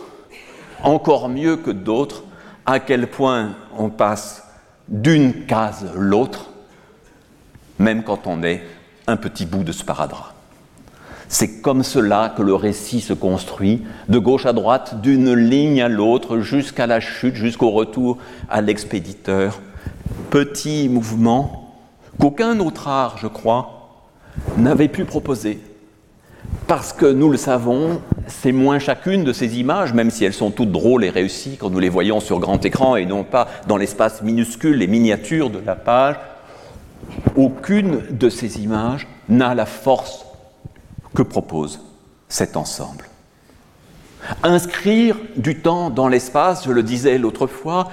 encore 0.83 1.31
mieux 1.31 1.57
que 1.57 1.71
d'autres, 1.71 2.25
à 2.67 2.79
quel 2.79 3.09
point 3.09 3.57
on 3.77 3.89
passe 3.89 4.45
d'une 4.87 5.47
case 5.47 5.87
l'autre, 5.95 6.51
même 7.79 8.05
quand 8.05 8.27
on 8.27 8.43
est 8.43 8.63
un 9.07 9.17
petit 9.17 9.47
bout 9.47 9.65
de 9.65 9.73
sparadrap. 9.73 10.34
C'est 11.29 11.61
comme 11.61 11.83
cela 11.83 12.33
que 12.37 12.43
le 12.43 12.55
récit 12.55 13.01
se 13.01 13.13
construit, 13.13 13.83
de 14.09 14.19
gauche 14.19 14.47
à 14.47 14.53
droite, 14.53 15.01
d'une 15.01 15.35
ligne 15.35 15.83
à 15.83 15.89
l'autre, 15.89 16.41
jusqu'à 16.41 16.87
la 16.87 17.01
chute, 17.01 17.35
jusqu'au 17.35 17.71
retour 17.71 18.19
à 18.49 18.61
l'expéditeur. 18.61 19.61
Petit 20.31 20.89
mouvement 20.89 21.75
qu'aucun 22.21 22.61
autre 22.61 22.89
art, 22.89 23.17
je 23.19 23.27
crois, 23.27 24.03
n'avait 24.57 24.89
pu 24.89 25.05
proposer. 25.05 25.61
Parce 26.67 26.93
que 26.93 27.07
nous 27.07 27.31
le 27.31 27.37
savons, 27.37 28.01
c'est 28.27 28.53
moins 28.53 28.79
chacune 28.79 29.25
de 29.25 29.33
ces 29.33 29.59
images, 29.59 29.93
même 29.93 30.11
si 30.11 30.25
elles 30.25 30.33
sont 30.33 30.51
toutes 30.51 30.73
drôles 30.73 31.05
et 31.05 31.11
réussies 31.11 31.57
quand 31.59 31.71
nous 31.71 31.79
les 31.79 31.89
voyons 31.89 32.21
sur 32.21 32.39
grand 32.39 32.65
écran 32.65 32.97
et 32.97 33.07
non 33.07 33.23
pas 33.23 33.49
dans 33.67 33.77
l'espace 33.77 34.23
minuscule 34.23 34.83
et 34.83 34.87
miniature 34.87 35.51
de 35.51 35.61
la 35.65 35.75
page, 35.75 36.17
aucune 37.37 38.03
de 38.11 38.29
ces 38.29 38.61
images 38.61 39.07
n'a 39.29 39.55
la 39.55 39.67
force 39.67 40.25
que 41.15 41.23
propose 41.23 41.81
cet 42.29 42.57
ensemble? 42.57 43.05
Inscrire 44.43 45.17
du 45.37 45.61
temps 45.61 45.91
dans 45.91 46.09
l'espace, 46.09 46.65
je 46.65 46.73
le 46.73 46.83
disais 46.83 47.19
l'autre 47.19 47.47
fois, 47.47 47.91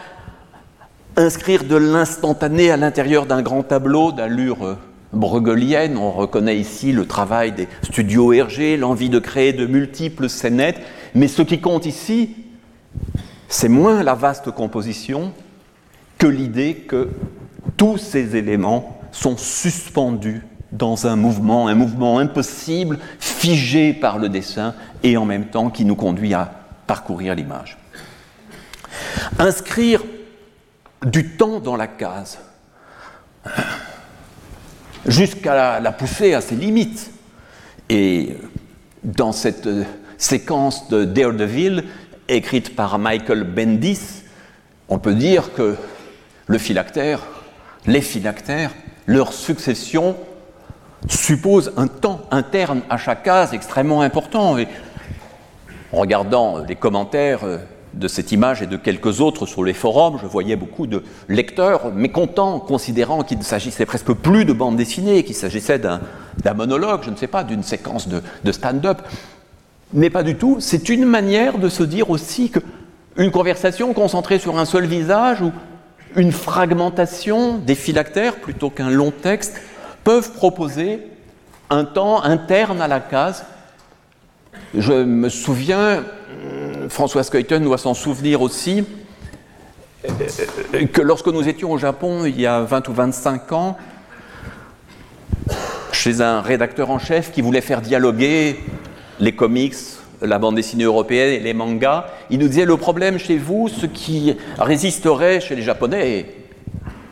inscrire 1.18 1.64
de 1.66 1.76
l'instantané 1.76 2.72
à 2.72 2.78
l'intérieur 2.78 3.26
d'un 3.26 3.42
grand 3.42 3.64
tableau 3.64 4.12
d'allure 4.12 4.78
bruegelienne, 5.14 5.98
on 5.98 6.12
reconnaît 6.12 6.58
ici 6.58 6.94
le 6.94 7.06
travail 7.06 7.52
des 7.52 7.68
studios 7.84 8.32
Hergé, 8.32 8.78
l'envie 8.78 9.10
de 9.10 9.20
créer 9.20 9.52
de 9.52 9.66
multiples 9.66 10.30
scénettes, 10.30 10.80
mais 11.14 11.28
ce 11.28 11.42
qui 11.42 11.60
compte 11.60 11.86
ici, 11.86 12.36
c'est 13.50 13.68
moins 13.68 14.04
la 14.04 14.16
vaste 14.16 14.52
composition 14.52 15.34
que 16.18 16.28
l'idée 16.28 16.76
que 16.76 17.10
tous 17.76 17.98
ces 17.98 18.38
éléments 18.38 19.02
sont 19.12 19.36
suspendus 19.36 20.44
dans 20.72 21.08
un 21.08 21.16
mouvement, 21.16 21.68
un 21.68 21.76
mouvement 21.76 22.20
impossible, 22.20 23.00
figé 23.20 23.94
par 23.94 24.20
le 24.20 24.30
dessin 24.30 24.74
et 25.04 25.18
en 25.18 25.26
même 25.26 25.48
temps 25.48 25.70
qui 25.70 25.86
nous 25.86 25.96
conduit 25.96 26.34
à 26.34 26.52
parcourir 26.88 27.36
l'image. 27.36 27.78
Inscrire 29.40 30.02
du 31.06 31.30
temps 31.30 31.60
dans 31.60 31.76
la 31.76 31.88
case, 31.88 32.40
jusqu'à 35.06 35.80
la, 35.80 35.92
pousser 35.92 36.34
à 36.34 36.42
ses 36.42 36.56
limites. 36.56 37.12
Et 37.90 38.38
dans 39.04 39.32
cette 39.32 39.68
euh, 39.68 39.84
séquence 40.18 40.88
de 40.90 41.04
Daredevil, 41.04 41.86
écrite 42.28 42.76
par 42.76 43.00
Michael 43.00 43.44
Bendis, 43.44 44.24
on 44.88 45.00
peut 45.00 45.16
dire 45.16 45.54
que 45.54 45.76
le 46.48 46.58
phylactère, 46.58 47.22
les 47.88 48.02
phylactères, 48.02 48.72
leur 49.08 49.34
succession 49.34 50.16
suppose 51.08 51.74
un 51.78 51.88
temps 51.88 52.22
interne 52.32 52.82
à 52.90 52.98
chaque 52.98 53.24
case 53.24 53.54
extrêmement 53.54 54.02
important. 54.02 54.58
En 55.94 55.98
regardant 55.98 56.60
les 56.60 56.76
commentaires 56.76 57.44
euh, 57.44 57.58
de 57.94 58.08
cette 58.08 58.32
image 58.32 58.62
et 58.62 58.68
de 58.68 58.78
quelques 58.78 59.20
autres 59.20 59.46
sur 59.46 59.64
les 59.64 59.74
forums, 59.74 60.18
je 60.22 60.26
voyais 60.26 60.56
beaucoup 60.56 60.88
de 60.88 61.04
lecteurs 61.28 61.92
mécontents, 61.92 62.60
considérant 62.60 63.24
qu'il 63.24 63.40
ne 63.40 63.44
s'agissait 63.44 63.86
presque 63.86 64.14
plus 64.14 64.46
de 64.46 64.54
bande 64.54 64.78
dessinée, 64.78 65.24
qu'il 65.24 65.36
s'agissait 65.36 65.80
d'un 65.80 66.00
monologue, 66.56 67.02
je 67.04 67.10
ne 67.10 67.16
sais 67.16 67.28
pas, 67.28 67.44
d'une 67.44 67.64
séquence 67.64 68.08
de, 68.08 68.22
de 68.44 68.52
stand-up. 68.52 69.02
Mais 69.94 70.10
pas 70.10 70.24
du 70.24 70.36
tout. 70.36 70.58
C'est 70.60 70.88
une 70.88 71.04
manière 71.04 71.58
de 71.58 71.68
se 71.68 71.84
dire 71.84 72.10
aussi 72.10 72.50
qu'une 72.50 73.32
conversation 73.32 73.94
concentrée 73.94 74.40
sur 74.40 74.58
un 74.58 74.66
seul 74.66 74.86
visage 74.86 75.42
ou 75.42 75.52
une 76.16 76.32
fragmentation 76.32 77.58
des 77.58 77.76
phylactères 77.76 78.36
plutôt 78.36 78.70
qu'un 78.70 78.90
long 78.90 79.12
texte 79.12 79.62
peuvent 80.04 80.32
proposer 80.32 81.00
un 81.70 81.86
temps 81.86 82.24
interne 82.24 82.82
à 82.82 82.88
la 82.88 83.00
case. 83.00 83.46
Je 84.74 84.94
me 84.94 85.30
souviens, 85.30 86.04
François 86.90 87.24
Skeuten 87.24 87.64
doit 87.64 87.78
s'en 87.78 87.94
souvenir 87.94 88.42
aussi, 88.42 88.84
que 90.94 91.02
lorsque 91.02 91.28
nous 91.28 91.48
étions 91.48 91.72
au 91.72 91.78
Japon 91.78 92.26
il 92.26 92.40
y 92.40 92.46
a 92.46 92.62
20 92.62 92.88
ou 92.90 92.94
25 92.94 93.52
ans, 93.52 93.78
chez 95.92 96.22
un 96.22 96.42
rédacteur 96.42 96.90
en 96.90 97.00
chef 97.00 97.32
qui 97.32 97.42
voulait 97.42 97.62
faire 97.62 97.82
dialoguer 97.82 98.58
les 99.20 99.34
comics, 99.34 99.76
la 100.22 100.40
bande 100.40 100.56
dessinée 100.56 100.84
européenne 100.84 101.34
et 101.34 101.40
les 101.40 101.54
mangas, 101.54 102.06
il 102.30 102.40
nous 102.40 102.48
disait 102.48 102.66
le 102.66 102.78
problème 102.78 103.18
chez 103.18 103.38
vous, 103.38 103.68
ce 103.68 103.86
qui 103.86 104.36
résisterait 104.58 105.40
chez 105.42 105.56
les 105.56 105.62
Japonais, 105.62 106.20
et 106.20 106.26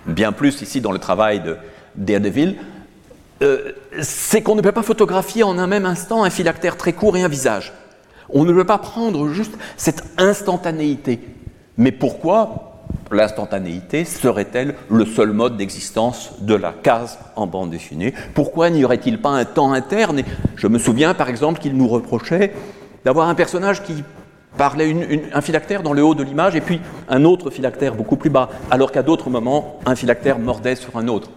bien 0.08 0.32
plus 0.32 0.62
ici 0.62 0.82
dans 0.82 0.92
le 0.92 1.00
travail 1.00 1.42
de 1.42 1.58
Daredevil, 1.96 2.56
euh, 3.42 3.72
c'est 4.02 4.42
qu'on 4.42 4.56
ne 4.56 4.62
peut 4.62 4.72
pas 4.72 4.84
photographier 4.84 5.44
en 5.44 5.58
un 5.58 5.68
même 5.68 5.86
instant 5.86 6.24
un 6.24 6.30
phylactère 6.30 6.78
très 6.78 6.94
court 6.94 7.16
et 7.18 7.24
un 7.24 7.28
visage. 7.28 7.74
On 8.30 8.44
ne 8.46 8.54
peut 8.54 8.66
pas 8.66 8.78
prendre 8.78 9.30
juste 9.30 9.58
cette 9.78 10.04
instantanéité. 10.18 11.20
Mais 11.78 11.92
pourquoi 11.92 12.84
l'instantanéité 13.12 14.06
serait-elle 14.06 14.76
le 14.90 15.06
seul 15.06 15.32
mode 15.32 15.58
d'existence 15.58 16.34
de 16.42 16.54
la 16.54 16.74
case 16.74 17.18
en 17.36 17.48
bande 17.48 17.72
dessinée? 17.72 18.14
Pourquoi 18.34 18.70
n'y 18.70 18.84
aurait-il 18.84 19.20
pas 19.20 19.30
un 19.30 19.46
temps 19.46 19.72
interne? 19.72 20.22
Je 20.56 20.68
me 20.68 20.78
souviens 20.78 21.14
par 21.14 21.30
exemple 21.30 21.60
qu'il 21.60 21.76
nous 21.76 21.88
reprochait 21.88 22.54
d'avoir 23.06 23.30
un 23.30 23.36
personnage 23.36 23.84
qui 23.84 24.04
parlait 24.58 24.94
un 25.34 25.42
phylactère 25.42 25.84
dans 25.84 25.94
le 25.94 26.04
haut 26.04 26.16
de 26.16 26.24
l'image 26.24 26.56
et 26.56 26.62
puis 26.62 26.82
un 27.08 27.24
autre 27.24 27.50
phylactère 27.50 27.96
beaucoup 27.96 28.18
plus 28.18 28.30
bas, 28.30 28.50
alors 28.70 28.92
qu'à 28.92 29.04
d'autres 29.04 29.30
moments, 29.30 29.80
un 29.86 29.96
phylactère 29.96 30.38
mordait 30.38 30.76
sur 30.76 30.98
un 30.98 31.08
autre. 31.08 31.30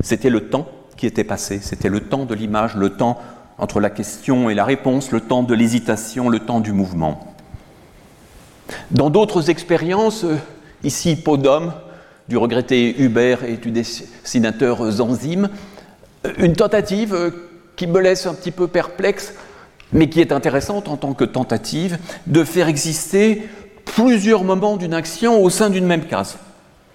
C'était 0.00 0.30
le 0.30 0.48
temps 0.48 0.66
qui 0.96 1.06
était 1.06 1.24
passé, 1.24 1.60
c'était 1.62 1.88
le 1.88 2.00
temps 2.00 2.24
de 2.24 2.34
l'image, 2.34 2.74
le 2.74 2.90
temps 2.90 3.18
entre 3.58 3.80
la 3.80 3.90
question 3.90 4.50
et 4.50 4.54
la 4.54 4.64
réponse, 4.64 5.10
le 5.12 5.20
temps 5.20 5.42
de 5.42 5.54
l'hésitation, 5.54 6.28
le 6.28 6.40
temps 6.40 6.60
du 6.60 6.72
mouvement. 6.72 7.34
Dans 8.90 9.10
d'autres 9.10 9.50
expériences, 9.50 10.24
euh, 10.24 10.36
ici 10.82 11.16
Podom, 11.16 11.72
du 12.28 12.36
regretté 12.36 13.00
Hubert 13.00 13.44
et 13.44 13.56
du 13.56 13.70
dessinateur 13.70 14.90
Zanzim, 14.90 15.48
euh, 16.26 16.32
une 16.38 16.54
tentative 16.54 17.14
euh, 17.14 17.30
qui 17.76 17.86
me 17.86 18.00
laisse 18.00 18.26
un 18.26 18.34
petit 18.34 18.50
peu 18.50 18.66
perplexe, 18.66 19.34
mais 19.92 20.08
qui 20.08 20.20
est 20.20 20.32
intéressante 20.32 20.88
en 20.88 20.96
tant 20.96 21.14
que 21.14 21.24
tentative, 21.24 21.98
de 22.26 22.42
faire 22.42 22.68
exister 22.68 23.48
plusieurs 23.84 24.42
moments 24.42 24.76
d'une 24.76 24.94
action 24.94 25.42
au 25.42 25.48
sein 25.48 25.70
d'une 25.70 25.86
même 25.86 26.06
case. 26.06 26.38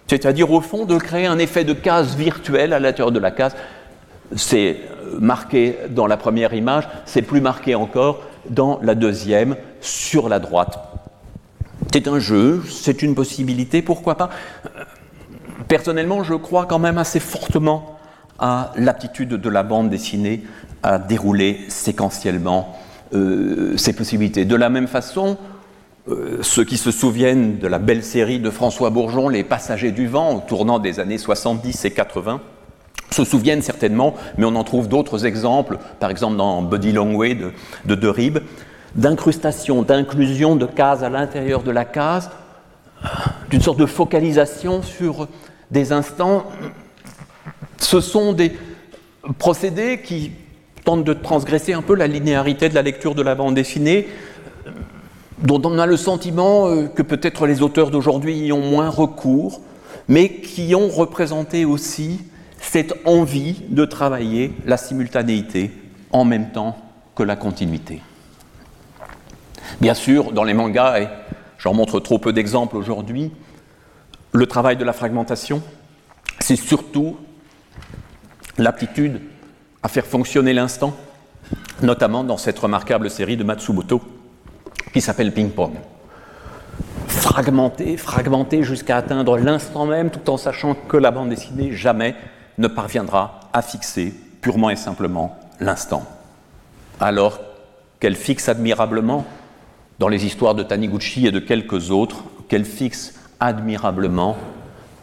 C'est-à-dire, 0.07 0.51
au 0.51 0.59
fond, 0.59 0.85
de 0.85 0.97
créer 0.97 1.25
un 1.25 1.39
effet 1.39 1.63
de 1.63 1.71
case 1.71 2.17
virtuelle 2.17 2.73
à 2.73 2.79
l'intérieur 2.79 3.13
de 3.13 3.19
la 3.19 3.31
case. 3.31 3.55
C'est 4.35 4.77
marqué 5.19 5.77
dans 5.89 6.07
la 6.07 6.17
première 6.17 6.53
image, 6.53 6.87
c'est 7.05 7.21
plus 7.21 7.41
marqué 7.41 7.75
encore 7.75 8.21
dans 8.49 8.79
la 8.81 8.95
deuxième, 8.95 9.55
sur 9.81 10.29
la 10.29 10.39
droite. 10.39 10.79
C'est 11.91 12.07
un 12.07 12.19
jeu, 12.19 12.63
c'est 12.69 13.01
une 13.01 13.15
possibilité, 13.15 13.81
pourquoi 13.81 14.15
pas? 14.15 14.29
Personnellement, 15.67 16.23
je 16.23 16.33
crois 16.33 16.65
quand 16.65 16.79
même 16.79 16.97
assez 16.97 17.19
fortement 17.19 17.97
à 18.39 18.71
l'aptitude 18.75 19.29
de 19.29 19.49
la 19.49 19.63
bande 19.63 19.89
dessinée 19.89 20.43
à 20.83 20.97
dérouler 20.97 21.59
séquentiellement 21.67 22.75
euh, 23.13 23.77
ces 23.77 23.93
possibilités. 23.93 24.45
De 24.45 24.55
la 24.55 24.69
même 24.69 24.87
façon, 24.87 25.37
euh, 26.07 26.39
ceux 26.41 26.63
qui 26.63 26.77
se 26.77 26.91
souviennent 26.91 27.59
de 27.59 27.67
la 27.67 27.77
belle 27.77 28.03
série 28.03 28.39
de 28.39 28.49
François 28.49 28.89
Bourgeon, 28.89 29.29
Les 29.29 29.43
Passagers 29.43 29.91
du 29.91 30.07
Vent, 30.07 30.37
au 30.37 30.39
tournant 30.39 30.79
des 30.79 30.99
années 30.99 31.19
70 31.19 31.85
et 31.85 31.91
80, 31.91 32.41
se 33.13 33.25
souviennent 33.25 33.61
certainement, 33.61 34.15
mais 34.37 34.45
on 34.45 34.55
en 34.55 34.63
trouve 34.63 34.87
d'autres 34.87 35.25
exemples, 35.25 35.77
par 35.99 36.09
exemple 36.09 36.37
dans 36.37 36.61
Body 36.61 36.91
Long 36.93 37.15
Way 37.15 37.35
de, 37.35 37.51
de 37.85 37.95
Derib, 37.95 38.39
d'incrustation, 38.95 39.81
d'inclusion 39.83 40.55
de 40.55 40.65
cases 40.65 41.03
à 41.03 41.09
l'intérieur 41.09 41.63
de 41.63 41.71
la 41.71 41.85
case, 41.85 42.29
d'une 43.49 43.61
sorte 43.61 43.79
de 43.79 43.85
focalisation 43.85 44.81
sur 44.81 45.27
des 45.71 45.91
instants. 45.91 46.45
Ce 47.77 47.99
sont 47.99 48.33
des 48.33 48.53
procédés 49.39 50.01
qui 50.01 50.31
tentent 50.85 51.03
de 51.03 51.13
transgresser 51.13 51.73
un 51.73 51.81
peu 51.81 51.95
la 51.95 52.07
linéarité 52.07 52.69
de 52.69 52.75
la 52.75 52.81
lecture 52.81 53.15
de 53.15 53.21
la 53.21 53.35
bande 53.35 53.55
dessinée, 53.55 54.07
dont 55.39 55.61
on 55.65 55.79
a 55.79 55.85
le 55.85 55.97
sentiment 55.97 56.67
euh, 56.67 56.87
que 56.87 57.01
peut-être 57.01 57.47
les 57.47 57.61
auteurs 57.61 57.91
d'aujourd'hui 57.91 58.37
y 58.37 58.51
ont 58.51 58.61
moins 58.61 58.89
recours, 58.89 59.61
mais 60.07 60.29
qui 60.29 60.75
ont 60.75 60.87
représenté 60.87 61.65
aussi 61.65 62.19
cette 62.61 62.93
envie 63.05 63.61
de 63.69 63.83
travailler 63.85 64.53
la 64.65 64.77
simultanéité 64.77 65.71
en 66.11 66.23
même 66.23 66.51
temps 66.51 66.77
que 67.15 67.23
la 67.23 67.35
continuité. 67.35 68.01
Bien 69.81 69.93
sûr, 69.93 70.31
dans 70.31 70.43
les 70.43 70.53
mangas, 70.53 71.01
et 71.01 71.07
j'en 71.57 71.73
montre 71.73 71.99
trop 71.99 72.19
peu 72.19 72.31
d'exemples 72.31 72.77
aujourd'hui, 72.77 73.31
le 74.31 74.45
travail 74.45 74.77
de 74.77 74.83
la 74.85 74.93
fragmentation, 74.93 75.61
c'est 76.39 76.55
surtout 76.55 77.17
l'aptitude 78.57 79.21
à 79.83 79.89
faire 79.89 80.05
fonctionner 80.05 80.53
l'instant, 80.53 80.95
notamment 81.81 82.23
dans 82.23 82.37
cette 82.37 82.59
remarquable 82.59 83.09
série 83.09 83.37
de 83.37 83.43
Matsumoto 83.43 84.01
qui 84.93 85.01
s'appelle 85.01 85.33
Ping 85.33 85.49
Pong. 85.49 85.73
Fragmenter, 87.07 87.97
fragmenter 87.97 88.63
jusqu'à 88.63 88.97
atteindre 88.97 89.37
l'instant 89.37 89.85
même, 89.85 90.11
tout 90.11 90.29
en 90.29 90.37
sachant 90.37 90.75
que 90.75 90.97
la 90.97 91.11
bande 91.11 91.29
dessinée 91.29 91.71
jamais 91.71 92.15
ne 92.57 92.67
parviendra 92.67 93.39
à 93.53 93.61
fixer 93.61 94.13
purement 94.41 94.69
et 94.69 94.75
simplement 94.75 95.37
l'instant. 95.59 96.03
alors 96.99 97.39
qu'elle 97.99 98.15
fixe 98.15 98.49
admirablement, 98.49 99.25
dans 99.99 100.07
les 100.07 100.25
histoires 100.25 100.55
de 100.55 100.63
Taniguchi 100.63 101.27
et 101.27 101.31
de 101.31 101.39
quelques 101.39 101.91
autres, 101.91 102.23
qu'elle 102.47 102.65
fixe 102.65 103.13
admirablement 103.39 104.35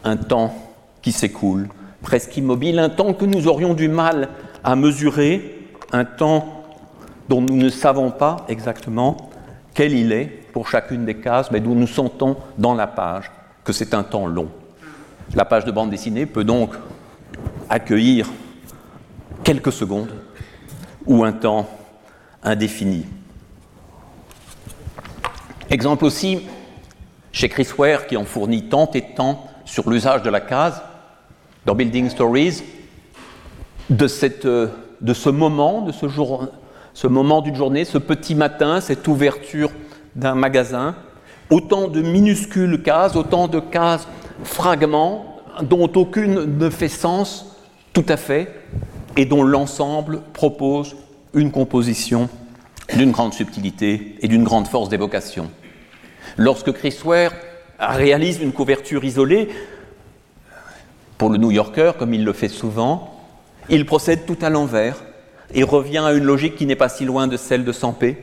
un 0.03 0.17
temps 0.17 0.53
qui 1.01 1.13
s'écoule, 1.13 1.69
presque 2.01 2.35
immobile, 2.37 2.77
un 2.77 2.89
temps 2.89 3.13
que 3.13 3.25
nous 3.25 3.47
aurions 3.47 3.73
du 3.73 3.87
mal 3.87 4.29
à 4.63 4.75
mesurer, 4.75 5.67
un 5.93 6.05
temps 6.05 6.63
dont 7.29 7.41
nous 7.41 7.55
ne 7.55 7.69
savons 7.69 8.11
pas 8.11 8.45
exactement 8.49 9.29
quel 9.73 9.93
il 9.93 10.11
est 10.11 10.25
pour 10.25 10.67
chacune 10.67 11.05
des 11.05 11.15
cases, 11.15 11.51
mais 11.51 11.61
d'où 11.61 11.75
nous 11.75 11.87
sentons 11.87 12.35
dans 12.57 12.73
la 12.73 12.87
page 12.87 13.31
que 13.63 13.71
c'est 13.71 13.93
un 13.93 14.03
temps 14.03 14.27
long. 14.27 14.49
La 15.35 15.45
page 15.45 15.63
de 15.63 15.71
bande 15.71 15.91
dessinée 15.91 16.25
peut 16.25 16.43
donc 16.43 16.71
accueillir 17.69 18.29
quelques 19.43 19.71
secondes 19.71 20.13
ou 21.05 21.23
un 21.23 21.31
temps 21.31 21.69
indéfini. 22.43 23.05
Exemple 25.69 26.05
aussi 26.05 26.41
chez 27.31 27.47
Chris 27.47 27.67
Ware 27.77 28.07
qui 28.07 28.17
en 28.17 28.25
fournit 28.25 28.69
tant 28.69 28.89
et 28.93 29.03
tant 29.15 29.45
sur 29.65 29.89
l'usage 29.89 30.23
de 30.23 30.29
la 30.29 30.41
case 30.41 30.81
dans 31.65 31.75
Building 31.75 32.09
Stories, 32.09 32.63
de, 33.89 34.07
cette, 34.07 34.47
de 34.47 35.13
ce 35.13 35.29
moment, 35.29 35.81
de 35.81 35.91
ce, 35.91 36.07
jour, 36.07 36.47
ce 36.93 37.07
moment 37.07 37.41
d'une 37.41 37.55
journée, 37.55 37.85
ce 37.85 37.97
petit 37.97 38.33
matin, 38.33 38.81
cette 38.81 39.07
ouverture 39.07 39.69
d'un 40.15 40.35
magasin, 40.35 40.95
autant 41.51 41.87
de 41.87 42.01
minuscules 42.01 42.81
cases, 42.81 43.15
autant 43.15 43.47
de 43.47 43.59
cases 43.59 44.07
fragments 44.43 45.41
dont 45.61 45.91
aucune 45.95 46.57
ne 46.57 46.69
fait 46.69 46.87
sens 46.87 47.58
tout 47.99 48.13
à 48.13 48.17
fait 48.17 48.47
et 49.17 49.25
dont 49.25 49.43
l'ensemble 49.43 50.21
propose 50.31 50.95
une 51.33 51.51
composition 51.51 52.29
d'une 52.95 53.11
grande 53.11 53.33
subtilité 53.33 54.15
et 54.21 54.29
d'une 54.29 54.45
grande 54.45 54.69
force 54.69 54.87
d'évocation. 54.87 55.51
Lorsque 56.37 56.71
Chris 56.71 56.97
Ware 57.03 57.33
réalise 57.77 58.39
une 58.41 58.53
couverture 58.53 59.03
isolée, 59.03 59.49
pour 61.17 61.29
le 61.29 61.37
New 61.37 61.51
Yorker, 61.51 61.91
comme 61.99 62.13
il 62.13 62.23
le 62.23 62.31
fait 62.31 62.47
souvent, 62.47 63.19
il 63.67 63.85
procède 63.85 64.25
tout 64.25 64.37
à 64.41 64.49
l'envers 64.49 65.03
et 65.53 65.63
revient 65.63 65.97
à 65.97 66.13
une 66.13 66.23
logique 66.23 66.55
qui 66.55 66.65
n'est 66.65 66.77
pas 66.77 66.87
si 66.87 67.03
loin 67.03 67.27
de 67.27 67.35
celle 67.35 67.65
de 67.65 67.73
Sampé. 67.73 68.17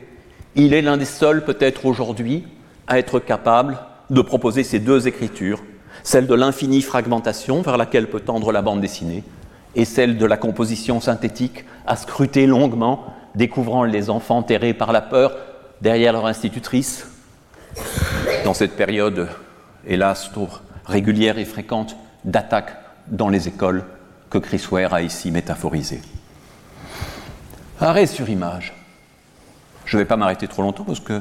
Il 0.54 0.72
est 0.72 0.80
l'un 0.80 0.96
des 0.96 1.04
seuls, 1.04 1.44
peut-être 1.44 1.84
aujourd'hui, 1.84 2.44
à 2.86 2.98
être 2.98 3.20
capable 3.20 3.78
de 4.08 4.22
proposer 4.22 4.64
ces 4.64 4.78
deux 4.78 5.06
écritures, 5.06 5.62
celle 6.02 6.26
de 6.26 6.34
l'infinie 6.34 6.80
fragmentation 6.80 7.60
vers 7.60 7.76
laquelle 7.76 8.08
peut 8.08 8.20
tendre 8.20 8.52
la 8.52 8.62
bande 8.62 8.80
dessinée, 8.80 9.22
et 9.76 9.84
celle 9.84 10.16
de 10.16 10.26
la 10.26 10.36
composition 10.36 11.00
synthétique 11.00 11.64
à 11.86 11.94
scruter 11.94 12.46
longuement, 12.46 13.04
découvrant 13.34 13.84
les 13.84 14.10
enfants 14.10 14.42
terrés 14.42 14.74
par 14.74 14.90
la 14.90 15.02
peur 15.02 15.36
derrière 15.82 16.12
leur 16.12 16.26
institutrice, 16.26 17.06
dans 18.44 18.54
cette 18.54 18.74
période, 18.76 19.28
hélas, 19.86 20.30
régulière 20.86 21.38
et 21.38 21.44
fréquente 21.44 21.96
d'attaques 22.24 22.76
dans 23.08 23.28
les 23.28 23.48
écoles 23.48 23.84
que 24.30 24.38
Chris 24.38 24.66
Ware 24.70 24.94
a 24.94 25.02
ici 25.02 25.30
métaphorisé. 25.30 26.00
Arrêt 27.78 28.06
sur 28.06 28.28
image. 28.30 28.74
Je 29.84 29.96
ne 29.96 30.02
vais 30.02 30.06
pas 30.06 30.16
m'arrêter 30.16 30.48
trop 30.48 30.62
longtemps 30.62 30.84
parce 30.84 31.00
que 31.00 31.20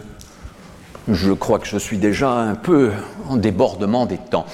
je 1.10 1.32
crois 1.34 1.60
que 1.60 1.68
je 1.68 1.78
suis 1.78 1.97
déjà 1.97 2.32
un 2.32 2.56
peu 2.56 2.91
en 3.28 3.36
débordement 3.36 4.06
des 4.06 4.18
temps. 4.18 4.45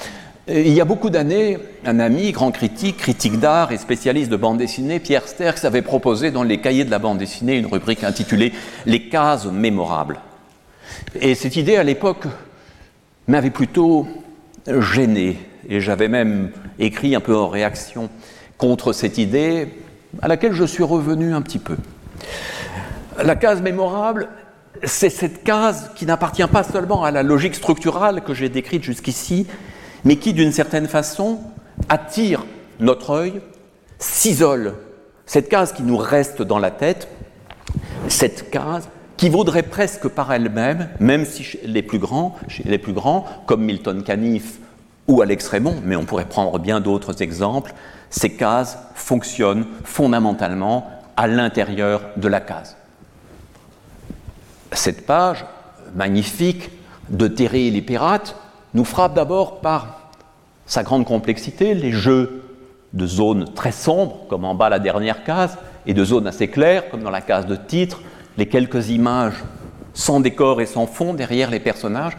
Il 0.47 0.73
y 0.73 0.81
a 0.81 0.85
beaucoup 0.85 1.11
d'années, 1.11 1.59
un 1.85 1.99
ami, 1.99 2.31
grand 2.31 2.51
critique, 2.51 2.97
critique 2.97 3.39
d'art 3.39 3.71
et 3.71 3.77
spécialiste 3.77 4.31
de 4.31 4.37
bande 4.37 4.57
dessinée, 4.57 4.99
Pierre 4.99 5.27
Sterks, 5.27 5.63
avait 5.65 5.83
proposé 5.83 6.31
dans 6.31 6.41
les 6.41 6.59
cahiers 6.59 6.83
de 6.83 6.89
la 6.89 6.97
bande 6.97 7.19
dessinée 7.19 7.57
une 7.57 7.67
rubrique 7.67 8.03
intitulée 8.03 8.51
Les 8.87 9.07
cases 9.07 9.45
mémorables. 9.45 10.19
Et 11.19 11.35
cette 11.35 11.57
idée, 11.57 11.75
à 11.75 11.83
l'époque, 11.83 12.23
m'avait 13.27 13.51
plutôt 13.51 14.07
gêné. 14.67 15.37
Et 15.69 15.79
j'avais 15.79 16.07
même 16.07 16.49
écrit 16.79 17.13
un 17.13 17.19
peu 17.19 17.35
en 17.35 17.47
réaction 17.47 18.09
contre 18.57 18.93
cette 18.93 19.19
idée, 19.19 19.67
à 20.23 20.27
laquelle 20.27 20.53
je 20.53 20.63
suis 20.63 20.83
revenu 20.83 21.35
un 21.35 21.43
petit 21.43 21.59
peu. 21.59 21.77
La 23.23 23.35
case 23.35 23.61
mémorable, 23.61 24.27
c'est 24.83 25.11
cette 25.11 25.43
case 25.43 25.91
qui 25.95 26.07
n'appartient 26.07 26.47
pas 26.51 26.63
seulement 26.63 27.03
à 27.03 27.11
la 27.11 27.21
logique 27.21 27.53
structurale 27.53 28.21
que 28.21 28.33
j'ai 28.33 28.49
décrite 28.49 28.83
jusqu'ici, 28.83 29.45
mais 30.03 30.17
qui, 30.17 30.33
d'une 30.33 30.51
certaine 30.51 30.87
façon, 30.87 31.39
attire 31.89 32.45
notre 32.79 33.11
œil, 33.11 33.41
s'isole. 33.99 34.75
Cette 35.25 35.49
case 35.49 35.71
qui 35.71 35.83
nous 35.83 35.97
reste 35.97 36.41
dans 36.41 36.59
la 36.59 36.71
tête, 36.71 37.07
cette 38.07 38.49
case 38.49 38.89
qui 39.17 39.29
vaudrait 39.29 39.63
presque 39.63 40.07
par 40.07 40.33
elle-même, 40.33 40.89
même 40.99 41.25
si 41.25 41.43
chez 41.43 41.61
les 41.63 41.83
plus 41.83 41.99
grands, 41.99 42.35
comme 43.45 43.63
Milton 43.63 44.03
Caniff 44.03 44.57
ou 45.07 45.21
Alex 45.21 45.47
Raymond, 45.47 45.75
mais 45.83 45.95
on 45.95 46.05
pourrait 46.05 46.25
prendre 46.25 46.57
bien 46.57 46.79
d'autres 46.79 47.21
exemples, 47.21 47.73
ces 48.09 48.31
cases 48.35 48.79
fonctionnent 48.95 49.67
fondamentalement 49.83 50.89
à 51.15 51.27
l'intérieur 51.27 52.01
de 52.17 52.27
la 52.27 52.41
case. 52.41 52.75
Cette 54.71 55.05
page 55.05 55.45
magnifique 55.93 56.71
de 57.09 57.27
Terry 57.27 57.67
et 57.67 57.71
les 57.71 57.81
pirates 57.81 58.35
nous 58.73 58.85
frappe 58.85 59.13
d'abord 59.13 59.61
par 59.61 60.11
sa 60.65 60.83
grande 60.83 61.05
complexité, 61.05 61.73
les 61.73 61.91
jeux 61.91 62.43
de 62.93 63.05
zones 63.05 63.53
très 63.53 63.71
sombres, 63.71 64.25
comme 64.29 64.45
en 64.45 64.55
bas 64.55 64.69
la 64.69 64.79
dernière 64.79 65.23
case, 65.23 65.57
et 65.85 65.93
de 65.93 66.05
zones 66.05 66.27
assez 66.27 66.47
claires, 66.47 66.89
comme 66.89 67.03
dans 67.03 67.09
la 67.09 67.21
case 67.21 67.45
de 67.45 67.55
titre, 67.55 68.01
les 68.37 68.45
quelques 68.45 68.89
images 68.89 69.43
sans 69.93 70.19
décor 70.19 70.61
et 70.61 70.65
sans 70.65 70.87
fond 70.87 71.13
derrière 71.13 71.49
les 71.49 71.59
personnages. 71.59 72.17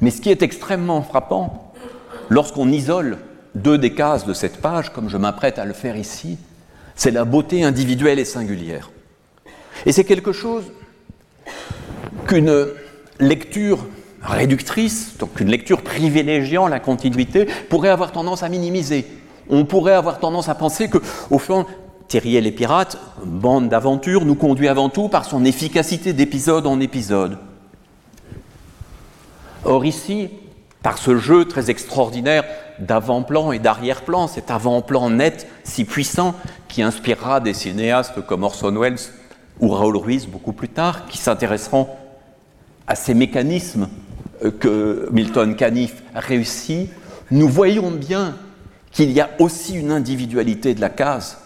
Mais 0.00 0.10
ce 0.10 0.20
qui 0.20 0.30
est 0.30 0.42
extrêmement 0.42 1.02
frappant, 1.02 1.72
lorsqu'on 2.28 2.70
isole 2.70 3.18
deux 3.54 3.78
des 3.78 3.94
cases 3.94 4.26
de 4.26 4.34
cette 4.34 4.60
page, 4.60 4.92
comme 4.92 5.08
je 5.08 5.16
m'apprête 5.16 5.58
à 5.58 5.64
le 5.64 5.72
faire 5.72 5.96
ici, 5.96 6.38
c'est 6.94 7.10
la 7.10 7.24
beauté 7.24 7.64
individuelle 7.64 8.18
et 8.18 8.24
singulière. 8.24 8.90
Et 9.86 9.92
c'est 9.92 10.04
quelque 10.04 10.32
chose 10.32 10.64
qu'une 12.26 12.66
lecture 13.20 13.86
réductrice, 14.22 15.16
donc 15.18 15.40
une 15.40 15.48
lecture 15.48 15.82
privilégiant 15.82 16.68
la 16.68 16.80
continuité, 16.80 17.46
pourrait 17.68 17.88
avoir 17.88 18.12
tendance 18.12 18.42
à 18.42 18.48
minimiser. 18.48 19.06
On 19.48 19.64
pourrait 19.64 19.94
avoir 19.94 20.18
tendance 20.18 20.48
à 20.48 20.54
penser 20.54 20.88
que, 20.88 20.98
au 21.30 21.38
fond, 21.38 21.66
Thierry 22.08 22.36
et 22.36 22.40
les 22.40 22.52
pirates, 22.52 22.98
bande 23.24 23.68
d'aventure, 23.68 24.24
nous 24.24 24.34
conduit 24.34 24.68
avant 24.68 24.88
tout 24.88 25.08
par 25.08 25.24
son 25.24 25.44
efficacité 25.44 26.12
d'épisode 26.12 26.66
en 26.66 26.80
épisode. 26.80 27.38
Or 29.64 29.84
ici, 29.84 30.30
par 30.82 30.98
ce 30.98 31.16
jeu 31.18 31.44
très 31.44 31.70
extraordinaire 31.70 32.44
d'avant-plan 32.78 33.52
et 33.52 33.58
d'arrière-plan, 33.58 34.28
cet 34.28 34.50
avant-plan 34.50 35.10
net 35.10 35.46
si 35.64 35.84
puissant 35.84 36.34
qui 36.68 36.82
inspirera 36.82 37.40
des 37.40 37.54
cinéastes 37.54 38.24
comme 38.26 38.44
Orson 38.44 38.74
Welles 38.78 38.98
ou 39.60 39.68
Raoul 39.68 39.96
Ruiz 39.96 40.26
beaucoup 40.26 40.52
plus 40.52 40.68
tard, 40.68 41.06
qui 41.08 41.18
s'intéresseront 41.18 41.88
à 42.86 42.94
ces 42.94 43.12
mécanismes 43.12 43.88
que 44.60 45.08
Milton 45.12 45.56
Caniff 45.56 46.02
réussit, 46.14 46.90
nous 47.30 47.48
voyons 47.48 47.90
bien 47.90 48.36
qu'il 48.90 49.12
y 49.12 49.20
a 49.20 49.30
aussi 49.38 49.74
une 49.74 49.92
individualité 49.92 50.74
de 50.74 50.80
la 50.80 50.90
case 50.90 51.38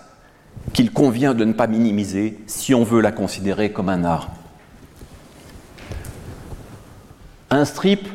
qu'il 0.72 0.92
convient 0.92 1.34
de 1.34 1.44
ne 1.44 1.52
pas 1.52 1.66
minimiser 1.66 2.38
si 2.46 2.74
on 2.74 2.84
veut 2.84 3.00
la 3.00 3.12
considérer 3.12 3.72
comme 3.72 3.88
un 3.88 4.04
art. 4.04 4.30
Un 7.50 7.64
strip, 7.64 8.08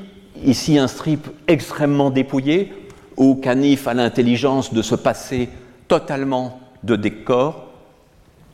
ici 0.44 0.80
un 0.80 0.88
strip 0.88 1.28
extrêmement 1.48 2.10
dépouillé, 2.10 2.74
où 3.18 3.36
Canif 3.36 3.88
a 3.88 3.94
l'intelligence 3.94 4.74
de 4.74 4.82
se 4.82 4.96
passer 4.96 5.50
totalement 5.88 6.60
de 6.84 6.96
décor. 6.96 7.68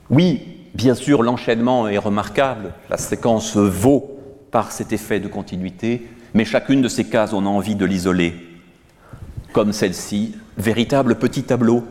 Oui, 0.09 0.41
bien 0.74 0.95
sûr, 0.95 1.24
l'enchaînement 1.24 1.88
est 1.88 1.97
remarquable, 1.97 2.74
la 2.89 2.97
séquence 2.97 3.55
vaut 3.57 4.12
par 4.54 4.72
cet 4.72 4.93
effet 4.93 5.20
de 5.20 5.28
continuité, 5.28 6.08
mais 6.36 6.45
chacune 6.45 6.84
de 6.84 6.88
ces 6.88 7.06
cases, 7.06 7.34
on 7.34 7.47
a 7.47 7.49
envie 7.49 7.74
de 7.74 7.86
l'isoler. 7.86 8.36
Comme 9.51 9.74
celle-ci, 9.74 10.36
véritable 10.58 11.16
petit 11.16 11.41
tableau 11.41 11.84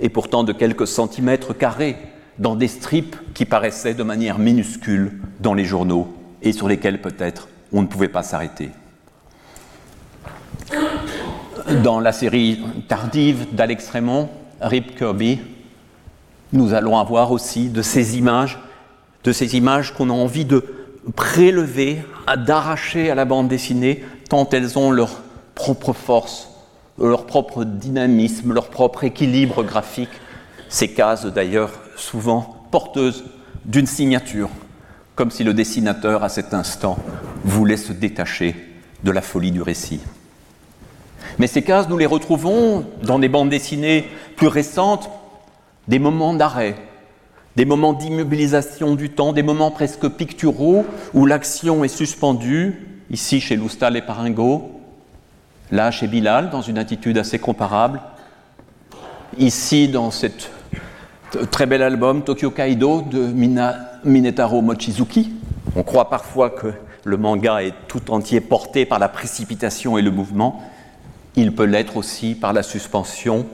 et 0.00 0.08
pourtant 0.08 0.42
de 0.42 0.52
quelques 0.52 0.88
centimètres 0.88 1.56
carrés, 1.56 1.96
dans 2.40 2.56
des 2.56 2.66
strips 2.66 3.16
qui 3.34 3.44
paraissaient 3.44 3.94
de 3.94 4.02
manière 4.02 4.40
minuscule 4.40 5.20
dans 5.38 5.54
les 5.54 5.64
journaux 5.64 6.12
et 6.42 6.50
sur 6.50 6.66
lesquels 6.66 7.00
peut-être 7.00 7.48
on 7.72 7.82
ne 7.82 7.86
pouvait 7.86 8.08
pas 8.08 8.24
s'arrêter. 8.24 8.70
Dans 11.84 12.00
la 12.00 12.12
série 12.12 12.64
tardive 12.88 13.46
d'Alex 13.52 13.90
Raymond, 13.90 14.28
Rip 14.60 14.96
Kirby, 14.96 15.38
nous 16.52 16.74
allons 16.74 16.98
avoir 16.98 17.30
aussi 17.30 17.68
de 17.68 17.82
ces 17.82 18.18
images, 18.18 18.58
de 19.22 19.30
ces 19.30 19.56
images 19.56 19.94
qu'on 19.94 20.10
a 20.10 20.14
envie 20.14 20.44
de 20.44 20.77
prélever, 21.14 22.02
d'arracher 22.36 23.10
à 23.10 23.14
la 23.14 23.24
bande 23.24 23.48
dessinée, 23.48 24.04
tant 24.28 24.48
elles 24.50 24.78
ont 24.78 24.90
leur 24.90 25.22
propre 25.54 25.92
force, 25.92 26.48
leur 26.98 27.26
propre 27.26 27.64
dynamisme, 27.64 28.52
leur 28.52 28.68
propre 28.68 29.04
équilibre 29.04 29.62
graphique. 29.62 30.10
Ces 30.68 30.88
cases, 30.88 31.26
d'ailleurs, 31.26 31.70
souvent 31.96 32.66
porteuses 32.70 33.24
d'une 33.64 33.86
signature, 33.86 34.50
comme 35.14 35.30
si 35.30 35.44
le 35.44 35.54
dessinateur, 35.54 36.22
à 36.22 36.28
cet 36.28 36.54
instant, 36.54 36.98
voulait 37.44 37.76
se 37.76 37.92
détacher 37.92 38.54
de 39.04 39.10
la 39.10 39.22
folie 39.22 39.52
du 39.52 39.62
récit. 39.62 40.00
Mais 41.38 41.46
ces 41.46 41.62
cases, 41.62 41.88
nous 41.88 41.98
les 41.98 42.06
retrouvons 42.06 42.84
dans 43.02 43.18
des 43.18 43.28
bandes 43.28 43.50
dessinées 43.50 44.08
plus 44.36 44.48
récentes, 44.48 45.10
des 45.86 45.98
moments 45.98 46.34
d'arrêt, 46.34 46.76
des 47.58 47.64
moments 47.64 47.92
d'immobilisation 47.92 48.94
du 48.94 49.10
temps, 49.10 49.32
des 49.32 49.42
moments 49.42 49.72
presque 49.72 50.08
picturaux 50.10 50.86
où 51.12 51.26
l'action 51.26 51.82
est 51.82 51.88
suspendue, 51.88 52.86
ici 53.10 53.40
chez 53.40 53.56
Loustal 53.56 53.96
et 53.96 54.00
Paringo, 54.00 54.80
là 55.72 55.90
chez 55.90 56.06
Bilal, 56.06 56.50
dans 56.50 56.62
une 56.62 56.78
attitude 56.78 57.18
assez 57.18 57.40
comparable, 57.40 58.00
ici 59.38 59.88
dans 59.88 60.12
cet 60.12 60.52
très 61.50 61.66
bel 61.66 61.82
album 61.82 62.22
Tokyo 62.22 62.52
Kaido 62.52 63.02
de 63.02 63.26
Minetaro 64.04 64.62
Mochizuki. 64.62 65.32
On 65.74 65.82
croit 65.82 66.10
parfois 66.10 66.50
que 66.50 66.72
le 67.02 67.16
manga 67.16 67.64
est 67.64 67.74
tout 67.88 68.12
entier 68.12 68.40
porté 68.40 68.86
par 68.86 69.00
la 69.00 69.08
précipitation 69.08 69.98
et 69.98 70.02
le 70.02 70.12
mouvement. 70.12 70.62
Il 71.34 71.52
peut 71.52 71.64
l'être 71.64 71.96
aussi 71.96 72.36
par 72.36 72.52
la 72.52 72.62
suspension, 72.62 73.46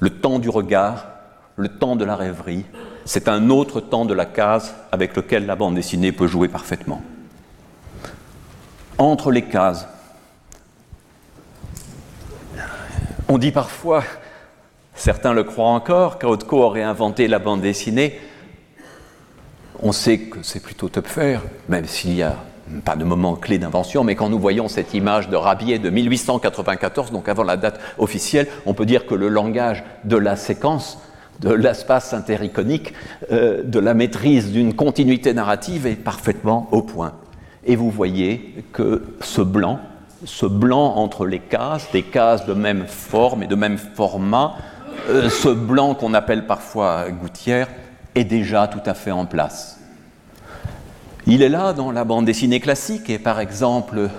le 0.00 0.10
temps 0.10 0.38
du 0.38 0.50
regard, 0.50 1.06
le 1.56 1.68
temps 1.68 1.96
de 1.96 2.04
la 2.04 2.14
rêverie. 2.14 2.66
C'est 3.04 3.28
un 3.28 3.50
autre 3.50 3.80
temps 3.80 4.04
de 4.04 4.14
la 4.14 4.26
case 4.26 4.74
avec 4.92 5.16
lequel 5.16 5.46
la 5.46 5.56
bande 5.56 5.74
dessinée 5.74 6.12
peut 6.12 6.26
jouer 6.26 6.48
parfaitement. 6.48 7.02
Entre 8.98 9.32
les 9.32 9.42
cases, 9.42 9.88
on 13.28 13.38
dit 13.38 13.50
parfois, 13.50 14.04
certains 14.94 15.32
le 15.32 15.42
croient 15.42 15.70
encore, 15.70 16.18
qu'Autko 16.18 16.62
aurait 16.62 16.82
inventé 16.82 17.26
la 17.26 17.38
bande 17.38 17.62
dessinée. 17.62 18.20
On 19.80 19.90
sait 19.92 20.18
que 20.18 20.42
c'est 20.42 20.60
plutôt 20.60 20.88
Topfer, 20.88 21.38
même 21.68 21.86
s'il 21.86 22.14
y 22.14 22.22
a 22.22 22.36
pas 22.84 22.94
de 22.94 23.04
moment 23.04 23.34
clé 23.34 23.58
d'invention, 23.58 24.04
mais 24.04 24.14
quand 24.14 24.28
nous 24.28 24.38
voyons 24.38 24.68
cette 24.68 24.94
image 24.94 25.28
de 25.28 25.36
Rabier 25.36 25.78
de 25.78 25.90
1894, 25.90 27.10
donc 27.10 27.28
avant 27.28 27.42
la 27.42 27.56
date 27.56 27.80
officielle, 27.98 28.46
on 28.66 28.74
peut 28.74 28.86
dire 28.86 29.06
que 29.06 29.14
le 29.14 29.28
langage 29.28 29.82
de 30.04 30.16
la 30.16 30.36
séquence, 30.36 30.98
de 31.40 31.52
l'espace 31.52 32.14
intericonique, 32.14 32.92
euh, 33.30 33.62
de 33.64 33.78
la 33.78 33.94
maîtrise 33.94 34.52
d'une 34.52 34.74
continuité 34.74 35.34
narrative 35.34 35.86
est 35.86 35.96
parfaitement 35.96 36.68
au 36.72 36.82
point. 36.82 37.14
Et 37.64 37.76
vous 37.76 37.90
voyez 37.90 38.64
que 38.72 39.02
ce 39.20 39.40
blanc, 39.40 39.80
ce 40.24 40.46
blanc 40.46 40.94
entre 40.96 41.26
les 41.26 41.40
cases, 41.40 41.90
des 41.92 42.02
cases 42.02 42.46
de 42.46 42.54
même 42.54 42.86
forme 42.86 43.42
et 43.42 43.46
de 43.46 43.54
même 43.54 43.78
format, 43.78 44.54
euh, 45.08 45.28
ce 45.28 45.48
blanc 45.48 45.94
qu'on 45.94 46.14
appelle 46.14 46.46
parfois 46.46 47.10
gouttière, 47.10 47.68
est 48.14 48.24
déjà 48.24 48.68
tout 48.68 48.82
à 48.84 48.94
fait 48.94 49.10
en 49.10 49.26
place. 49.26 49.80
Il 51.26 51.42
est 51.42 51.48
là 51.48 51.72
dans 51.72 51.92
la 51.92 52.04
bande 52.04 52.24
dessinée 52.24 52.60
classique 52.60 53.08
et 53.08 53.18
par 53.18 53.40
exemple 53.40 54.10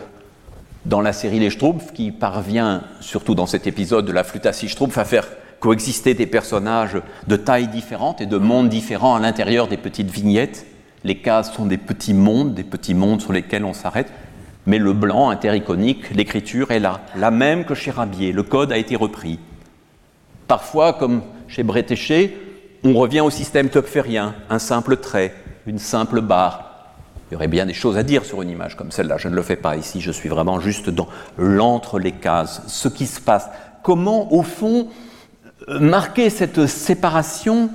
dans 0.85 1.01
la 1.01 1.13
série 1.13 1.39
Les 1.39 1.49
Schtroumpfs 1.49 1.93
qui 1.93 2.11
parvient, 2.11 2.83
surtout 2.99 3.35
dans 3.35 3.45
cet 3.45 3.67
épisode 3.67 4.05
de 4.05 4.11
la 4.11 4.23
flûte 4.23 4.45
à 4.45 4.53
six 4.53 4.69
Schtroumpfs, 4.69 4.97
à 4.97 5.05
faire 5.05 5.27
coexister 5.63 6.13
des 6.13 6.27
personnages 6.27 6.97
de 7.27 7.37
tailles 7.37 7.69
différentes 7.69 8.19
et 8.19 8.25
de 8.25 8.35
mondes 8.35 8.67
différents 8.67 9.15
à 9.15 9.19
l'intérieur 9.21 9.69
des 9.69 9.77
petites 9.77 10.11
vignettes. 10.11 10.65
Les 11.05 11.19
cases 11.19 11.53
sont 11.53 11.65
des 11.65 11.77
petits 11.77 12.13
mondes, 12.13 12.53
des 12.53 12.65
petits 12.65 12.93
mondes 12.93 13.21
sur 13.21 13.31
lesquels 13.31 13.63
on 13.63 13.71
s'arrête, 13.71 14.11
mais 14.65 14.77
le 14.77 14.91
blanc 14.91 15.29
intericonique, 15.29 16.13
l'écriture 16.13 16.71
est 16.71 16.81
là, 16.81 16.99
la 17.15 17.31
même 17.31 17.63
que 17.63 17.75
chez 17.75 17.91
Rabier, 17.91 18.33
le 18.33 18.43
code 18.43 18.73
a 18.73 18.77
été 18.77 18.97
repris. 18.97 19.39
Parfois, 20.49 20.91
comme 20.91 21.21
chez 21.47 21.63
Bretéché, 21.63 22.37
on 22.83 22.93
revient 22.93 23.21
au 23.21 23.29
système 23.29 23.69
topferien, 23.69 24.35
un 24.49 24.59
simple 24.59 24.97
trait, 24.97 25.33
une 25.65 25.79
simple 25.79 26.19
barre, 26.19 26.89
il 27.31 27.35
y 27.35 27.37
aurait 27.37 27.47
bien 27.47 27.65
des 27.65 27.73
choses 27.73 27.97
à 27.97 28.03
dire 28.03 28.25
sur 28.25 28.41
une 28.41 28.49
image 28.49 28.75
comme 28.75 28.91
celle-là. 28.91 29.15
Je 29.17 29.29
ne 29.29 29.35
le 29.35 29.41
fais 29.41 29.55
pas 29.55 29.77
ici, 29.77 30.01
je 30.01 30.11
suis 30.11 30.27
vraiment 30.27 30.59
juste 30.59 30.89
dans 30.89 31.07
l'entre 31.37 31.99
les 31.99 32.11
cases, 32.11 32.63
ce 32.67 32.89
qui 32.89 33.07
se 33.07 33.21
passe. 33.21 33.47
Comment, 33.81 34.33
au 34.33 34.43
fond, 34.43 34.89
marquer 35.67 36.29
cette 36.29 36.67
séparation 36.67 37.69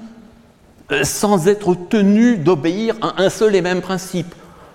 euh, 0.91 1.05
sans 1.05 1.49
être 1.49 1.75
tenu 1.75 2.37
d'obéir 2.37 2.97
à 3.01 3.23
un 3.23 3.31
seul 3.31 3.55
et 3.55 3.63
même 3.63 3.81
principe 3.81 4.35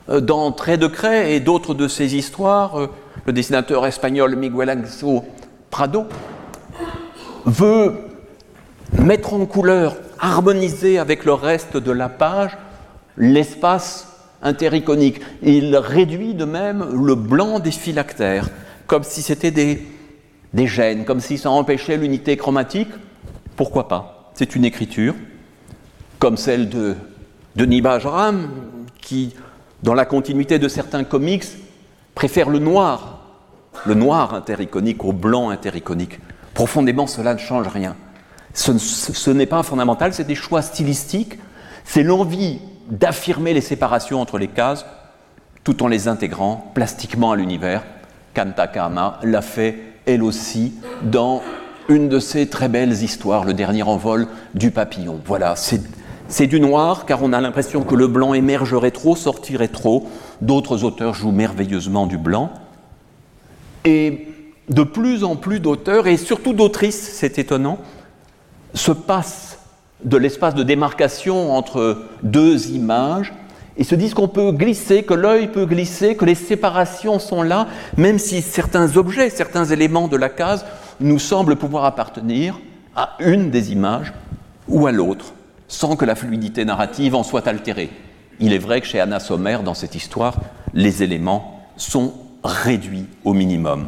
euh, 0.10 0.20
Dans 0.20 0.52
Trait 0.52 0.78
de 0.78 0.88
Craie 0.88 1.36
et 1.36 1.40
d'autres 1.40 1.74
de 1.74 1.88
ces 1.88 2.16
histoires, 2.16 2.90
le 3.26 3.34
dessinateur 3.34 3.86
espagnol 3.86 4.36
Miguel 4.36 4.70
Ángel 4.70 5.22
Prado 5.70 6.06
veut 7.46 7.94
mettre 9.00 9.34
en 9.34 9.46
couleur, 9.46 9.96
harmoniser 10.20 11.00
avec 11.00 11.26
le 11.26 11.34
reste 11.34 11.78
de 11.78 11.92
la 11.92 12.10
page, 12.10 12.58
l'espace 13.18 14.08
intericonique. 14.42 15.22
Il 15.42 15.76
réduit 15.76 16.34
de 16.34 16.46
même 16.46 16.86
le 16.94 17.16
blanc 17.16 17.60
des 17.60 17.72
phylactères, 17.72 18.50
comme 18.88 19.04
si 19.04 19.22
c'était 19.22 19.52
des, 19.52 19.86
des 20.54 20.68
gènes, 20.68 21.06
comme 21.06 21.20
si 21.20 21.38
ça 21.38 21.50
empêchait 21.50 21.98
l'unité 21.98 22.38
chromatique. 22.38 22.90
Pourquoi 23.56 23.88
pas? 23.88 24.32
C'est 24.36 24.56
une 24.56 24.66
écriture, 24.66 25.16
comme 26.20 26.38
celle 26.38 26.70
de 26.70 26.96
Denis 27.56 27.82
Bajram, 27.82 28.50
qui, 29.02 29.34
dans 29.84 29.94
la 29.94 30.06
continuité 30.06 30.60
de 30.60 30.68
certains 30.68 31.04
comics, 31.04 31.46
préfère 32.16 32.50
le 32.50 32.60
noir, 32.60 33.20
le 33.86 33.94
noir 33.96 34.34
intericonique 34.34 35.04
au 35.04 35.14
blanc 35.14 35.50
intericonique. 35.50 36.20
Profondément, 36.54 37.08
cela 37.08 37.34
ne 37.34 37.40
change 37.40 37.68
rien. 37.68 37.96
Ce, 38.54 38.78
ce 38.78 39.32
n'est 39.32 39.48
pas 39.48 39.64
fondamental, 39.64 40.14
c'est 40.14 40.24
des 40.24 40.36
choix 40.36 40.62
stylistiques, 40.62 41.40
c'est 41.84 42.04
l'envie 42.04 42.60
d'affirmer 42.90 43.54
les 43.54 43.62
séparations 43.62 44.22
entre 44.22 44.38
les 44.38 44.48
cases 44.48 44.86
tout 45.64 45.82
en 45.82 45.88
les 45.88 46.08
intégrant 46.08 46.72
plastiquement 46.74 47.32
à 47.32 47.36
l'univers. 47.36 47.84
Kantakama 48.34 49.20
l'a 49.24 49.42
fait 49.42 49.93
elle 50.06 50.24
aussi 50.24 50.74
dans 51.04 51.42
une 51.90 52.10
de 52.10 52.20
ses 52.20 52.48
très 52.48 52.70
belles 52.70 53.04
histoires, 53.04 53.44
le 53.44 53.54
dernier 53.54 53.84
envol 53.84 54.28
du 54.54 54.72
papillon. 54.72 55.20
Voilà, 55.26 55.56
c'est 55.56 56.48
du 56.48 56.60
noir 56.60 57.06
car 57.06 57.22
on 57.24 57.34
a 57.34 57.42
l'impression 57.42 57.84
que 57.84 57.96
le 57.96 58.08
blanc 58.08 58.34
émergerait 58.34 58.92
trop, 58.92 59.16
sortirait 59.16 59.68
trop. 59.68 60.08
D'autres 60.42 60.84
auteurs 60.84 61.14
jouent 61.14 61.32
merveilleusement 61.32 62.08
du 62.08 62.18
blanc. 62.18 62.52
Et 63.86 64.28
de 64.70 64.84
plus 64.84 65.24
en 65.24 65.36
plus 65.36 65.60
d'auteurs, 65.60 66.08
et 66.08 66.16
surtout 66.16 66.54
d'autrices, 66.54 67.12
c'est 67.14 67.38
étonnant, 67.38 67.80
se 68.74 68.92
passent 68.92 69.60
de 70.06 70.18
l'espace 70.18 70.56
de 70.56 70.64
démarcation 70.64 71.54
entre 71.54 72.04
deux 72.24 72.72
images 72.72 73.34
et 73.78 73.84
se 73.84 73.96
disent 73.96 74.14
qu'on 74.14 74.28
peut 74.28 74.52
glisser, 74.52 75.04
que 75.04 75.14
l'œil 75.14 75.48
peut 75.48 75.66
glisser, 75.66 76.16
que 76.16 76.26
les 76.26 76.36
séparations 76.36 77.20
sont 77.20 77.42
là, 77.42 77.68
même 77.98 78.20
si 78.20 78.42
certains 78.42 78.98
objets, 78.98 79.30
certains 79.30 79.66
éléments 79.66 80.08
de 80.08 80.18
la 80.18 80.30
case 80.30 80.66
nous 81.00 81.20
semblent 81.20 81.56
pouvoir 81.56 81.86
appartenir 81.86 82.60
à 82.96 83.16
une 83.20 83.50
des 83.50 83.72
images 83.72 84.14
ou 84.68 84.86
à 84.86 84.92
l'autre, 84.92 85.34
sans 85.68 85.96
que 85.96 86.06
la 86.06 86.16
fluidité 86.16 86.66
narrative 86.66 87.16
en 87.16 87.24
soit 87.24 87.48
altérée. 87.48 87.90
Il 88.40 88.54
est 88.54 88.60
vrai 88.60 88.82
que 88.82 88.88
chez 88.88 89.00
Anna 89.00 89.20
Sommer, 89.20 89.60
dans 89.64 89.74
cette 89.74 89.96
histoire, 89.96 90.38
les 90.74 91.04
éléments 91.04 91.62
sont 91.78 92.14
réduits 92.44 93.08
au 93.24 93.34
minimum. 93.34 93.88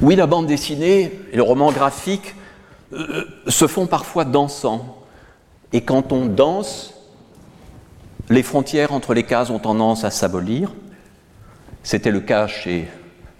Oui, 0.00 0.16
la 0.16 0.26
bande 0.26 0.46
dessinée 0.46 1.12
et 1.32 1.36
le 1.36 1.42
roman 1.42 1.70
graphique 1.70 2.34
euh, 2.92 3.24
se 3.46 3.66
font 3.66 3.86
parfois 3.86 4.24
dansants. 4.24 4.96
Et 5.72 5.82
quand 5.82 6.12
on 6.12 6.26
danse, 6.26 6.94
les 8.30 8.42
frontières 8.42 8.92
entre 8.92 9.14
les 9.14 9.22
cases 9.22 9.50
ont 9.50 9.58
tendance 9.58 10.04
à 10.04 10.10
s'abolir. 10.10 10.72
C'était 11.82 12.10
le 12.10 12.20
cas 12.20 12.46
chez 12.46 12.88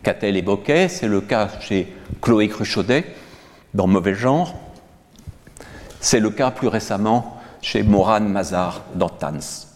Catel 0.02 0.36
et 0.36 0.42
Boquet, 0.42 0.88
c'est 0.88 1.08
le 1.08 1.20
cas 1.20 1.48
chez 1.60 1.92
Chloé 2.22 2.48
Cruchaudet 2.48 3.04
dans 3.74 3.86
Mauvais 3.86 4.14
genre. 4.14 4.54
C'est 6.00 6.20
le 6.20 6.30
cas 6.30 6.50
plus 6.50 6.68
récemment 6.68 7.38
chez 7.60 7.82
Moran 7.82 8.20
Mazar 8.20 8.82
dans 8.94 9.08
Tans. 9.08 9.66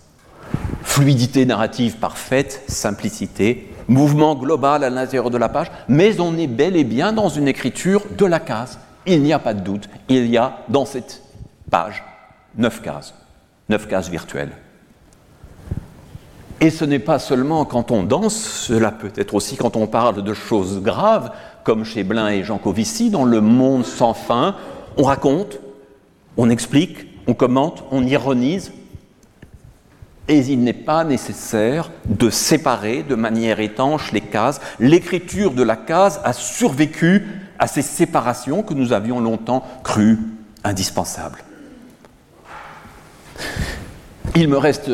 Fluidité 0.82 1.44
narrative 1.44 1.96
parfaite, 1.96 2.62
simplicité, 2.68 3.72
mouvement 3.88 4.34
global 4.34 4.84
à 4.84 4.90
l'intérieur 4.90 5.30
de 5.30 5.38
la 5.38 5.48
page, 5.48 5.70
mais 5.88 6.20
on 6.20 6.36
est 6.38 6.46
bel 6.46 6.76
et 6.76 6.84
bien 6.84 7.12
dans 7.12 7.28
une 7.28 7.48
écriture 7.48 8.02
de 8.16 8.26
la 8.26 8.40
case, 8.40 8.78
il 9.06 9.22
n'y 9.22 9.32
a 9.32 9.38
pas 9.38 9.54
de 9.54 9.60
doute, 9.60 9.88
il 10.08 10.26
y 10.26 10.36
a 10.36 10.58
dans 10.68 10.86
cette 10.86 11.22
page 11.70 12.04
neuf 12.56 12.80
cases, 12.82 13.14
neuf 13.68 13.88
cases 13.88 14.08
virtuelles. 14.08 14.52
Et 16.62 16.70
ce 16.70 16.84
n'est 16.84 17.00
pas 17.00 17.18
seulement 17.18 17.64
quand 17.64 17.90
on 17.90 18.04
danse, 18.04 18.36
cela 18.36 18.92
peut 18.92 19.10
être 19.16 19.34
aussi 19.34 19.56
quand 19.56 19.74
on 19.74 19.88
parle 19.88 20.22
de 20.22 20.32
choses 20.32 20.80
graves, 20.80 21.32
comme 21.64 21.84
chez 21.84 22.04
Blin 22.04 22.28
et 22.28 22.44
Jean 22.44 22.58
Covici, 22.58 23.10
dans 23.10 23.24
Le 23.24 23.40
Monde 23.40 23.84
sans 23.84 24.14
fin, 24.14 24.54
on 24.96 25.02
raconte, 25.02 25.58
on 26.36 26.48
explique, 26.50 27.08
on 27.26 27.34
commente, 27.34 27.82
on 27.90 28.06
ironise, 28.06 28.70
et 30.28 30.38
il 30.38 30.62
n'est 30.62 30.72
pas 30.72 31.02
nécessaire 31.02 31.90
de 32.04 32.30
séparer 32.30 33.02
de 33.02 33.16
manière 33.16 33.58
étanche 33.58 34.12
les 34.12 34.20
cases. 34.20 34.60
L'écriture 34.78 35.50
de 35.50 35.64
la 35.64 35.74
case 35.74 36.20
a 36.22 36.32
survécu 36.32 37.26
à 37.58 37.66
ces 37.66 37.82
séparations 37.82 38.62
que 38.62 38.74
nous 38.74 38.92
avions 38.92 39.18
longtemps 39.18 39.64
crues 39.82 40.20
indispensables. 40.62 41.42
Il 44.36 44.46
me 44.46 44.58
reste 44.58 44.92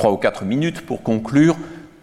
trois 0.00 0.12
ou 0.12 0.16
quatre 0.16 0.46
minutes 0.46 0.86
pour 0.86 1.02
conclure 1.02 1.56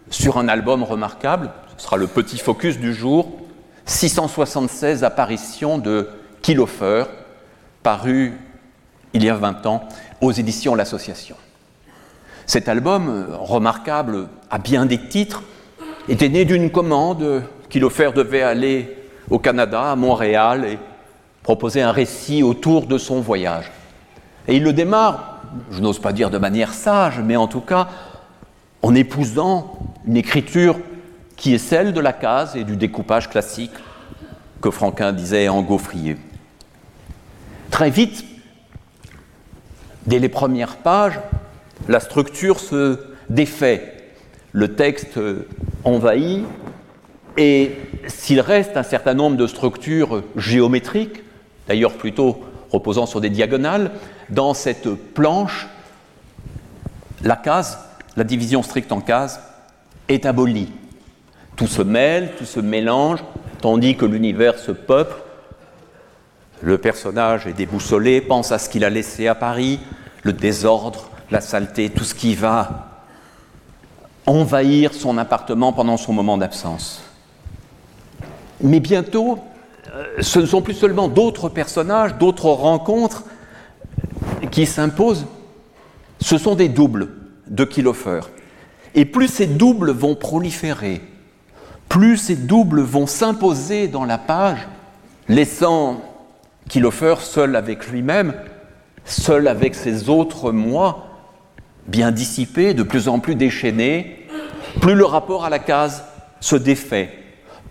sur 0.08 0.38
un 0.38 0.46
album 0.46 0.84
remarquable. 0.84 1.50
Ce 1.76 1.82
sera 1.82 1.96
le 1.96 2.06
petit 2.06 2.38
focus 2.38 2.78
du 2.78 2.94
jour. 2.94 3.40
676 3.86 5.02
apparitions 5.02 5.78
de 5.78 6.08
Kilofer, 6.40 7.06
paru 7.82 8.34
il 9.14 9.24
y 9.24 9.28
a 9.28 9.34
20 9.34 9.66
ans 9.66 9.88
aux 10.20 10.30
éditions 10.30 10.76
L'Association. 10.76 11.34
Cet 12.46 12.68
album, 12.68 13.26
remarquable 13.40 14.28
à 14.48 14.58
bien 14.58 14.86
des 14.86 15.08
titres, 15.08 15.42
était 16.08 16.28
né 16.28 16.44
d'une 16.44 16.70
commande. 16.70 17.42
Kilofer 17.68 18.12
devait 18.14 18.42
aller 18.42 18.96
au 19.28 19.40
Canada, 19.40 19.90
à 19.90 19.96
Montréal, 19.96 20.64
et 20.66 20.78
proposer 21.42 21.82
un 21.82 21.90
récit 21.90 22.44
autour 22.44 22.86
de 22.86 22.96
son 22.96 23.20
voyage. 23.20 23.72
Et 24.46 24.54
il 24.54 24.62
le 24.62 24.72
démarre, 24.72 25.27
je 25.70 25.80
n'ose 25.80 25.98
pas 25.98 26.12
dire 26.12 26.30
de 26.30 26.38
manière 26.38 26.74
sage, 26.74 27.20
mais 27.20 27.36
en 27.36 27.46
tout 27.46 27.60
cas 27.60 27.88
en 28.82 28.94
épousant 28.94 29.78
une 30.06 30.16
écriture 30.16 30.76
qui 31.36 31.54
est 31.54 31.58
celle 31.58 31.92
de 31.92 32.00
la 32.00 32.12
case 32.12 32.56
et 32.56 32.64
du 32.64 32.76
découpage 32.76 33.28
classique 33.30 33.72
que 34.60 34.70
Franquin 34.70 35.12
disait 35.12 35.48
en 35.48 35.62
gaufrier. 35.62 36.16
Très 37.70 37.90
vite, 37.90 38.24
dès 40.06 40.18
les 40.18 40.28
premières 40.28 40.76
pages, 40.76 41.20
la 41.88 42.00
structure 42.00 42.58
se 42.58 42.98
défait, 43.28 43.94
le 44.52 44.74
texte 44.74 45.18
envahit, 45.84 46.44
et 47.36 47.76
s'il 48.08 48.40
reste 48.40 48.76
un 48.76 48.82
certain 48.82 49.14
nombre 49.14 49.36
de 49.36 49.46
structures 49.46 50.24
géométriques, 50.36 51.22
d'ailleurs 51.68 51.92
plutôt 51.92 52.40
reposant 52.72 53.06
sur 53.06 53.20
des 53.20 53.30
diagonales, 53.30 53.92
dans 54.30 54.54
cette 54.54 54.94
planche, 54.94 55.68
la 57.22 57.36
case, 57.36 57.78
la 58.16 58.24
division 58.24 58.62
stricte 58.62 58.92
en 58.92 59.00
case, 59.00 59.40
est 60.08 60.26
abolie. 60.26 60.72
Tout 61.56 61.66
se 61.66 61.82
mêle, 61.82 62.32
tout 62.38 62.44
se 62.44 62.60
mélange, 62.60 63.20
tandis 63.60 63.96
que 63.96 64.06
l'univers 64.06 64.58
se 64.58 64.72
peuple. 64.72 65.16
Le 66.60 66.78
personnage 66.78 67.46
est 67.46 67.52
déboussolé, 67.52 68.20
pense 68.20 68.52
à 68.52 68.58
ce 68.58 68.68
qu'il 68.68 68.84
a 68.84 68.90
laissé 68.90 69.28
à 69.28 69.34
Paris, 69.34 69.80
le 70.22 70.32
désordre, 70.32 71.10
la 71.30 71.40
saleté, 71.40 71.90
tout 71.90 72.04
ce 72.04 72.14
qui 72.14 72.34
va 72.34 72.88
envahir 74.26 74.92
son 74.92 75.16
appartement 75.18 75.72
pendant 75.72 75.96
son 75.96 76.12
moment 76.12 76.36
d'absence. 76.36 77.02
Mais 78.60 78.80
bientôt, 78.80 79.38
euh, 79.94 80.04
ce 80.20 80.38
ne 80.38 80.46
sont 80.46 80.60
plus 80.60 80.74
seulement 80.74 81.08
d'autres 81.08 81.48
personnages, 81.48 82.16
d'autres 82.16 82.50
rencontres 82.50 83.24
qui 84.50 84.66
s'imposent, 84.66 85.26
ce 86.20 86.38
sont 86.38 86.54
des 86.54 86.68
doubles 86.68 87.08
de 87.46 87.64
Kilofer. 87.64 88.20
Et 88.94 89.04
plus 89.04 89.28
ces 89.28 89.46
doubles 89.46 89.90
vont 89.90 90.14
proliférer, 90.14 91.00
plus 91.88 92.16
ces 92.16 92.36
doubles 92.36 92.80
vont 92.80 93.06
s'imposer 93.06 93.88
dans 93.88 94.04
la 94.04 94.18
page, 94.18 94.66
laissant 95.28 96.00
Kilofer 96.68 97.16
seul 97.20 97.56
avec 97.56 97.88
lui-même, 97.88 98.34
seul 99.04 99.48
avec 99.48 99.74
ses 99.74 100.08
autres 100.08 100.52
moi, 100.52 101.06
bien 101.86 102.10
dissipés, 102.10 102.74
de 102.74 102.82
plus 102.82 103.08
en 103.08 103.18
plus 103.18 103.34
déchaînés, 103.34 104.26
plus 104.80 104.94
le 104.94 105.04
rapport 105.04 105.44
à 105.44 105.50
la 105.50 105.58
case 105.58 106.04
se 106.40 106.56
défait, 106.56 107.10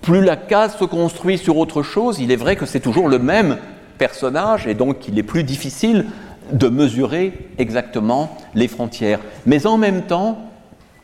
plus 0.02 0.22
la 0.22 0.36
case 0.36 0.78
se 0.78 0.86
construit 0.86 1.38
sur 1.38 1.58
autre 1.58 1.84
chose, 1.84 2.20
il 2.20 2.32
est 2.32 2.38
vrai 2.38 2.56
que 2.56 2.66
c'est 2.66 2.80
toujours 2.80 3.08
le 3.08 3.20
même 3.20 3.58
personnage 3.98 4.68
et 4.68 4.74
donc 4.74 5.08
il 5.08 5.18
est 5.18 5.24
plus 5.24 5.44
difficile 5.44 6.06
de 6.52 6.68
mesurer 6.68 7.34
exactement 7.58 8.38
les 8.56 8.68
frontières. 8.68 9.20
Mais 9.46 9.66
en 9.66 9.78
même 9.78 10.04
temps, 10.04 10.52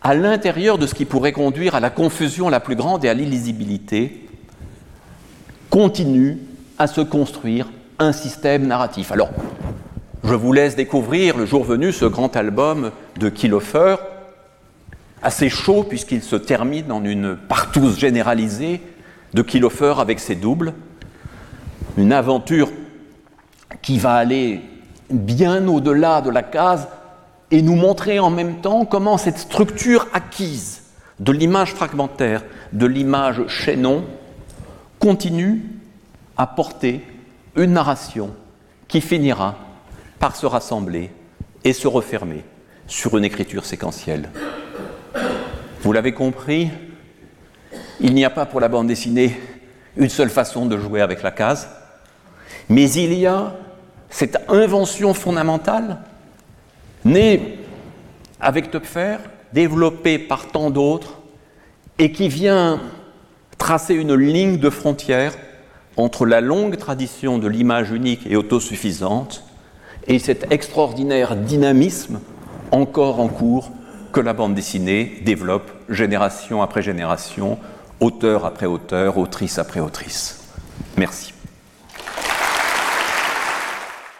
à 0.02 0.14
l'intérieur 0.14 0.78
de 0.78 0.86
ce 0.86 0.94
qui 0.94 1.06
pourrait 1.06 1.32
conduire 1.32 1.76
à 1.76 1.80
la 1.80 1.90
confusion 1.90 2.50
la 2.50 2.60
plus 2.60 2.76
grande 2.76 3.06
et 3.06 3.10
à 3.10 3.14
l'illisibilité, 3.14 4.28
continue 5.70 6.40
à 6.78 6.88
se 6.88 7.02
construire 7.02 7.70
un 8.00 8.12
système 8.12 8.68
narratif. 8.68 9.12
Alors, 9.12 9.30
je 10.24 10.34
vous 10.36 10.54
laisse 10.54 10.76
découvrir 10.76 11.38
le 11.38 11.46
jour 11.46 11.64
venu 11.64 11.92
ce 11.92 12.06
grand 12.06 12.36
album 12.36 12.92
de 13.20 13.30
Kilofer, 13.30 13.96
assez 15.22 15.50
chaud 15.50 15.84
puisqu'il 15.84 16.22
se 16.22 16.36
termine 16.36 16.92
en 16.92 17.04
une 17.04 17.36
partouze 17.36 17.98
généralisée 17.98 18.82
de 19.34 19.42
Kilofer 19.42 19.96
avec 20.00 20.20
ses 20.20 20.36
doubles, 20.36 20.74
une 21.98 22.14
aventure 22.14 22.72
qui 23.82 23.98
va 23.98 24.14
aller 24.14 24.62
bien 25.10 25.68
au-delà 25.68 26.22
de 26.22 26.30
la 26.30 26.44
case 26.44 26.88
et 27.52 27.62
nous 27.62 27.76
montrer 27.76 28.20
en 28.20 28.30
même 28.30 28.62
temps 28.62 28.86
comment 28.86 29.18
cette 29.18 29.38
structure 29.38 30.08
acquise 30.14 30.82
de 31.20 31.32
l'image 31.32 31.74
fragmentaire, 31.74 32.44
de 32.72 32.86
l'image 32.86 33.48
chaînon, 33.48 34.04
continue 35.00 35.62
à 36.38 36.48
porter 36.48 37.06
une 37.56 37.74
narration 37.74 38.32
qui 38.88 39.02
finira 39.02 39.56
par 40.20 40.36
se 40.36 40.46
rassembler 40.46 41.12
et 41.64 41.74
se 41.74 41.88
refermer 41.88 42.44
sur 42.88 43.18
une 43.18 43.24
écriture 43.24 43.66
séquentielle. 43.66 44.30
Vous 45.82 45.92
l'avez 45.92 46.14
compris, 46.14 46.70
il 48.00 48.14
n'y 48.14 48.26
a 48.26 48.30
pas 48.30 48.46
pour 48.46 48.60
la 48.60 48.68
bande 48.68 48.88
dessinée 48.88 49.40
une 49.96 50.10
seule 50.10 50.30
façon 50.30 50.66
de 50.66 50.78
jouer 50.78 51.02
avec 51.02 51.22
la 51.22 51.32
case, 51.32 51.70
mais 52.70 52.90
il 52.92 53.14
y 53.14 53.28
a 53.28 53.54
cette 54.14 54.38
invention 54.48 55.16
fondamentale, 55.16 55.98
née 57.04 57.58
avec 58.40 58.70
Töpfer, 58.70 59.18
développée 59.54 60.20
par 60.20 60.48
tant 60.48 60.70
d'autres, 60.70 61.20
et 61.98 62.12
qui 62.12 62.30
vient 62.30 62.80
tracer 63.58 63.96
une 63.96 64.14
ligne 64.14 64.58
de 64.58 64.70
frontière 64.70 65.34
entre 65.98 66.28
la 66.28 66.42
longue 66.42 66.78
tradition 66.78 67.40
de 67.40 67.48
l'image 67.48 67.92
unique 67.92 68.26
et 68.28 68.36
autosuffisante 68.36 69.44
et 70.08 70.20
cet 70.20 70.52
extraordinaire 70.52 71.36
dynamisme 71.36 72.20
encore 72.72 73.20
en 73.20 73.28
cours 73.28 73.72
que 74.12 74.20
la 74.20 74.34
bande 74.34 74.54
dessinée 74.54 75.22
développe 75.26 75.72
génération 75.90 76.62
après 76.62 76.84
génération, 76.84 77.58
auteur 78.00 78.46
après 78.46 78.68
auteur, 78.68 79.18
autrice 79.18 79.58
après 79.58 79.80
autrice. 79.80 80.44
Merci. 80.98 81.33